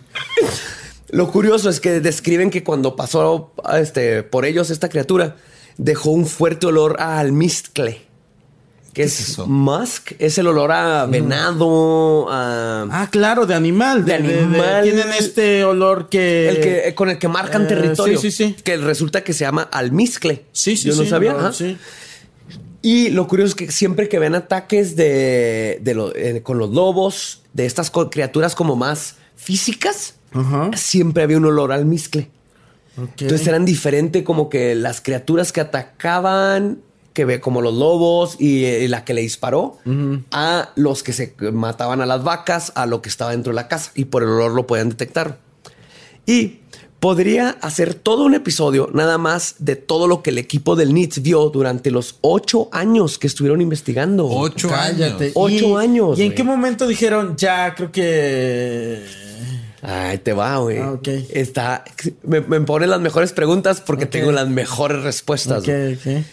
[1.14, 5.36] Lo curioso es que describen que cuando pasó este, por ellos esta criatura,
[5.76, 8.02] dejó un fuerte olor a almizcle.
[8.92, 9.46] Que ¿Qué es, es eso?
[9.48, 14.04] musk, es el olor a venado, a Ah, claro, de animal.
[14.04, 14.82] De animal.
[14.84, 16.48] tienen este olor que.
[16.48, 18.18] el que con el que marcan eh, territorio.
[18.20, 18.56] sí, sí, sí.
[18.62, 20.44] Que resulta que se llama almizcle.
[20.52, 21.32] Sí, sí, Yo no sí, sabía.
[21.32, 21.76] no, sí.
[22.82, 27.40] Y lo curioso es que siempre que ven ataques de, lo- eh, con los lobos,
[27.52, 30.70] de estas criaturas como más físicas, Ajá.
[30.76, 32.28] siempre había un olor al almizcle.
[32.96, 33.22] Ok.
[33.22, 36.78] Entonces eran diferentes como que las criaturas que atacaban,
[37.12, 39.78] que ve como los lobos y, eh, la que le disparó,
[40.32, 43.68] a los que se mataban a las vacas, a lo que estaba dentro de la
[43.68, 45.38] casa y por el olor lo podían detectar.
[46.26, 46.58] Y
[47.00, 51.20] Podría hacer todo un episodio nada más de todo lo que el equipo del NITS
[51.20, 54.26] vio durante los ocho años que estuvieron investigando.
[54.26, 55.24] Ocho Cállate.
[55.24, 55.32] años.
[55.34, 56.34] Ocho ¿Y- años, ¿Y en güey.
[56.34, 59.02] qué momento dijeron, ya, creo que...
[59.84, 60.78] Ay, te va, güey.
[60.78, 61.08] Ah, ok.
[61.30, 61.84] Está.
[62.22, 65.60] Me, me ponen las mejores preguntas porque tengo las mejores respuestas.
[65.62, 65.94] Ok, güey.
[65.94, 66.24] ok.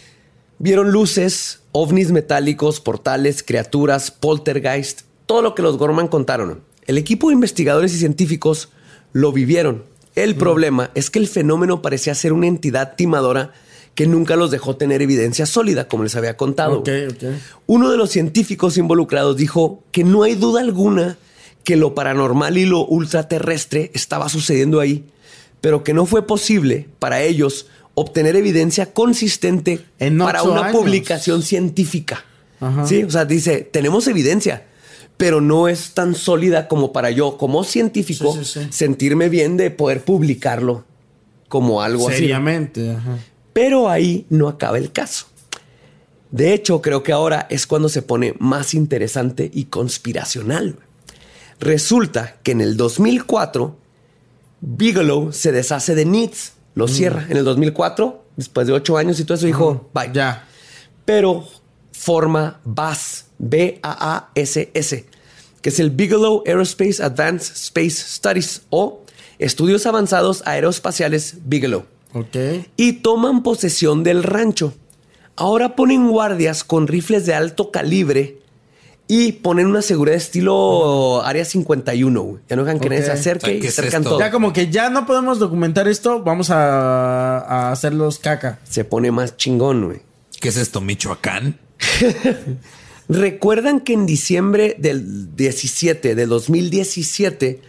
[0.60, 6.62] Vieron luces, ovnis metálicos, portales, criaturas, poltergeist, todo lo que los Gorman contaron.
[6.86, 8.70] El equipo de investigadores y científicos
[9.12, 9.84] lo vivieron.
[10.16, 13.54] El problema es que el fenómeno parecía ser una entidad timadora
[13.96, 16.84] que nunca los dejó tener evidencia sólida, como les había contado.
[17.66, 21.18] Uno de los científicos involucrados dijo que no hay duda alguna
[21.64, 25.06] que lo paranormal y lo ultraterrestre estaba sucediendo ahí,
[25.62, 30.78] pero que no fue posible para ellos obtener evidencia consistente En para una años.
[30.78, 32.24] publicación científica.
[32.60, 32.86] Ajá.
[32.88, 34.66] Sí, o sea, dice, tenemos evidencia,
[35.18, 38.68] pero no es tan sólida como para yo, como científico, Sí, sí, sí.
[38.72, 40.86] sentirme bien de poder publicarlo
[41.48, 42.20] como algo así.
[42.20, 42.98] Seriamente.
[43.54, 45.26] Pero ahí no acaba el caso.
[46.32, 50.78] De hecho, creo que ahora es cuando se pone más interesante y conspiracional.
[51.62, 53.78] Resulta que en el 2004,
[54.62, 57.28] Bigelow se deshace de NITS, lo cierra.
[57.30, 60.10] En el 2004, después de ocho años y todo eso, dijo, bye.
[60.12, 60.48] Ya.
[61.06, 61.48] Pero
[61.92, 65.06] forma BASS, B-A-A-S-S,
[65.62, 69.04] que es el Bigelow Aerospace Advanced Space Studies o
[69.38, 72.36] Estudios Avanzados Aeroespaciales Bigelow Ok.
[72.76, 74.74] y toman posesión del rancho.
[75.36, 78.41] Ahora ponen guardias con rifles de alto calibre
[79.14, 82.22] y ponen una seguridad estilo Área 51.
[82.22, 82.42] güey.
[82.48, 83.06] Ya no dejan que nadie Ok.
[83.08, 84.12] se acerque y ¿qué es cercan esto?
[84.12, 84.20] todo.
[84.20, 88.60] Ya como que ya no podemos documentar esto, vamos a, a hacerlos caca.
[88.64, 90.00] Se pone más chingón, güey.
[90.40, 91.60] ¿Qué es esto, Michoacán?
[93.10, 97.62] ¿Recuerdan que en diciembre del 17 de 2017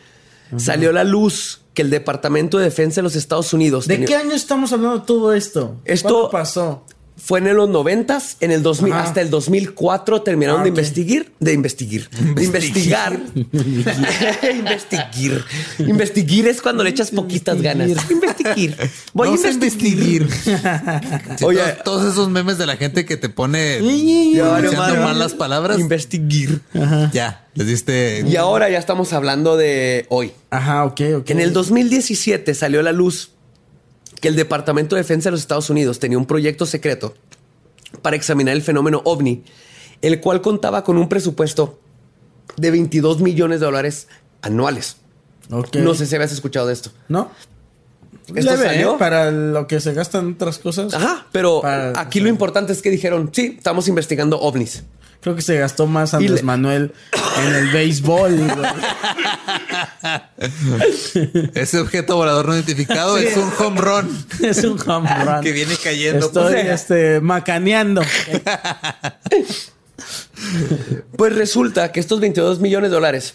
[0.57, 4.07] salió a la luz que el Departamento de Defensa de los Estados Unidos ¿De tenía-
[4.07, 5.81] qué año estamos hablando de todo esto?
[5.85, 6.87] Esto- ¿Cuándo pasó?
[7.15, 9.03] Fue en los noventas, en el 2000, Ajá.
[9.05, 10.77] hasta el 2004 terminaron Ah, de ok.
[10.79, 13.21] investigar, de investigar, de investigar,
[14.57, 15.45] investigar.
[15.79, 17.91] Investigar es cuando le echas poquitas ganas.
[18.11, 18.89] Investigar.
[19.13, 20.27] Voy Vamos a investigar.
[21.39, 21.61] Sí, Oye.
[21.61, 23.79] todos, todos esos memes de la gente que te pone
[24.35, 25.01] Ya valió pronunciando madre.
[25.01, 25.79] mal las palabras.
[25.79, 26.61] Investigar.
[27.13, 28.25] Ya, les diste.
[28.27, 30.33] Y ahora ya estamos hablando de hoy.
[30.51, 31.31] Ajá, ok, ok.
[31.31, 33.31] En el 2017 salió a la luz
[34.23, 37.13] que el Departamento de Defensa de los Estados Unidos tenía un proyecto secreto
[38.01, 39.43] para examinar el fenómeno ovni,
[40.01, 41.79] el cual contaba con un presupuesto
[42.57, 44.07] de 22 millones de dólares
[44.41, 44.97] anuales.
[45.49, 46.93] No sé si habías escuchado de esto.
[47.09, 47.31] ¿No?
[48.29, 48.95] ¿Esto Leve, salió?
[48.95, 48.97] ¿eh?
[48.99, 50.95] Para lo que se gastan otras cosas.
[50.95, 54.85] Ajá, pero Para- aquí lo importante es que dijeron, sí, estamos investigando ovnis.
[55.23, 56.93] Creo que se gastó más Andrés le- Manuel
[57.47, 58.39] en el béisbol.
[61.55, 65.41] Ese objeto volador no identificado es un home run es un home run.
[65.43, 66.27] que viene cayendo.
[66.27, 68.03] Estoy Pues, este, macaneando.
[71.17, 73.35] Pues resulta que estos 22 millones de dólares,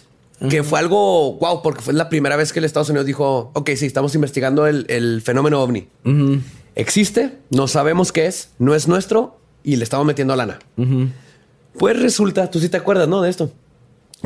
[0.50, 3.70] que fue algo wow, porque fue la primera vez que el Estados Unidos dijo, ok,
[3.76, 5.88] sí, estamos investigando el, el fenómeno ovni.
[6.74, 10.58] Existe, no sabemos qué es, no es nuestro y le estamos metiendo lana.
[11.78, 13.22] Pues resulta, tú sí te acuerdas, ¿no?
[13.22, 13.50] De esto.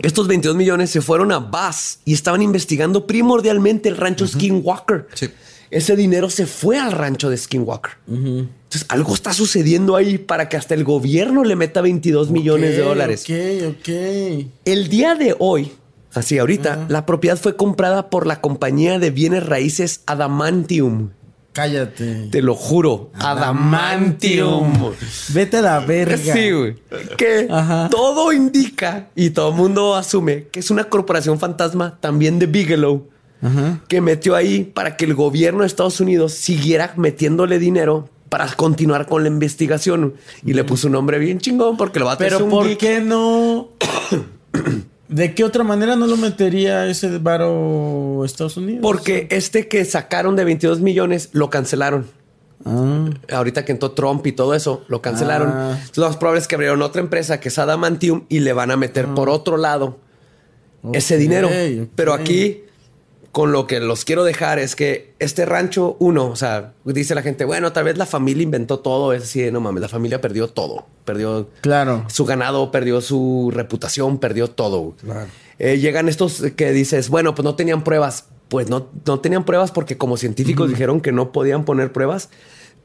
[0.00, 5.06] Estos 22 millones se fueron a Bass y estaban investigando primordialmente el rancho Skinwalker.
[5.14, 5.28] Sí.
[5.70, 7.92] Ese dinero se fue al rancho de Skinwalker.
[8.06, 12.82] Entonces, algo está sucediendo ahí para que hasta el gobierno le meta 22 millones de
[12.82, 13.24] dólares.
[13.24, 13.88] Ok, ok.
[14.64, 15.72] El día de hoy,
[16.12, 21.10] así ahorita, la propiedad fue comprada por la compañía de bienes raíces Adamantium.
[21.52, 22.28] Cállate.
[22.30, 23.10] Te lo juro.
[23.14, 24.72] Adamantium.
[25.34, 26.16] Vete a la verga.
[26.34, 26.76] Sí, güey.
[27.16, 27.88] Que Ajá.
[27.90, 33.08] todo indica y todo el mundo asume que es una corporación fantasma también de Bigelow
[33.42, 33.80] Ajá.
[33.88, 39.06] que metió ahí para que el gobierno de Estados Unidos siguiera metiéndole dinero para continuar
[39.06, 40.14] con la investigación.
[40.44, 42.66] Y le puso un nombre bien chingón porque lo va a tener Pero un ¿por
[42.66, 42.78] geek.
[42.78, 43.68] qué no?
[45.12, 48.80] ¿De qué otra manera no lo metería ese varo Estados Unidos?
[48.82, 52.06] Porque este que sacaron de 22 millones lo cancelaron.
[52.64, 55.50] Ah, Ahorita que entró Trump y todo eso, lo cancelaron.
[55.50, 55.70] Ah.
[55.72, 58.70] Entonces, lo más probable es que abrieron otra empresa que es Adamantium y le van
[58.70, 59.98] a meter por otro lado
[60.94, 61.50] ese dinero.
[61.94, 62.62] Pero aquí,
[63.32, 67.22] con lo que los quiero dejar es que este rancho, uno, o sea, dice la
[67.22, 69.12] gente, bueno, tal vez la familia inventó todo.
[69.14, 70.86] Es así, no mames, la familia perdió todo.
[71.06, 72.04] Perdió Claro.
[72.08, 74.94] su ganado, perdió su reputación, perdió todo.
[75.02, 75.26] Claro.
[75.58, 78.26] Eh, llegan estos que dices, bueno, pues no tenían pruebas.
[78.48, 82.28] Pues no, no tenían pruebas porque como científicos dijeron que no podían poner pruebas,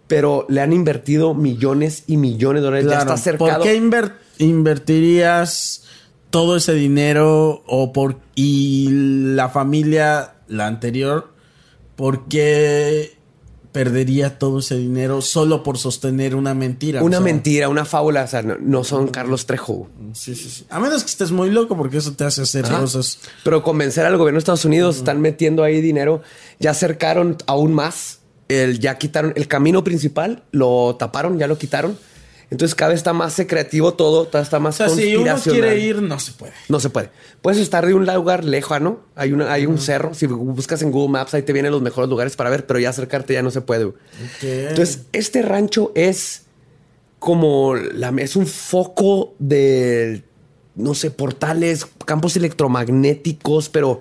[0.07, 2.87] pero le han invertido millones y millones de dólares.
[2.89, 3.55] Ya está cercado.
[3.55, 5.83] ¿Por qué inver- invertirías
[6.29, 11.31] todo ese dinero o por y la familia, la anterior,
[11.95, 13.17] ¿por qué
[13.71, 17.03] perdería todo ese dinero solo por sostener una mentira?
[17.03, 18.23] Una O sea, mentira, una fábula.
[18.23, 19.87] O sea, no, no son Carlos Trejo.
[20.13, 20.65] Sí, sí, sí.
[20.69, 23.19] A menos que estés muy loco porque eso te hace hacer cosas.
[23.43, 26.23] Pero convencer al gobierno de Estados Unidos, están metiendo ahí dinero.
[26.59, 28.19] Ya acercaron aún más.
[28.47, 31.97] El, ya quitaron el camino principal, lo taparon, ya lo quitaron.
[32.49, 36.01] Entonces cada vez está más secretivo todo, está O más sea, si uno quiere ir,
[36.01, 36.53] no se puede.
[36.69, 37.09] No se puede.
[37.41, 39.01] Puedes estar de un lugar lejano.
[39.15, 40.13] Hay, una, hay un cerro.
[40.13, 42.89] Si buscas en Google Maps, ahí te vienen los mejores lugares para ver, pero ya
[42.89, 43.91] acercarte ya no se puede.
[44.41, 46.43] Entonces, este rancho es
[47.19, 50.23] como la, es un foco de,
[50.75, 53.99] no sé, portales, campos electromagnéticos, pero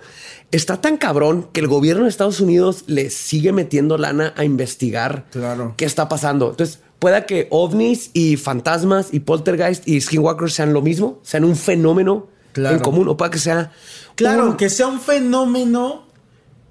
[0.52, 5.26] está tan cabrón que el gobierno de Estados Unidos le sigue metiendo lana a investigar
[5.30, 5.74] Claro.
[5.76, 6.50] qué está pasando.
[6.50, 11.56] Entonces, pueda que ovnis y fantasmas y poltergeist y skinwalkers sean lo mismo, sean un
[11.56, 12.76] fenómeno Claro.
[12.76, 13.72] en común, o pueda que sea
[14.14, 16.06] Claro, un- que sea un fenómeno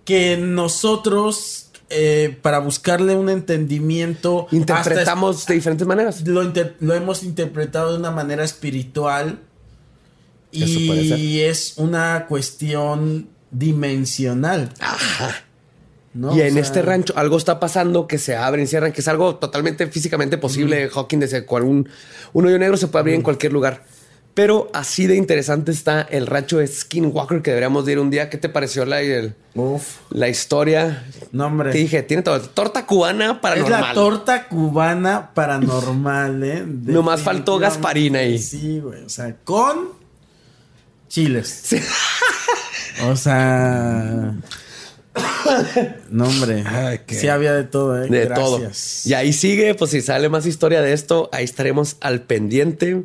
[0.04, 6.28] que nosotros, eh, para buscarle un entendimiento, interpretamos de diferentes maneras.
[6.28, 9.40] lo, inter- lo hemos interpretado de una manera espiritual
[10.52, 14.72] Eso y es una cuestión dimensional.
[16.16, 16.36] ¿No?
[16.36, 19.36] y en sea, este rancho algo está pasando que se abren, cierran, que es algo
[19.36, 20.90] totalmente físicamente posible.
[20.90, 21.88] Hawking desde cual un,
[22.34, 23.84] un hoyo negro se puede abrir en cualquier lugar.
[24.34, 28.30] Pero así de interesante está el rancho de Skinwalker que deberíamos de ir un día.
[28.30, 31.06] ¿Qué te pareció la, el- Uf, la historia?
[31.32, 31.72] no, hombre.
[31.72, 32.42] Te dije, tiene todo.
[32.42, 33.82] Torta cubana Es paranormal.
[33.82, 36.64] la torta cubana paranormal, ¿eh?
[36.68, 38.38] Nomás faltó Gasparín ahí.
[38.38, 39.04] Sí, güey.
[39.06, 39.92] O sea, con
[41.08, 41.70] chiles.
[43.08, 44.34] O sea.
[46.10, 46.64] No, hombre.
[46.66, 48.08] Ay, qué- Sí había de todo, ¿eh?
[48.10, 49.02] de Gracias.
[49.04, 49.10] todo.
[49.10, 53.04] Y ahí sigue, pues si sale más historia de esto, ahí estaremos al pendiente.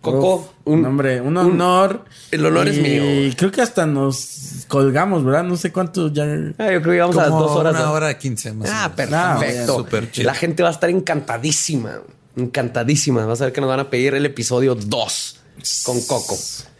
[0.00, 2.04] Coco, Uf, no, hombre, un honor.
[2.30, 3.02] el honor es mío.
[3.26, 5.42] Y creo que hasta nos colgamos, ¿verdad?
[5.42, 6.24] No sé cuánto ya.
[6.58, 7.74] Ah, yo creo que íbamos a las dos horas.
[7.74, 7.92] Una ¿no?
[7.92, 8.68] hora quince más.
[8.68, 9.14] o Ah, menos.
[9.14, 9.86] Ah, perfecto.
[10.12, 10.26] chido.
[10.26, 12.02] La gente va a estar encantadísima.
[12.36, 13.26] Encantadísima.
[13.26, 15.40] Vas a ver que nos van a pedir el episodio 2
[15.84, 16.38] con Coco.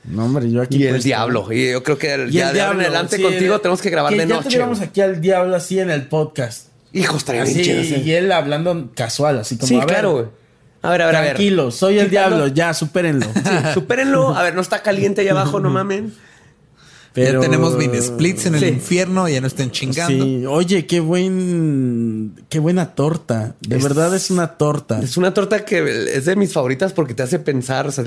[0.08, 0.78] No, hombre, yo aquí.
[0.78, 1.52] Y el diablo.
[1.52, 3.82] Y yo creo que el, ya el de ahora en adelante sí, contigo el- tenemos
[3.82, 4.44] que grabar que de ya noche.
[4.44, 6.68] tuviéramos aquí al diablo así en el podcast.
[6.92, 7.82] Hijo, estaría bien chido.
[7.82, 8.02] sí.
[8.04, 9.66] y él hablando casual, así como.
[9.68, 10.24] Sí, a claro, güey.
[10.82, 11.30] A ver, a ver, a ver.
[11.30, 13.26] Tranquilo, soy el diablo, ya, supérenlo.
[13.74, 14.36] Supérenlo.
[14.36, 16.14] A ver, no está caliente allá abajo, no mamen.
[17.16, 18.66] Pero ya tenemos mini splits en el Sí.
[18.68, 20.24] infierno, ya no estén chingando.
[20.24, 23.54] Sí, oye, qué buen, qué buena torta.
[23.60, 25.00] De Es- verdad es una torta.
[25.00, 27.86] Es una torta que es de mis favoritas porque te hace pensar.
[27.86, 28.04] O sea,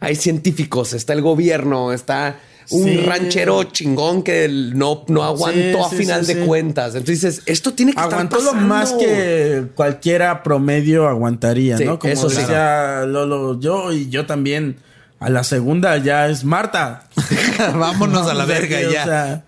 [0.00, 2.38] hay científicos, está el gobierno, está
[2.70, 2.96] un Sí.
[2.98, 6.46] ranchero chingón que no, no aguantó a sí, final sí, de sí.
[6.46, 6.94] cuentas.
[6.94, 8.68] Entonces dices, esto tiene que Aguantó estar lo pasando.
[8.74, 11.98] más que cualquiera promedio aguantaría, Sí, ¿no?
[11.98, 14.76] Como eso decía Lolo, yo y yo también.
[15.24, 17.04] A la segunda ya es Marta.
[17.74, 19.04] Vámonos a la verga que, o ya.
[19.04, 19.44] sea,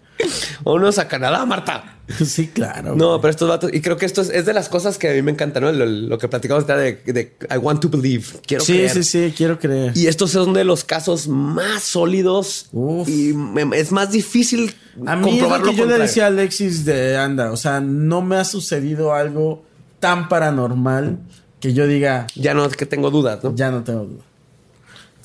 [0.64, 1.92] Vámonos a Canadá, Marta.
[2.24, 2.94] sí, claro.
[2.94, 5.12] No, pero estos vatos, y creo que esto es, es de las cosas que a
[5.12, 5.70] mí me encanta, ¿no?
[5.72, 6.74] Lo, lo que platicamos de,
[7.04, 8.24] de I want to believe.
[8.46, 8.90] Quiero sí, creer.
[8.90, 9.92] sí, sí, quiero creer.
[9.96, 13.08] Y estos son de los casos más sólidos Uf.
[13.08, 14.72] y me- es más difícil
[15.04, 18.22] A mí es lo que yo le decía a Alexis de anda, o sea, no
[18.22, 19.64] me ha sucedido algo
[20.00, 21.18] tan paranormal
[21.60, 23.52] que yo diga, Ya no es que tengo dudas, ¿no?
[23.56, 24.22] ya no tengo duda.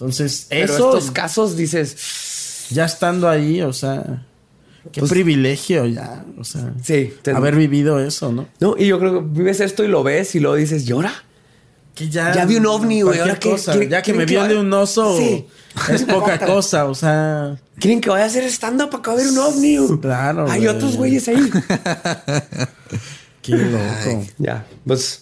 [0.02, 4.26] Entonces, Pero eso estos casos dices, ya estando ahí, o sea,
[4.92, 8.48] qué privilegio ya, o sea, Pues sí, haber vivido eso, ¿no?
[8.60, 11.14] No, y yo creo que vives esto y lo ves y luego dices, ¿llora?
[11.94, 14.48] Que ya, Ya vi un ovni, güey, ahora cosa, quieren- ya que me que viole
[14.56, 15.46] vaya- un oso Sí.
[15.94, 19.38] es poca cosa, o sea, ¿Quieren que vaya a hacer stand-up para que haber un
[19.38, 19.78] ovni?
[20.00, 21.50] Claro, Hay otros güeyes ahí.
[23.42, 24.26] qué loco.
[24.38, 25.21] ya, pues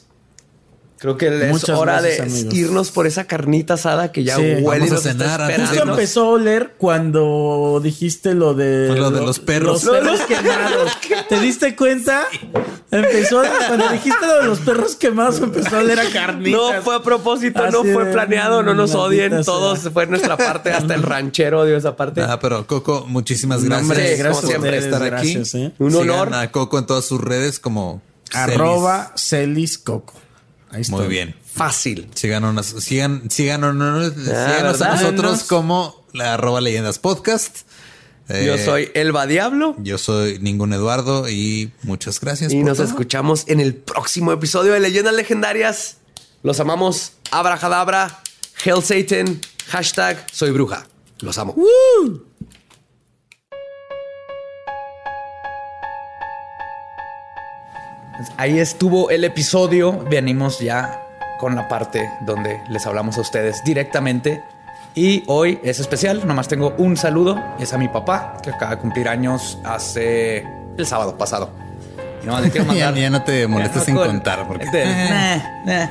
[1.00, 2.54] creo que es hora gracias, de amigos.
[2.54, 4.56] irnos por esa carnita asada que ya Sí.
[4.62, 5.60] huele y a nos está cenar.
[5.60, 8.88] Justo empezó a oler cuando dijiste lo de...
[8.88, 9.84] Pues lo de los perros.
[9.84, 10.92] Los perros quemados.
[11.30, 12.26] ¿Te diste cuenta?
[12.92, 13.42] Empezó...
[13.68, 16.60] Cuando dijiste lo de los perros quemados, empezó a oler a carnitas.
[16.76, 19.32] No fue a propósito, no fue planeado, no nos maldita odien.
[19.32, 19.44] sea.
[19.44, 22.22] Todos fue nuestra parte, hasta el ranchero dio esa parte.
[22.22, 23.90] Ah, pero Coco, muchísimas gracias.
[23.90, 25.32] hombre, gracias como siempre, ustedes, estar aquí.
[25.66, 25.72] ¿eh?
[25.80, 26.34] Un Sigan honor.
[26.36, 28.02] a Coco en todas sus redes como
[28.32, 28.56] Celis.
[28.56, 30.14] Arroba Celis Coco.
[30.72, 30.96] Ahí está.
[30.96, 31.36] Muy bien.
[31.44, 32.10] Fácil.
[32.14, 33.74] Síganos, sigan, síganos,
[34.14, 34.94] síganos a ¿verdad?
[35.02, 37.60] nosotros como la arroba leyendas podcast.
[38.32, 42.52] Eh, Yo soy Elba Diablo Yo soy ningún Eduardo y muchas gracias.
[42.54, 42.86] y por nos todo.
[42.88, 45.98] escuchamos en el próximo episodio de Leyendas Legendarias.
[46.44, 47.14] Los amamos.
[47.32, 48.22] Abrahadabra,
[48.64, 50.88] Hell Satan, hashtag soy bruja.
[51.22, 51.56] Los amo.
[58.38, 60.06] Ahí estuvo el episodio.
[60.10, 61.04] Venimos ya
[61.40, 64.44] con la parte donde les hablamos a ustedes directamente.
[64.96, 67.42] Y hoy es especial, nomás tengo un saludo.
[67.60, 70.46] Es a mi papá, que acaba de cumplir años hace
[70.78, 71.50] el sábado pasado.
[72.22, 72.94] Y nomás le quiero mandar.
[72.96, 74.66] ya, no te molestes en contar porque.
[74.74, 75.90] Eh.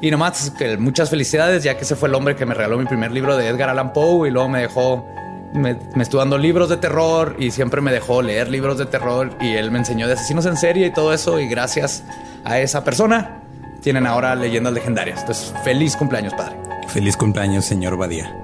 [0.00, 3.10] Y nomás muchas felicidades, ya que ese fue el hombre que me regaló mi primer
[3.12, 5.06] libro de Edgar Allan Poe y luego me dejó.
[5.52, 9.30] Me, me estuvo dando libros de terror y siempre me dejó leer libros de terror
[9.40, 11.40] y él me enseñó de asesinos en serie y todo eso.
[11.40, 12.04] Y gracias
[12.44, 13.42] a esa persona
[13.82, 15.20] tienen ahora leyendas legendarias.
[15.20, 16.56] Entonces, feliz cumpleaños, padre.
[16.88, 18.34] Feliz cumpleaños, señor Badía.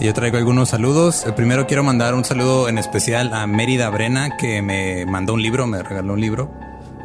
[0.00, 1.24] Yo traigo algunos saludos.
[1.26, 5.42] Eh, primero quiero mandar un saludo en especial a Mérida Brena, que me mandó un
[5.42, 6.50] libro, me regaló un libro.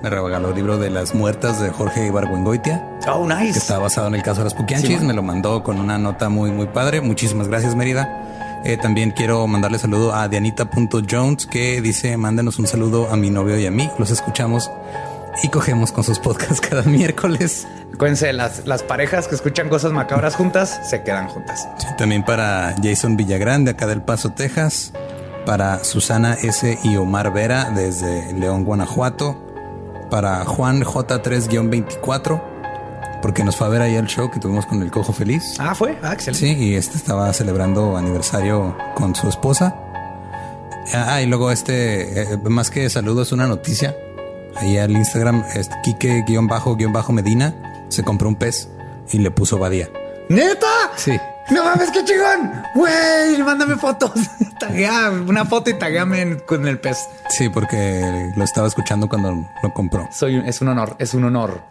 [0.01, 2.99] Me regaló el libro de las muertas de Jorge Ibargüengoitia.
[3.07, 3.53] Oh, nice.
[3.53, 5.01] Que está basado en el caso de las Puquianchis.
[5.01, 7.01] me lo mandó con una nota muy, muy padre.
[7.01, 8.46] Muchísimas gracias, Mérida.
[8.67, 13.57] Eh, también quiero mandarle saludo a Dianita.jones que dice: Mándenos un saludo a mi novio
[13.57, 13.89] y a mí.
[13.97, 14.69] Los escuchamos
[15.41, 17.65] y cogemos con sus podcasts cada miércoles.
[17.93, 21.65] Acuérdense, las, las parejas que escuchan cosas macabras juntas se quedan juntas.
[21.97, 24.91] también para Jason Villagrán acá del Paso, Texas.
[25.45, 26.77] Para Susana S.
[26.83, 29.37] y Omar Vera desde León, Guanajuato.
[30.09, 32.56] Para Juan J3-24
[33.21, 35.55] porque nos fue a ver ahí el show que tuvimos con el Cojo Feliz.
[35.59, 35.97] Ah, fue.
[36.01, 36.47] Ah, excelente.
[36.47, 39.75] Sí, y este estaba celebrando aniversario con su esposa.
[40.93, 43.95] Ah, y luego este, eh, más que saludo, es una noticia
[44.55, 45.43] ahí al Instagram,
[45.83, 47.55] Kike-Medina,
[47.89, 48.69] se compró un pez
[49.11, 49.89] y le puso Badía.
[50.29, 50.67] ¿Neta?
[50.95, 51.17] Sí.
[51.49, 52.61] No mames, qué chingón.
[52.75, 54.11] Güey, mándame fotos.
[54.59, 56.97] Taguea una foto y tagueame con el pez.
[57.29, 60.09] Sí, porque lo estaba escuchando cuando lo compró.
[60.11, 61.63] Soy, es un honor, es un honor.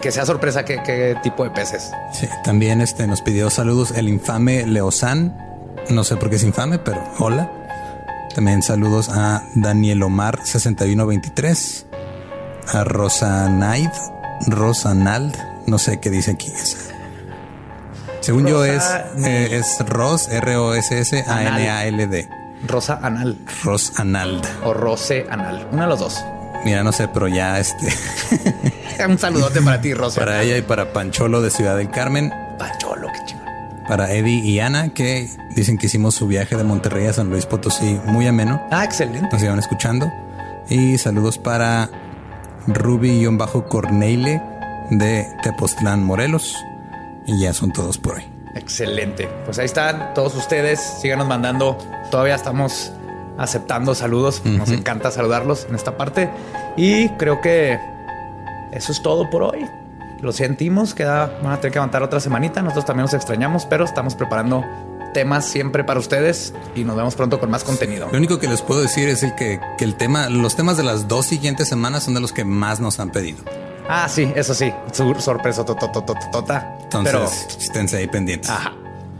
[0.00, 1.92] Que sea sorpresa qué, qué tipo de peces.
[2.12, 5.36] Sí, también este nos pidió saludos el infame Leosan.
[5.90, 7.50] No sé por qué es infame, pero hola.
[8.34, 11.86] También saludos a Daniel Omar 6123
[12.68, 13.90] a Rosanaid,
[14.46, 16.52] Rosanald, no sé qué dice aquí.
[18.22, 18.84] Según yo es,
[19.24, 22.28] eh, es Ros, R-O-S-S-A-N-A-L-D.
[22.66, 23.36] Rosa Anal.
[23.64, 24.46] Ros Anald.
[24.64, 25.66] O Rose Anal.
[25.72, 26.24] Uno de los dos.
[26.64, 27.88] Mira, no sé, pero ya este.
[29.08, 30.20] Un saludote para ti, Rosa.
[30.20, 32.32] Para ella y para Pancholo de Ciudad del Carmen.
[32.58, 33.42] Pancholo, qué chingón.
[33.88, 37.46] Para Eddie y Ana, que dicen que hicimos su viaje de Monterrey a San Luis
[37.46, 38.62] Potosí muy ameno.
[38.70, 39.28] Ah, excelente.
[39.32, 40.12] Nos iban escuchando.
[40.68, 41.90] Y saludos para
[42.68, 44.40] Ruby-Corneile
[44.90, 46.56] de Tepoztlán, Morelos.
[47.26, 48.24] Y ya son todos por hoy.
[48.54, 49.28] Excelente.
[49.44, 50.80] Pues ahí están todos ustedes.
[51.00, 51.78] Síganos mandando.
[52.10, 52.92] Todavía estamos
[53.38, 54.42] aceptando saludos.
[54.44, 56.30] Nos encanta saludarlos en esta parte.
[56.76, 57.78] Y creo que
[58.72, 59.66] eso es todo por hoy.
[60.20, 60.94] Lo sentimos.
[60.94, 62.62] Queda, van a tener que aguantar otra semanita.
[62.62, 64.64] Nosotros también nos extrañamos, pero estamos preparando
[65.12, 68.08] temas siempre para ustedes y nos vemos pronto con más contenido.
[68.10, 71.08] Lo único que les puedo decir es el que, el tema, los temas de las
[71.08, 73.38] dos siguientes semanas son de los que más nos han pedido.
[73.88, 74.72] Ah, sí, eso sí.
[74.92, 76.76] sorpresa, tota.
[76.82, 78.50] Entonces, esténse ahí pendientes.
[78.50, 78.72] Ajá.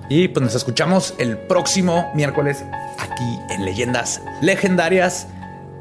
[0.08, 2.64] Y pues nos escuchamos el próximo miércoles
[2.98, 5.26] aquí en Leyendas Legendarias.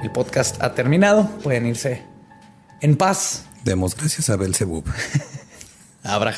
[0.02, 1.30] El podcast ha terminado.
[1.44, 2.04] Pueden irse
[2.80, 3.46] en paz.
[3.64, 4.86] Demos gracias a Belzebub.
[6.04, 6.34] Abra